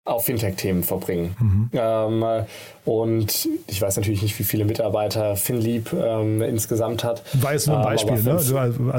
auf 0.09 0.25
Fintech-Themen 0.25 0.83
verbringen. 0.83 1.35
Mhm. 1.39 1.69
Ähm, 1.73 2.45
und 2.89 3.47
ich 3.67 3.79
weiß 3.79 3.97
natürlich 3.97 4.23
nicht, 4.23 4.39
wie 4.39 4.43
viele 4.43 4.65
Mitarbeiter 4.65 5.35
FinLeap 5.35 5.93
ähm, 5.93 6.41
insgesamt 6.41 7.03
hat. 7.03 7.21
War 7.33 7.53
jetzt 7.53 7.67
nur 7.67 7.77
ein 7.77 7.83
ähm, 7.83 7.89
Beispiel, 7.89 8.17
ähm, 8.17 8.23
ne? 8.23 8.31
Also 8.31 8.55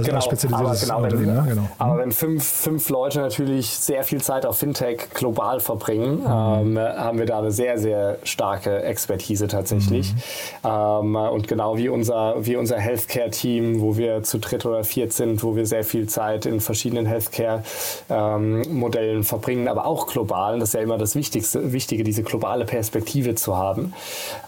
genau, 0.06 0.20
spezialisiertes 0.20 0.82
genau, 0.82 1.02
wenn, 1.02 1.26
ne? 1.26 1.44
genau. 1.48 1.68
Aber 1.78 1.98
wenn 1.98 2.12
fünf, 2.12 2.44
fünf 2.44 2.88
Leute 2.88 3.18
natürlich 3.18 3.70
sehr 3.70 4.04
viel 4.04 4.20
Zeit 4.20 4.46
auf 4.46 4.58
Fintech 4.58 5.10
global 5.12 5.58
verbringen, 5.58 6.20
mhm. 6.20 6.26
ähm, 6.26 6.78
haben 6.78 7.18
wir 7.18 7.26
da 7.26 7.40
eine 7.40 7.50
sehr, 7.50 7.78
sehr 7.78 8.18
starke 8.22 8.84
Expertise 8.84 9.48
tatsächlich. 9.48 10.12
Mhm. 10.12 10.18
Ähm, 10.62 11.16
und 11.16 11.48
genau 11.48 11.76
wie 11.76 11.88
unser, 11.88 12.36
wie 12.46 12.54
unser 12.54 12.78
Healthcare-Team, 12.78 13.80
wo 13.80 13.96
wir 13.96 14.22
zu 14.22 14.38
dritt 14.38 14.64
oder 14.66 14.84
viert 14.84 15.12
sind, 15.12 15.42
wo 15.42 15.56
wir 15.56 15.66
sehr 15.66 15.82
viel 15.82 16.06
Zeit 16.06 16.46
in 16.46 16.60
verschiedenen 16.60 17.06
Healthcare-Modellen 17.06 19.16
ähm, 19.16 19.24
verbringen, 19.24 19.66
aber 19.66 19.84
auch 19.84 20.06
global. 20.06 20.60
Das 20.60 20.68
ist 20.68 20.74
ja 20.74 20.80
immer 20.80 20.96
das 21.00 21.14
Wichtigste, 21.14 21.72
Wichtige, 21.72 22.04
diese 22.04 22.22
globale 22.22 22.64
Perspektive 22.64 23.34
zu 23.34 23.56
haben. 23.56 23.92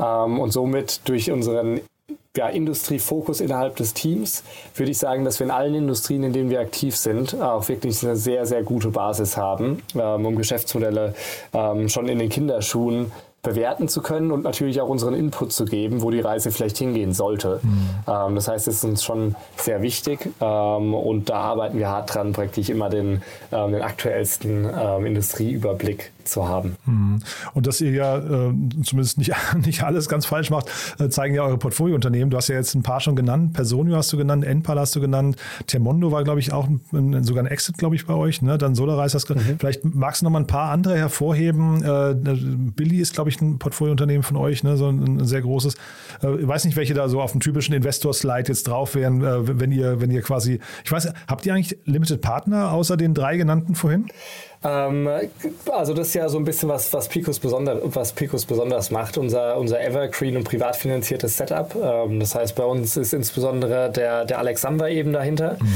Ähm, 0.00 0.40
und 0.40 0.52
somit 0.52 1.00
durch 1.08 1.30
unseren 1.30 1.80
ja, 2.36 2.48
Industriefokus 2.48 3.40
innerhalb 3.40 3.76
des 3.76 3.94
Teams 3.94 4.42
würde 4.74 4.90
ich 4.90 4.98
sagen, 4.98 5.24
dass 5.24 5.38
wir 5.38 5.46
in 5.46 5.50
allen 5.50 5.74
Industrien, 5.74 6.22
in 6.22 6.32
denen 6.32 6.50
wir 6.50 6.60
aktiv 6.60 6.96
sind, 6.96 7.40
auch 7.40 7.68
wirklich 7.68 8.02
eine 8.02 8.16
sehr, 8.16 8.46
sehr 8.46 8.62
gute 8.62 8.88
Basis 8.88 9.36
haben, 9.36 9.82
ähm, 9.94 10.24
um 10.24 10.36
Geschäftsmodelle 10.36 11.14
ähm, 11.52 11.88
schon 11.88 12.08
in 12.08 12.18
den 12.18 12.30
Kinderschuhen 12.30 13.12
bewerten 13.42 13.88
zu 13.88 14.02
können 14.02 14.30
und 14.30 14.44
natürlich 14.44 14.80
auch 14.80 14.88
unseren 14.88 15.14
Input 15.14 15.52
zu 15.52 15.64
geben, 15.64 16.00
wo 16.00 16.10
die 16.10 16.20
Reise 16.20 16.52
vielleicht 16.52 16.78
hingehen 16.78 17.12
sollte. 17.12 17.58
Mhm. 17.62 17.88
Ähm, 18.06 18.34
das 18.36 18.46
heißt, 18.46 18.68
es 18.68 18.76
ist 18.76 18.84
uns 18.84 19.02
schon 19.02 19.34
sehr 19.56 19.82
wichtig 19.82 20.28
ähm, 20.40 20.94
und 20.94 21.28
da 21.28 21.38
arbeiten 21.38 21.76
wir 21.76 21.88
hart 21.88 22.14
dran, 22.14 22.32
praktisch 22.32 22.70
immer 22.70 22.88
den, 22.88 23.22
ähm, 23.50 23.72
den 23.72 23.82
aktuellsten 23.82 24.70
ähm, 24.80 25.06
Industrieüberblick 25.06 26.12
zu 26.28 26.48
haben. 26.48 26.76
Mhm. 26.86 27.20
Und 27.54 27.66
dass 27.66 27.80
ihr 27.80 27.92
ja 27.92 28.18
äh, 28.18 28.52
zumindest 28.84 29.18
nicht, 29.18 29.32
nicht 29.66 29.82
alles 29.82 30.08
ganz 30.08 30.26
falsch 30.26 30.50
macht, 30.50 30.70
äh, 30.98 31.08
zeigen 31.08 31.34
ja 31.34 31.42
eure 31.42 31.58
Portfoliounternehmen. 31.58 32.30
Du 32.30 32.36
hast 32.36 32.48
ja 32.48 32.56
jetzt 32.56 32.74
ein 32.74 32.82
paar 32.82 33.00
schon 33.00 33.16
genannt. 33.16 33.52
Personio 33.52 33.96
hast 33.96 34.12
du 34.12 34.16
genannt, 34.16 34.44
Enpal 34.44 34.78
hast 34.78 34.94
du 34.96 35.00
genannt. 35.00 35.36
Termondo 35.66 36.12
war, 36.12 36.24
glaube 36.24 36.40
ich, 36.40 36.52
auch 36.52 36.68
ein, 36.68 37.24
sogar 37.24 37.44
ein 37.44 37.50
Exit, 37.50 37.78
glaube 37.78 37.94
ich, 37.94 38.06
bei 38.06 38.14
euch. 38.14 38.42
Ne? 38.42 38.58
Dann 38.58 38.74
Solarise 38.74 39.16
hast 39.16 39.28
du 39.28 39.34
mhm. 39.34 39.58
Vielleicht 39.58 39.84
magst 39.84 40.22
du 40.22 40.24
noch 40.24 40.32
mal 40.32 40.40
ein 40.40 40.46
paar 40.46 40.70
andere 40.70 40.96
hervorheben. 40.96 41.82
Äh, 41.82 42.14
Billy 42.76 42.98
ist, 42.98 43.14
glaube 43.14 43.30
ich, 43.30 43.40
ein 43.40 43.58
Portfoliounternehmen 43.58 44.22
von 44.22 44.36
euch, 44.36 44.62
ne? 44.62 44.76
so 44.76 44.88
ein, 44.88 45.18
ein 45.18 45.24
sehr 45.24 45.42
großes. 45.42 45.74
Äh, 46.22 46.36
ich 46.36 46.48
weiß 46.48 46.64
nicht, 46.64 46.76
welche 46.76 46.94
da 46.94 47.08
so 47.08 47.20
auf 47.20 47.32
dem 47.32 47.40
typischen 47.40 47.74
Investor-Slide 47.74 48.48
jetzt 48.48 48.68
drauf 48.68 48.94
wären, 48.94 49.22
äh, 49.22 49.60
wenn 49.60 49.72
ihr, 49.72 50.00
wenn 50.00 50.10
ihr 50.10 50.22
quasi, 50.22 50.60
ich 50.84 50.92
weiß, 50.92 51.12
habt 51.26 51.46
ihr 51.46 51.54
eigentlich 51.54 51.78
Limited 51.84 52.20
Partner 52.20 52.72
außer 52.72 52.96
den 52.96 53.14
drei 53.14 53.36
genannten 53.36 53.74
vorhin? 53.74 54.06
Ähm, 54.64 55.08
also 55.70 55.94
das 55.94 56.08
ist 56.08 56.14
ja 56.14 56.28
so 56.28 56.38
ein 56.38 56.44
bisschen 56.44 56.68
was, 56.68 56.92
was 56.92 57.08
Picos, 57.08 57.38
besonder, 57.38 57.80
was 57.82 58.12
Picos 58.12 58.46
besonders 58.46 58.90
macht, 58.90 59.18
unser, 59.18 59.56
unser 59.56 59.80
Evergreen 59.80 60.36
und 60.36 60.44
privat 60.44 60.76
finanziertes 60.76 61.36
Setup. 61.36 61.74
Ähm, 61.74 62.20
das 62.20 62.34
heißt, 62.34 62.54
bei 62.54 62.64
uns 62.64 62.96
ist 62.96 63.12
insbesondere 63.12 63.90
der, 63.90 64.24
der 64.24 64.38
Alexander 64.38 64.88
eben 64.88 65.12
dahinter. 65.12 65.56
Mhm. 65.60 65.68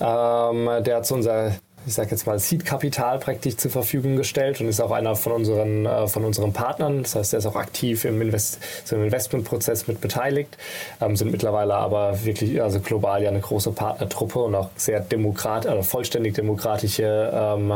Ähm, 0.00 0.84
der 0.84 0.96
hat 0.96 1.06
so 1.06 1.14
unser 1.14 1.52
ich 1.86 1.94
sage 1.94 2.10
jetzt 2.10 2.26
mal, 2.26 2.38
Seed-Kapital 2.38 3.18
praktisch 3.18 3.56
zur 3.56 3.70
Verfügung 3.70 4.16
gestellt 4.16 4.60
und 4.60 4.68
ist 4.68 4.80
auch 4.80 4.90
einer 4.90 5.16
von 5.16 5.32
unseren, 5.32 5.86
äh, 5.86 6.06
von 6.08 6.24
unseren 6.24 6.52
Partnern. 6.52 7.02
Das 7.02 7.14
heißt, 7.14 7.32
er 7.32 7.38
ist 7.38 7.46
auch 7.46 7.56
aktiv 7.56 8.04
im, 8.04 8.20
Invest 8.20 8.58
so 8.84 8.96
im 8.96 9.04
Investmentprozess 9.04 9.86
mit 9.86 10.00
beteiligt, 10.00 10.56
ähm, 11.00 11.16
sind 11.16 11.32
mittlerweile 11.32 11.74
aber 11.74 12.24
wirklich, 12.24 12.60
also 12.60 12.80
global 12.80 13.22
ja 13.22 13.30
eine 13.30 13.40
große 13.40 13.72
Partnertruppe 13.72 14.40
und 14.40 14.54
auch 14.54 14.70
sehr 14.76 15.00
demokratisch, 15.00 15.70
also 15.70 15.82
vollständig 15.82 16.34
demokratische 16.34 17.30
ähm, 17.32 17.72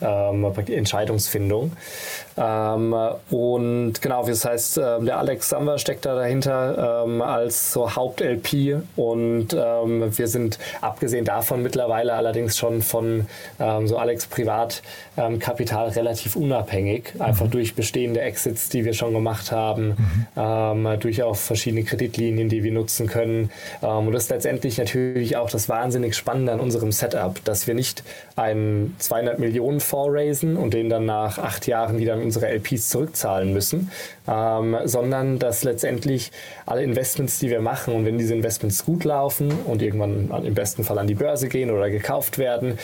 ähm, 0.00 0.52
Entscheidungsfindung. 0.68 1.72
Ähm, 2.38 2.94
und 3.30 4.02
genau, 4.02 4.26
das 4.26 4.44
heißt, 4.44 4.78
äh, 4.78 5.00
der 5.00 5.18
Alex 5.18 5.48
Samba 5.48 5.78
steckt 5.78 6.04
da 6.04 6.14
dahinter 6.14 7.04
ähm, 7.06 7.22
als 7.22 7.72
so 7.72 7.96
Haupt-LP 7.96 8.82
und 8.96 9.48
ähm, 9.54 10.16
wir 10.16 10.28
sind 10.28 10.58
abgesehen 10.82 11.24
davon 11.24 11.62
mittlerweile 11.62 12.12
allerdings 12.12 12.58
schon 12.58 12.82
von 12.82 13.26
ähm, 13.58 13.86
so 13.86 13.96
Alex 13.96 14.26
Privatkapital 14.26 15.86
ähm, 15.88 15.92
relativ 15.92 16.36
unabhängig, 16.36 17.12
einfach 17.18 17.46
mhm. 17.46 17.50
durch 17.50 17.74
bestehende 17.74 18.20
Exits, 18.20 18.68
die 18.68 18.84
wir 18.84 18.94
schon 18.94 19.12
gemacht 19.12 19.52
haben, 19.52 19.88
mhm. 19.88 20.26
Ähm, 20.36 20.88
durch 21.00 21.22
auch 21.22 21.36
verschiedene 21.36 21.84
Kreditlinien, 21.84 22.48
die 22.48 22.62
wir 22.62 22.72
nutzen 22.72 23.06
können. 23.06 23.50
und 23.80 24.12
das 24.12 24.24
ist 24.24 24.30
letztendlich 24.30 24.78
natürlich 24.78 25.36
auch 25.36 25.50
das 25.50 25.68
wahnsinnig 25.68 26.14
Spannende 26.14 26.52
an 26.52 26.60
unserem 26.60 26.92
Setup, 26.92 27.42
dass 27.44 27.66
wir 27.66 27.74
nicht 27.74 28.02
einen 28.36 28.94
200 28.98 29.38
Millionen 29.38 29.80
Fonds 29.80 30.14
raisen 30.14 30.56
und 30.56 30.74
den 30.74 30.88
dann 30.88 31.06
nach 31.06 31.38
acht 31.38 31.66
Jahren 31.66 31.98
wieder 31.98 32.16
unsere 32.16 32.48
LPs 32.48 32.88
zurückzahlen 32.90 33.52
müssen, 33.52 33.90
ähm, 34.28 34.76
sondern 34.84 35.38
dass 35.38 35.64
letztendlich 35.64 36.32
alle 36.66 36.82
Investments, 36.82 37.38
die 37.38 37.50
wir 37.50 37.60
machen 37.60 37.94
und 37.94 38.04
wenn 38.04 38.18
diese 38.18 38.34
Investments 38.34 38.84
gut 38.84 39.04
laufen 39.04 39.52
und 39.64 39.82
irgendwann 39.82 40.30
im 40.44 40.54
besten 40.54 40.84
Fall 40.84 40.98
an 40.98 41.06
die 41.06 41.14
Börse 41.14 41.48
gehen 41.48 41.70
oder 41.70 41.90
gekauft 41.90 42.38
werden, 42.38 42.78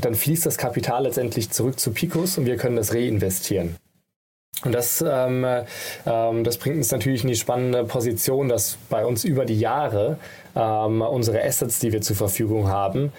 dann 0.00 0.14
fließt 0.14 0.46
das 0.46 0.58
Kapital 0.58 1.04
letztendlich 1.04 1.50
zurück 1.50 1.80
zu 1.80 1.92
Picos 1.92 2.38
und 2.38 2.46
wir 2.46 2.56
können 2.56 2.76
das 2.76 2.94
reinvestieren. 2.94 3.76
Und 4.64 4.72
das, 4.74 5.04
ähm, 5.06 5.46
ähm, 6.06 6.44
das 6.44 6.56
bringt 6.56 6.76
uns 6.76 6.90
natürlich 6.90 7.22
in 7.22 7.28
die 7.28 7.36
spannende 7.36 7.84
Position, 7.84 8.48
dass 8.48 8.78
bei 8.88 9.04
uns 9.04 9.24
über 9.24 9.44
die 9.44 9.58
Jahre 9.58 10.18
ähm, 10.54 11.02
unsere 11.02 11.42
Assets, 11.44 11.78
die 11.78 11.92
wir 11.92 12.00
zur 12.00 12.16
Verfügung 12.16 12.68
haben, 12.68 13.12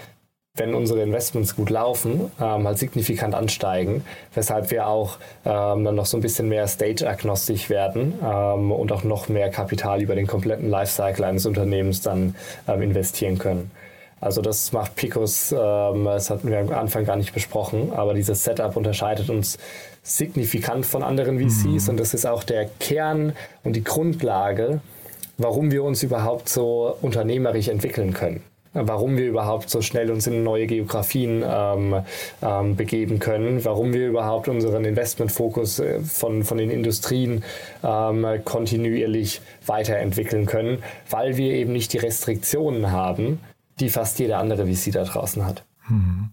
wenn 0.56 0.74
unsere 0.74 1.04
Investments 1.04 1.56
gut 1.56 1.70
laufen, 1.70 2.32
ähm, 2.42 2.68
halt 2.68 2.80
signifikant 2.80 3.36
ansteigen, 3.36 4.04
weshalb 4.34 4.72
wir 4.72 4.88
auch 4.88 5.18
ähm, 5.46 5.84
dann 5.84 5.96
noch 5.96 6.08
so 6.08 6.18
ein 6.18 6.22
bisschen 6.22 6.50
mehr 6.50 6.68
stage-agnostisch 6.68 7.70
werden 7.70 8.20
ähm, 8.24 8.72
und 8.72 8.92
auch 8.92 9.04
noch 9.04 9.30
mehr 9.30 9.50
Kapital 9.50 10.02
über 10.02 10.16
den 10.16 10.26
kompletten 10.26 10.70
Lifecycle 10.70 11.24
eines 11.24 11.46
Unternehmens 11.46 12.02
dann 12.02 12.36
ähm, 12.68 12.82
investieren 12.82 13.38
können. 13.38 13.72
Also 14.20 14.42
das 14.42 14.72
macht 14.72 14.96
Picos, 14.96 15.52
ähm, 15.52 16.06
das 16.06 16.30
hatten 16.30 16.50
wir 16.50 16.60
am 16.60 16.72
Anfang 16.72 17.06
gar 17.06 17.16
nicht 17.16 17.34
besprochen, 17.34 17.92
aber 17.94 18.14
dieses 18.14 18.44
Setup 18.44 18.76
unterscheidet 18.76 19.30
uns 19.30 19.58
signifikant 20.02 20.86
von 20.86 21.04
anderen 21.04 21.40
VCs 21.40 21.84
mhm. 21.84 21.90
und 21.90 22.00
das 22.00 22.14
ist 22.14 22.26
auch 22.26 22.44
der 22.44 22.70
Kern 22.80 23.34
und 23.64 23.76
die 23.76 23.84
Grundlage, 23.84 24.82
warum 25.38 25.72
wir 25.72 25.84
uns 25.84 26.02
überhaupt 26.02 26.50
so 26.50 26.96
unternehmerisch 27.02 27.68
entwickeln 27.68 28.14
können. 28.14 28.42
Warum 28.74 29.18
wir 29.18 29.26
überhaupt 29.26 29.72
so 29.72 29.82
schnell 29.82 30.12
uns 30.12 30.28
in 30.28 30.44
neue 30.44 30.68
Geografien 30.68 31.44
ähm, 31.48 31.96
ähm, 32.44 32.76
begeben 32.76 33.18
können, 33.18 33.66
warum 33.66 33.92
wir 33.92 34.08
überhaupt 34.08 34.50
unseren 34.50 34.86
Investmentfokus 34.86 35.80
äh, 35.80 36.00
von, 36.02 36.44
von 36.44 36.60
den 36.60 36.70
Industrien 36.70 37.44
ähm, 37.84 38.26
kontinuierlich 38.44 39.42
weiterentwickeln 39.66 40.46
können, 40.46 40.84
weil 41.10 41.38
wir 41.38 41.54
eben 41.54 41.74
nicht 41.74 41.94
die 41.94 41.98
Restriktionen 41.98 42.92
haben, 42.92 43.40
die 43.80 43.90
fast 43.90 44.20
jeder 44.20 44.40
andere 44.40 44.68
VC 44.68 44.92
da 44.92 45.04
draußen 45.04 45.46
hat. 45.46 45.66
Mhm. 45.88 46.30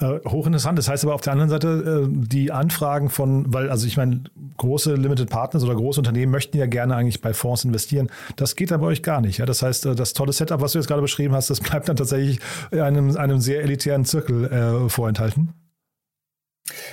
Äh, 0.00 0.20
hochinteressant. 0.26 0.78
Das 0.78 0.88
heißt 0.88 1.04
aber 1.04 1.14
auf 1.14 1.20
der 1.20 1.34
anderen 1.34 1.50
Seite, 1.50 2.06
äh, 2.06 2.08
die 2.10 2.52
Anfragen 2.52 3.10
von, 3.10 3.52
weil, 3.52 3.68
also 3.68 3.86
ich 3.86 3.98
meine, 3.98 4.22
große 4.56 4.94
Limited 4.94 5.28
Partners 5.28 5.62
oder 5.62 5.74
große 5.74 6.00
Unternehmen 6.00 6.32
möchten 6.32 6.56
ja 6.56 6.66
gerne 6.66 6.96
eigentlich 6.96 7.20
bei 7.20 7.34
Fonds 7.34 7.64
investieren. 7.64 8.10
Das 8.36 8.56
geht 8.56 8.72
aber 8.72 8.86
euch 8.86 9.02
gar 9.02 9.20
nicht. 9.20 9.38
Ja? 9.38 9.46
Das 9.46 9.60
heißt, 9.62 9.86
äh, 9.86 9.94
das 9.94 10.14
tolle 10.14 10.32
Setup, 10.32 10.62
was 10.62 10.72
du 10.72 10.78
jetzt 10.78 10.88
gerade 10.88 11.02
beschrieben 11.02 11.34
hast, 11.34 11.50
das 11.50 11.60
bleibt 11.60 11.88
dann 11.88 11.96
tatsächlich 11.96 12.40
einem, 12.70 13.16
einem 13.16 13.40
sehr 13.40 13.62
elitären 13.62 14.06
Zirkel 14.06 14.46
äh, 14.46 14.88
vorenthalten. 14.88 15.52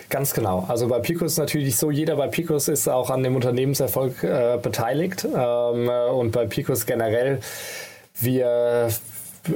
Ganz 0.09 0.33
genau. 0.33 0.65
Also 0.67 0.88
bei 0.88 0.99
Picos 0.99 1.33
ist 1.33 1.38
natürlich 1.38 1.77
so, 1.77 1.91
jeder 1.91 2.15
bei 2.15 2.27
Picos 2.27 2.67
ist 2.67 2.88
auch 2.89 3.09
an 3.09 3.23
dem 3.23 3.35
Unternehmenserfolg 3.35 4.23
äh, 4.23 4.57
beteiligt. 4.61 5.25
Ähm, 5.25 5.89
und 6.13 6.31
bei 6.31 6.45
Picos 6.45 6.85
generell, 6.85 7.39
wir 8.19 8.89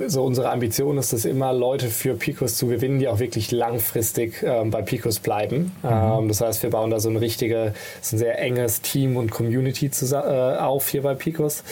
so 0.08 0.24
unsere 0.24 0.50
Ambition 0.50 0.98
ist 0.98 1.14
es 1.14 1.26
immer, 1.26 1.54
Leute 1.54 1.88
für 1.88 2.16
Picos 2.16 2.56
zu 2.56 2.68
gewinnen, 2.68 3.00
die 3.00 3.08
auch 3.08 3.20
wirklich 3.20 3.52
langfristig 3.52 4.44
ähm, 4.44 4.72
bei 4.72 4.82
Picos 4.82 5.20
bleiben. 5.20 5.76
Mhm. 5.84 5.90
Ähm, 5.90 6.28
das 6.28 6.42
heißt, 6.42 6.64
wir 6.64 6.70
bauen 6.70 6.90
da 6.90 7.00
so 7.00 7.10
ein 7.10 7.18
richtige, 7.18 7.74
so 8.02 8.16
ein 8.16 8.20
sehr 8.20 8.40
enges 8.40 8.82
Team 8.82 9.18
und 9.18 9.32
Community 9.32 9.90
äh, 10.12 10.16
auf 10.16 10.90
hier 10.90 11.04
bei 11.04 11.14
Picos. 11.16 11.64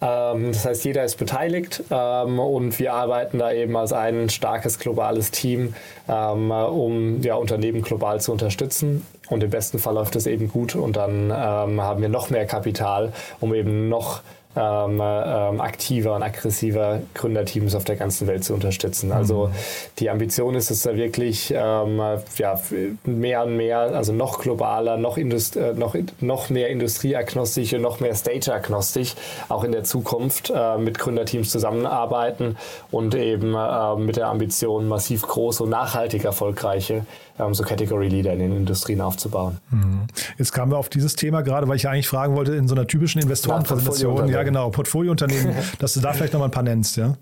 Ähm, 0.00 0.52
das 0.52 0.64
heißt, 0.64 0.84
jeder 0.84 1.04
ist 1.04 1.16
beteiligt 1.16 1.82
ähm, 1.90 2.38
und 2.38 2.78
wir 2.78 2.94
arbeiten 2.94 3.38
da 3.38 3.52
eben 3.52 3.76
als 3.76 3.92
ein 3.92 4.30
starkes 4.30 4.78
globales 4.78 5.30
Team, 5.30 5.74
ähm, 6.08 6.50
um 6.50 7.20
ja, 7.22 7.34
Unternehmen 7.34 7.82
global 7.82 8.20
zu 8.20 8.32
unterstützen. 8.32 9.06
Und 9.28 9.44
im 9.44 9.50
besten 9.50 9.78
Fall 9.78 9.94
läuft 9.94 10.16
es 10.16 10.26
eben 10.26 10.48
gut 10.48 10.74
und 10.74 10.96
dann 10.96 11.26
ähm, 11.26 11.80
haben 11.80 12.00
wir 12.00 12.08
noch 12.08 12.30
mehr 12.30 12.46
Kapital, 12.46 13.12
um 13.38 13.54
eben 13.54 13.88
noch 13.88 14.22
ähm, 14.60 15.00
ähm, 15.02 15.60
aktiver 15.60 16.14
und 16.14 16.22
aggressiver 16.22 17.00
Gründerteams 17.14 17.74
auf 17.74 17.84
der 17.84 17.96
ganzen 17.96 18.26
Welt 18.26 18.44
zu 18.44 18.54
unterstützen. 18.54 19.12
Also 19.12 19.46
mhm. 19.46 19.52
die 19.98 20.10
Ambition 20.10 20.54
ist 20.54 20.70
es 20.70 20.82
da 20.82 20.94
wirklich 20.96 21.52
ähm, 21.56 22.00
ja, 22.36 22.60
mehr 23.04 23.44
und 23.44 23.56
mehr, 23.56 23.78
also 23.78 24.12
noch 24.12 24.40
globaler, 24.40 24.96
noch, 24.96 25.16
Indust 25.16 25.56
äh, 25.56 25.72
noch, 25.72 25.94
noch 26.20 26.50
mehr 26.50 26.68
industrieagnostisch 26.68 27.72
und 27.74 27.82
noch 27.82 28.00
mehr 28.00 28.14
stage-agnostisch 28.14 29.14
auch 29.48 29.64
in 29.64 29.72
der 29.72 29.84
Zukunft 29.84 30.52
äh, 30.54 30.76
mit 30.78 30.98
Gründerteams 30.98 31.50
zusammenarbeiten 31.50 32.56
und 32.90 33.14
eben 33.14 33.54
äh, 33.54 33.96
mit 33.96 34.16
der 34.16 34.28
Ambition, 34.28 34.88
massiv 34.88 35.22
große 35.22 35.64
und 35.64 35.70
nachhaltig 35.70 36.24
erfolgreiche 36.24 37.06
ähm, 37.44 37.54
so 37.54 37.62
Category 37.64 38.08
Leader 38.08 38.32
in 38.32 38.38
den 38.38 38.56
Industrien 38.56 39.00
aufzubauen. 39.00 39.58
Mhm. 39.70 40.06
Jetzt 40.38 40.52
kamen 40.52 40.72
wir 40.72 40.78
auf 40.78 40.88
dieses 40.88 41.16
Thema 41.16 41.42
gerade, 41.42 41.68
weil 41.68 41.76
ich 41.76 41.84
ja 41.84 41.90
eigentlich 41.90 42.08
fragen 42.08 42.34
wollte, 42.34 42.54
in 42.54 42.68
so 42.68 42.74
einer 42.74 42.86
typischen 42.86 43.20
Investorenpräsentation, 43.22 44.28
ja 44.28 44.42
genau, 44.42 44.70
Portfoliounternehmen, 44.70 45.54
dass 45.78 45.94
du 45.94 46.00
da 46.00 46.12
vielleicht 46.12 46.32
noch 46.32 46.40
mal 46.40 46.46
ein 46.46 46.52
paar 46.52 46.62
nennst, 46.62 46.96
ja? 46.96 47.16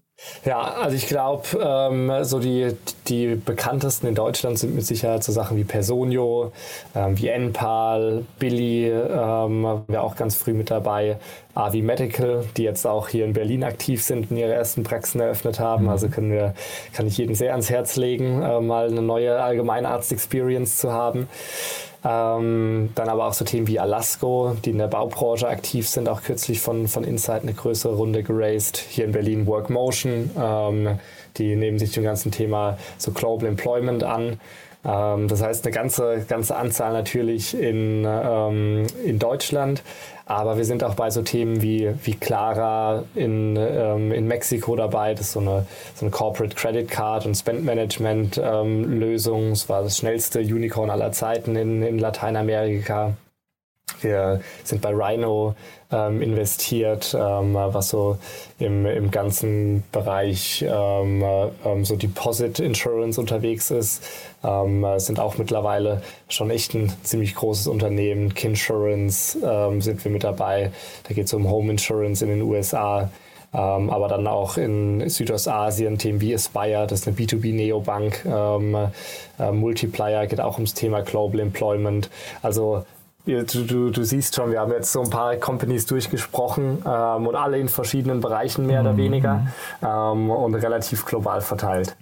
Ja, 0.44 0.60
also 0.60 0.96
ich 0.96 1.06
glaube, 1.06 1.44
ähm, 1.60 2.24
so 2.24 2.40
die, 2.40 2.76
die 3.06 3.36
bekanntesten 3.36 4.08
in 4.08 4.14
Deutschland 4.16 4.58
sind 4.58 4.74
mit 4.74 4.84
Sicherheit 4.84 5.22
so 5.22 5.30
Sachen 5.30 5.56
wie 5.56 5.64
Personio, 5.64 6.52
ähm, 6.94 7.16
wie 7.18 7.28
Enpal, 7.28 8.24
Billy, 8.38 8.88
ähm, 8.88 9.82
wäre 9.86 10.02
auch 10.02 10.16
ganz 10.16 10.34
früh 10.34 10.54
mit 10.54 10.70
dabei, 10.70 11.18
Avi 11.54 11.82
Medical, 11.82 12.44
die 12.56 12.64
jetzt 12.64 12.84
auch 12.86 13.08
hier 13.08 13.24
in 13.24 13.32
Berlin 13.32 13.62
aktiv 13.62 14.02
sind 14.02 14.30
und 14.30 14.36
ihre 14.36 14.52
ersten 14.52 14.82
Praxen 14.82 15.20
eröffnet 15.20 15.60
haben. 15.60 15.84
Mhm. 15.84 15.90
Also 15.90 16.08
können 16.08 16.32
wir, 16.32 16.54
kann 16.92 17.06
ich 17.06 17.16
jedem 17.16 17.36
sehr 17.36 17.52
ans 17.52 17.70
Herz 17.70 17.96
legen, 17.96 18.42
äh, 18.42 18.60
mal 18.60 18.88
eine 18.88 19.02
neue 19.02 19.40
Allgemeinarzt-Experience 19.40 20.78
zu 20.78 20.92
haben. 20.92 21.28
Ähm, 22.04 22.90
dann 22.94 23.08
aber 23.08 23.26
auch 23.26 23.32
so 23.32 23.44
Themen 23.44 23.66
wie 23.66 23.80
Alasco, 23.80 24.56
die 24.64 24.70
in 24.70 24.78
der 24.78 24.86
Baubranche 24.86 25.48
aktiv 25.48 25.88
sind, 25.88 26.08
auch 26.08 26.22
kürzlich 26.22 26.60
von, 26.60 26.86
von 26.86 27.02
Insight 27.02 27.42
eine 27.42 27.54
größere 27.54 27.94
Runde 27.94 28.22
geraced. 28.22 28.76
Hier 28.76 29.04
in 29.04 29.12
Berlin 29.12 29.46
Workmotion, 29.46 30.30
ähm, 30.38 31.00
die 31.36 31.56
nehmen 31.56 31.78
sich 31.78 31.92
dem 31.92 32.04
ganzen 32.04 32.30
Thema 32.30 32.78
so 32.98 33.10
Global 33.10 33.48
Employment 33.48 34.04
an. 34.04 34.38
Ähm, 34.84 35.28
das 35.28 35.42
heißt, 35.42 35.64
eine 35.64 35.74
ganze, 35.74 36.24
ganze 36.28 36.56
Anzahl 36.56 36.92
natürlich 36.92 37.58
in, 37.58 38.04
ähm, 38.06 38.86
in 39.04 39.18
Deutschland. 39.18 39.82
Aber 40.26 40.58
wir 40.58 40.64
sind 40.64 40.84
auch 40.84 40.94
bei 40.94 41.10
so 41.10 41.22
Themen 41.22 41.62
wie, 41.62 41.90
wie 42.04 42.14
Clara 42.14 43.04
in, 43.14 43.56
ähm, 43.56 44.12
in 44.12 44.26
Mexiko 44.26 44.76
dabei. 44.76 45.14
Das 45.14 45.22
ist 45.22 45.32
so 45.32 45.40
eine, 45.40 45.66
so 45.94 46.04
eine 46.04 46.10
Corporate 46.10 46.54
Credit 46.54 46.88
Card 46.88 47.24
und 47.24 47.34
Spend 47.34 47.64
Management 47.64 48.38
ähm, 48.42 49.00
Lösung. 49.00 49.52
Es 49.52 49.68
war 49.68 49.82
das 49.82 49.96
schnellste 49.96 50.40
Unicorn 50.40 50.90
aller 50.90 51.12
Zeiten 51.12 51.56
in, 51.56 51.82
in 51.82 51.98
Lateinamerika. 51.98 53.14
Wir 54.02 54.40
sind 54.64 54.82
bei 54.82 54.90
Rhino 54.90 55.54
ähm, 55.90 56.22
investiert, 56.22 57.16
ähm, 57.18 57.54
was 57.54 57.88
so 57.88 58.18
im, 58.58 58.86
im 58.86 59.10
ganzen 59.10 59.84
Bereich 59.90 60.64
ähm, 60.68 61.24
ähm 61.64 61.84
so 61.84 61.96
Deposit 61.96 62.60
Insurance 62.60 63.20
unterwegs 63.20 63.70
ist. 63.70 64.02
Ähm, 64.44 64.86
sind 64.98 65.18
auch 65.18 65.38
mittlerweile 65.38 66.02
schon 66.28 66.50
echt 66.50 66.74
ein 66.74 66.92
ziemlich 67.02 67.34
großes 67.34 67.66
Unternehmen. 67.66 68.34
Kinsurance 68.34 69.38
ähm, 69.42 69.80
sind 69.80 70.04
wir 70.04 70.12
mit 70.12 70.24
dabei. 70.24 70.72
Da 71.04 71.14
geht 71.14 71.26
es 71.26 71.34
um 71.34 71.50
Home 71.50 71.72
Insurance 71.72 72.24
in 72.24 72.30
den 72.30 72.42
USA. 72.42 73.10
Ähm, 73.54 73.88
aber 73.88 74.08
dann 74.08 74.26
auch 74.26 74.58
in 74.58 75.08
Südostasien, 75.08 75.96
Themen 75.96 76.20
wie 76.20 76.34
Aspire, 76.34 76.86
das 76.86 77.00
ist 77.00 77.08
eine 77.08 77.16
B2B-Neobank. 77.16 78.26
Ähm, 78.26 78.76
äh, 79.38 79.52
Multiplier 79.52 80.26
geht 80.26 80.40
auch 80.40 80.56
ums 80.56 80.74
Thema 80.74 81.00
Global 81.00 81.40
Employment. 81.40 82.10
Also 82.42 82.84
Du, 83.28 83.44
du, 83.44 83.90
du, 83.90 84.04
siehst 84.04 84.34
schon, 84.34 84.52
wir 84.52 84.60
haben 84.60 84.72
jetzt 84.72 84.90
so 84.90 85.02
ein 85.02 85.10
paar 85.10 85.36
Companies 85.36 85.84
durchgesprochen 85.84 86.78
ähm, 86.86 87.26
und 87.26 87.34
alle 87.34 87.58
in 87.58 87.68
verschiedenen 87.68 88.20
Bereichen 88.20 88.66
mehr 88.66 88.80
oder 88.80 88.94
mhm. 88.94 88.96
weniger 88.96 89.46
ähm, 89.82 90.30
und 90.30 90.54
relativ 90.54 91.04
global 91.04 91.42
verteilt. 91.42 91.94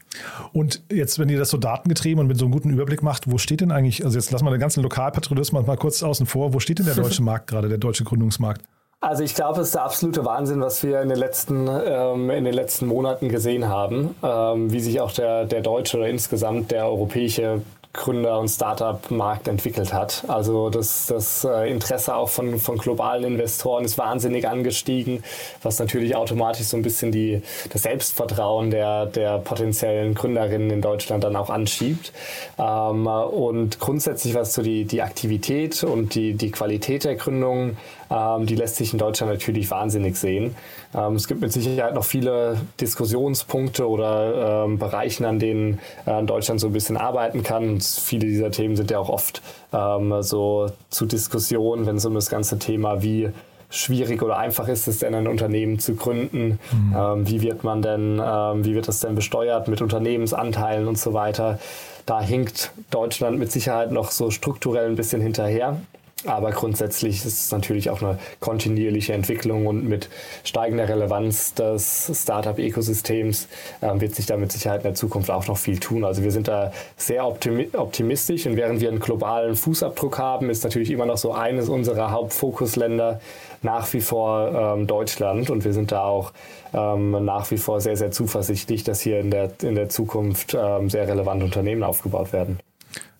Und 0.52 0.82
jetzt, 0.88 1.18
wenn 1.18 1.28
ihr 1.28 1.38
das 1.38 1.50
so 1.50 1.58
datengetrieben 1.58 2.20
und 2.20 2.28
mit 2.28 2.38
so 2.38 2.44
einem 2.44 2.52
guten 2.52 2.70
Überblick 2.70 3.02
macht, 3.02 3.28
wo 3.28 3.38
steht 3.38 3.60
denn 3.60 3.72
eigentlich, 3.72 4.04
also 4.04 4.16
jetzt 4.16 4.30
lassen 4.30 4.44
wir 4.44 4.52
den 4.52 4.60
ganzen 4.60 4.84
Lokalpatriotismus 4.84 5.66
mal 5.66 5.76
kurz 5.76 6.00
außen 6.04 6.26
vor, 6.26 6.54
wo 6.54 6.60
steht 6.60 6.78
denn 6.78 6.86
der 6.86 6.94
deutsche 7.02 7.22
Markt 7.22 7.48
gerade, 7.48 7.68
der 7.68 7.78
deutsche 7.78 8.04
Gründungsmarkt? 8.04 8.62
Also 9.00 9.22
ich 9.22 9.34
glaube, 9.34 9.60
es 9.60 9.68
ist 9.68 9.74
der 9.74 9.84
absolute 9.84 10.24
Wahnsinn, 10.24 10.60
was 10.60 10.82
wir 10.82 11.02
in 11.02 11.08
den 11.08 11.18
letzten, 11.18 11.68
ähm, 11.68 12.30
in 12.30 12.44
den 12.44 12.54
letzten 12.54 12.86
Monaten 12.86 13.28
gesehen 13.28 13.68
haben, 13.68 14.14
ähm, 14.22 14.72
wie 14.72 14.80
sich 14.80 15.00
auch 15.00 15.12
der, 15.12 15.44
der 15.44 15.60
deutsche 15.60 15.98
oder 15.98 16.08
insgesamt 16.08 16.70
der 16.70 16.86
europäische 16.86 17.60
Gründer- 17.96 18.38
und 18.38 18.48
Startup-Markt 18.48 19.48
entwickelt 19.48 19.92
hat. 19.92 20.24
Also 20.28 20.70
das, 20.70 21.06
das 21.06 21.44
äh, 21.44 21.70
Interesse 21.70 22.14
auch 22.14 22.28
von, 22.28 22.58
von 22.58 22.78
globalen 22.78 23.24
Investoren 23.24 23.84
ist 23.84 23.98
wahnsinnig 23.98 24.46
angestiegen, 24.46 25.24
was 25.62 25.78
natürlich 25.78 26.14
automatisch 26.14 26.66
so 26.66 26.76
ein 26.76 26.82
bisschen 26.82 27.10
die, 27.10 27.42
das 27.72 27.82
Selbstvertrauen 27.82 28.70
der, 28.70 29.06
der 29.06 29.38
potenziellen 29.38 30.14
Gründerinnen 30.14 30.70
in 30.70 30.82
Deutschland 30.82 31.24
dann 31.24 31.34
auch 31.34 31.50
anschiebt. 31.50 32.12
Ähm, 32.58 33.06
und 33.06 33.80
grundsätzlich, 33.80 34.34
was 34.34 34.52
so 34.52 34.62
die, 34.62 34.84
die 34.84 35.02
Aktivität 35.02 35.82
und 35.82 36.14
die, 36.14 36.34
die 36.34 36.50
Qualität 36.50 37.04
der 37.04 37.16
Gründungen 37.16 37.76
die 38.10 38.54
lässt 38.54 38.76
sich 38.76 38.92
in 38.92 38.98
Deutschland 38.98 39.32
natürlich 39.32 39.70
wahnsinnig 39.70 40.16
sehen. 40.16 40.54
Ähm, 40.94 41.14
es 41.14 41.26
gibt 41.26 41.40
mit 41.40 41.52
Sicherheit 41.52 41.94
noch 41.94 42.04
viele 42.04 42.56
Diskussionspunkte 42.80 43.88
oder 43.88 44.64
ähm, 44.64 44.78
Bereichen, 44.78 45.24
an 45.24 45.38
denen 45.38 45.80
äh, 46.06 46.22
Deutschland 46.22 46.60
so 46.60 46.68
ein 46.68 46.72
bisschen 46.72 46.96
arbeiten 46.96 47.42
kann. 47.42 47.68
Und 47.68 47.84
viele 47.84 48.26
dieser 48.26 48.50
Themen 48.50 48.76
sind 48.76 48.90
ja 48.90 48.98
auch 48.98 49.08
oft 49.08 49.42
ähm, 49.72 50.22
so 50.22 50.70
zu 50.90 51.06
Diskussionen, 51.06 51.86
wenn 51.86 51.96
es 51.96 52.06
um 52.06 52.14
das 52.14 52.30
ganze 52.30 52.58
Thema 52.58 53.02
wie 53.02 53.30
schwierig 53.68 54.22
oder 54.22 54.38
einfach 54.38 54.68
ist 54.68 54.86
es 54.86 55.00
denn, 55.00 55.14
ein 55.14 55.26
Unternehmen 55.26 55.78
zu 55.78 55.94
gründen? 55.94 56.58
Mhm. 56.72 56.96
Ähm, 56.96 57.28
wie 57.28 57.42
wird 57.42 57.64
man 57.64 57.82
denn, 57.82 58.20
ähm, 58.24 58.64
wie 58.64 58.74
wird 58.74 58.88
das 58.88 59.00
denn 59.00 59.14
besteuert 59.14 59.68
mit 59.68 59.82
Unternehmensanteilen 59.82 60.86
und 60.86 60.98
so 60.98 61.12
weiter? 61.12 61.58
Da 62.06 62.20
hinkt 62.20 62.70
Deutschland 62.90 63.38
mit 63.38 63.50
Sicherheit 63.50 63.90
noch 63.90 64.12
so 64.12 64.30
strukturell 64.30 64.86
ein 64.86 64.96
bisschen 64.96 65.20
hinterher. 65.20 65.80
Aber 66.26 66.50
grundsätzlich 66.50 67.24
ist 67.24 67.40
es 67.46 67.52
natürlich 67.52 67.90
auch 67.90 68.02
eine 68.02 68.18
kontinuierliche 68.40 69.12
Entwicklung 69.12 69.66
und 69.66 69.88
mit 69.88 70.08
steigender 70.44 70.88
Relevanz 70.88 71.54
des 71.54 72.10
Startup-Ökosystems 72.22 73.48
äh, 73.80 74.00
wird 74.00 74.14
sich 74.14 74.26
da 74.26 74.36
mit 74.36 74.52
Sicherheit 74.52 74.80
in 74.80 74.84
der 74.84 74.94
Zukunft 74.94 75.30
auch 75.30 75.46
noch 75.46 75.58
viel 75.58 75.78
tun. 75.78 76.04
Also 76.04 76.22
wir 76.22 76.30
sind 76.30 76.48
da 76.48 76.72
sehr 76.96 77.26
optimi 77.26 77.68
optimistisch 77.72 78.46
und 78.46 78.56
während 78.56 78.80
wir 78.80 78.88
einen 78.88 79.00
globalen 79.00 79.56
Fußabdruck 79.56 80.18
haben, 80.18 80.50
ist 80.50 80.64
natürlich 80.64 80.90
immer 80.90 81.06
noch 81.06 81.18
so 81.18 81.32
eines 81.32 81.68
unserer 81.68 82.10
Hauptfokusländer 82.10 83.20
nach 83.62 83.92
wie 83.92 84.00
vor 84.00 84.76
ähm, 84.76 84.86
Deutschland 84.86 85.50
und 85.50 85.64
wir 85.64 85.72
sind 85.72 85.92
da 85.92 86.04
auch 86.04 86.32
ähm, 86.72 87.24
nach 87.24 87.50
wie 87.50 87.56
vor 87.56 87.80
sehr, 87.80 87.96
sehr 87.96 88.10
zuversichtlich, 88.10 88.84
dass 88.84 89.00
hier 89.00 89.20
in 89.20 89.30
der, 89.30 89.50
in 89.62 89.74
der 89.74 89.88
Zukunft 89.88 90.56
ähm, 90.58 90.90
sehr 90.90 91.08
relevante 91.08 91.44
Unternehmen 91.44 91.82
aufgebaut 91.82 92.32
werden. 92.32 92.58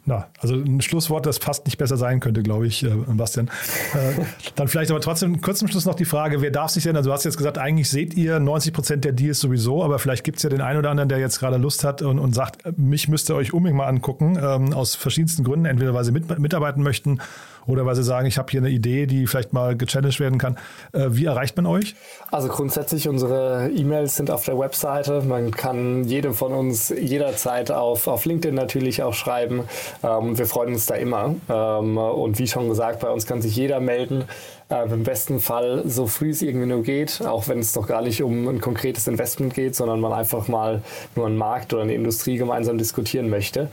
Na, 0.09 0.29
also 0.39 0.55
ein 0.55 0.81
Schlusswort, 0.81 1.27
das 1.27 1.39
fast 1.39 1.67
nicht 1.67 1.79
besser 1.79 1.97
sein 1.97 2.21
könnte, 2.21 2.45
glaube 2.45 2.69
ich, 2.69 2.85
äh, 2.85 2.91
Bastian. 3.09 3.49
Äh, 3.93 4.23
dann 4.55 4.69
vielleicht 4.69 4.93
aber 4.93 5.01
trotzdem 5.01 5.41
kurz 5.41 5.59
zum 5.59 5.67
Schluss 5.67 5.85
noch 5.85 5.97
die 5.97 6.05
Frage, 6.05 6.41
wer 6.43 6.53
darf 6.53 6.71
sich 6.71 6.85
denn, 6.85 6.97
also 6.97 7.11
du 7.11 7.15
hast 7.15 7.25
jetzt 7.25 7.37
gesagt, 7.37 7.59
eigentlich 7.59 7.91
seht 7.91 8.15
ihr 8.15 8.39
90 8.39 8.73
Prozent 8.73 9.05
der 9.05 9.11
Deals 9.11 9.41
sowieso, 9.41 9.83
aber 9.83 9.99
vielleicht 9.99 10.23
gibt 10.23 10.37
es 10.37 10.45
ja 10.45 10.49
den 10.49 10.61
einen 10.61 10.79
oder 10.79 10.91
anderen, 10.91 11.09
der 11.09 11.19
jetzt 11.19 11.41
gerade 11.41 11.57
Lust 11.57 11.83
hat 11.83 12.03
und, 12.03 12.21
und 12.21 12.37
sagt, 12.37 12.79
mich 12.79 13.09
müsst 13.09 13.29
ihr 13.31 13.35
euch 13.35 13.53
unbedingt 13.53 13.79
mal 13.79 13.89
angucken, 13.89 14.39
ähm, 14.41 14.73
aus 14.73 14.95
verschiedensten 14.95 15.43
Gründen, 15.43 15.67
entweder 15.67 15.93
weil 15.93 16.05
sie 16.05 16.13
mit, 16.13 16.39
mitarbeiten 16.39 16.85
möchten 16.85 17.19
oder 17.67 17.87
weil 17.87 17.95
sie 17.95 18.03
sagen, 18.03 18.27
ich 18.27 18.39
habe 18.39 18.51
hier 18.51 18.61
eine 18.61 18.71
Idee, 18.71 19.07
die 19.07 19.27
vielleicht 19.27 19.53
mal 19.53 19.77
gechallenged 19.77 20.21
werden 20.21 20.39
kann. 20.39 20.57
Äh, 20.93 21.07
wie 21.11 21.25
erreicht 21.25 21.57
man 21.57 21.67
euch? 21.67 21.95
Also 22.31 22.49
grundsätzlich, 22.49 23.09
unsere 23.09 23.71
E-Mails 23.75 24.17
sind 24.17 24.31
auf 24.31 24.45
der 24.45 24.59
Webseite. 24.59 25.23
Man 25.23 25.51
kann 25.51 26.05
jedem 26.05 26.35
von 26.35 26.53
uns 26.53 26.89
jederzeit 26.89 27.71
auf, 27.71 28.07
auf 28.07 28.25
LinkedIn 28.25 28.55
natürlich 28.55 29.03
auch 29.03 29.15
schreiben. 29.15 29.65
Ähm, 30.03 30.39
wir 30.39 30.47
freuen 30.47 30.75
uns 30.75 30.87
da 30.87 30.95
immer. 30.95 31.35
Ähm, 31.49 31.99
und 31.99 32.39
wie 32.39 32.47
schon 32.47 32.69
gesagt, 32.69 33.01
bei 33.01 33.11
uns 33.11 33.27
kann 33.27 33.43
sich 33.43 33.57
jeder 33.57 33.81
melden. 33.81 34.25
Äh, 34.69 34.93
Im 34.93 35.05
besten 35.05 35.39
Fall 35.39 35.83
so 35.87 36.07
früh 36.07 36.31
es 36.31 36.43
irgendwie 36.43 36.67
nur 36.67 36.83
geht, 36.83 37.23
auch 37.25 37.47
wenn 37.47 37.61
es 37.61 37.73
doch 37.73 37.87
gar 37.87 38.03
nicht 38.03 38.23
um 38.23 38.49
ein 38.49 38.61
konkretes 38.61 39.07
Investment 39.07 39.55
geht, 39.55 39.77
sondern 39.77 40.01
man 40.01 40.13
einfach 40.13 40.49
mal 40.49 40.83
nur 41.15 41.27
einen 41.27 41.37
Markt 41.37 41.73
oder 41.73 41.83
eine 41.83 41.95
Industrie 41.95 42.37
gemeinsam 42.37 42.77
diskutieren 42.77 43.31
möchte. 43.31 43.69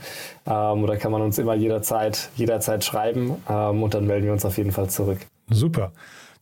Ähm, 0.46 0.84
oder 0.84 0.96
kann 0.96 1.10
man 1.10 1.22
uns 1.22 1.38
immer 1.38 1.54
jederzeit, 1.54 2.30
jederzeit 2.36 2.84
schreiben 2.84 3.36
ähm, 3.48 3.82
und 3.82 3.94
dann 3.94 4.06
melden 4.06 4.26
wir 4.26 4.32
uns 4.32 4.44
auf 4.44 4.56
jeden 4.56 4.70
Fall 4.70 4.88
zurück. 4.88 5.18
Super. 5.50 5.90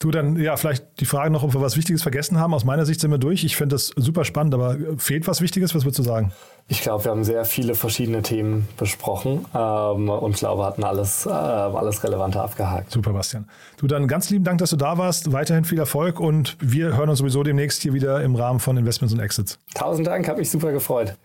Du, 0.03 0.11
dann 0.11 0.35
ja, 0.35 0.57
vielleicht 0.57 0.99
die 0.99 1.05
Frage 1.05 1.31
noch, 1.31 1.45
ob 1.45 1.55
wir 1.55 1.61
was 1.61 1.77
Wichtiges 1.77 2.03
vergessen 2.03 2.37
haben. 2.37 2.53
Aus 2.55 2.65
meiner 2.65 2.85
Sicht 2.85 3.01
sind 3.01 3.13
wir 3.13 3.19
durch. 3.19 3.45
Ich 3.45 3.55
finde 3.55 3.77
das 3.77 3.93
super 3.95 4.25
spannend, 4.25 4.53
aber 4.53 4.77
fehlt 4.97 5.29
was 5.29 5.41
Wichtiges? 5.41 5.77
Was 5.77 5.85
würdest 5.85 6.01
du 6.01 6.03
sagen? 6.03 6.33
Ich 6.67 6.83
glaube, 6.83 7.05
wir 7.05 7.13
haben 7.13 7.23
sehr 7.23 7.45
viele 7.45 7.77
verschiedene 7.77 8.23
Themen 8.23 8.67
besprochen 8.77 9.47
ähm, 9.55 10.09
und 10.09 10.35
glaube, 10.35 10.65
hatten 10.65 10.83
alles, 10.83 11.25
äh, 11.25 11.31
alles 11.31 12.03
Relevante 12.03 12.41
abgehakt. 12.41 12.91
Super, 12.91 13.13
Bastian. 13.13 13.49
Du, 13.77 13.87
dann 13.87 14.09
ganz 14.09 14.29
lieben 14.29 14.43
Dank, 14.43 14.59
dass 14.59 14.71
du 14.71 14.77
da 14.77 14.99
warst. 14.99 15.31
Weiterhin 15.31 15.65
viel 15.65 15.79
Erfolg 15.79 16.19
und 16.19 16.57
wir 16.59 16.97
hören 16.97 17.09
uns 17.09 17.21
sowieso 17.21 17.45
demnächst 17.45 17.83
hier 17.83 17.95
wieder 17.95 18.25
im 18.25 18.35
Rahmen 18.35 18.59
von 18.59 18.77
Investments 18.77 19.15
und 19.15 19.21
Exits. 19.21 19.61
Tausend 19.73 20.09
Dank, 20.09 20.27
hat 20.27 20.37
mich 20.37 20.51
super 20.51 20.73
gefreut. 20.73 21.17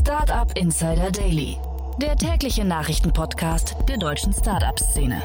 Startup 0.00 0.50
Insider 0.56 1.10
Daily, 1.10 1.58
der 2.00 2.16
tägliche 2.16 2.64
Nachrichtenpodcast 2.64 3.76
der 3.86 3.98
deutschen 3.98 4.32
Startup-Szene. 4.32 5.20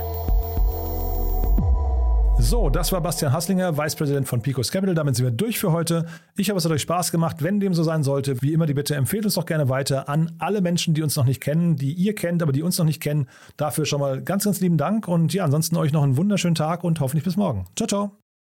So, 2.41 2.69
das 2.69 2.91
war 2.91 3.01
Bastian 3.01 3.33
Hasslinger, 3.33 3.77
Vice 3.77 3.95
President 3.95 4.27
von 4.27 4.41
Picos 4.41 4.71
Capital. 4.71 4.95
Damit 4.95 5.15
sind 5.15 5.25
wir 5.25 5.31
durch 5.31 5.59
für 5.59 5.71
heute. 5.71 6.05
Ich 6.35 6.49
hoffe, 6.49 6.57
es 6.57 6.65
hat 6.65 6.71
euch 6.71 6.81
Spaß 6.81 7.11
gemacht. 7.11 7.43
Wenn 7.43 7.59
dem 7.59 7.73
so 7.73 7.83
sein 7.83 8.01
sollte, 8.01 8.41
wie 8.41 8.53
immer 8.53 8.65
die 8.65 8.73
Bitte, 8.73 8.95
empfehlt 8.95 9.25
uns 9.25 9.35
doch 9.35 9.45
gerne 9.45 9.69
weiter 9.69 10.09
an 10.09 10.31
alle 10.39 10.61
Menschen, 10.61 10.93
die 10.93 11.03
uns 11.03 11.15
noch 11.15 11.25
nicht 11.25 11.41
kennen, 11.41 11.75
die 11.75 11.93
ihr 11.93 12.15
kennt, 12.15 12.41
aber 12.41 12.51
die 12.51 12.63
uns 12.63 12.77
noch 12.77 12.85
nicht 12.85 13.01
kennen. 13.01 13.27
Dafür 13.57 13.85
schon 13.85 13.99
mal 13.99 14.23
ganz, 14.23 14.45
ganz 14.45 14.61
lieben 14.61 14.77
Dank. 14.77 15.07
Und 15.07 15.33
ja, 15.33 15.43
ansonsten 15.43 15.75
euch 15.77 15.91
noch 15.91 16.01
einen 16.01 16.17
wunderschönen 16.17 16.55
Tag 16.55 16.83
und 16.83 16.99
hoffentlich 17.01 17.25
bis 17.25 17.37
morgen. 17.37 17.65
Ciao, 17.75 17.87
ciao. 17.87 18.28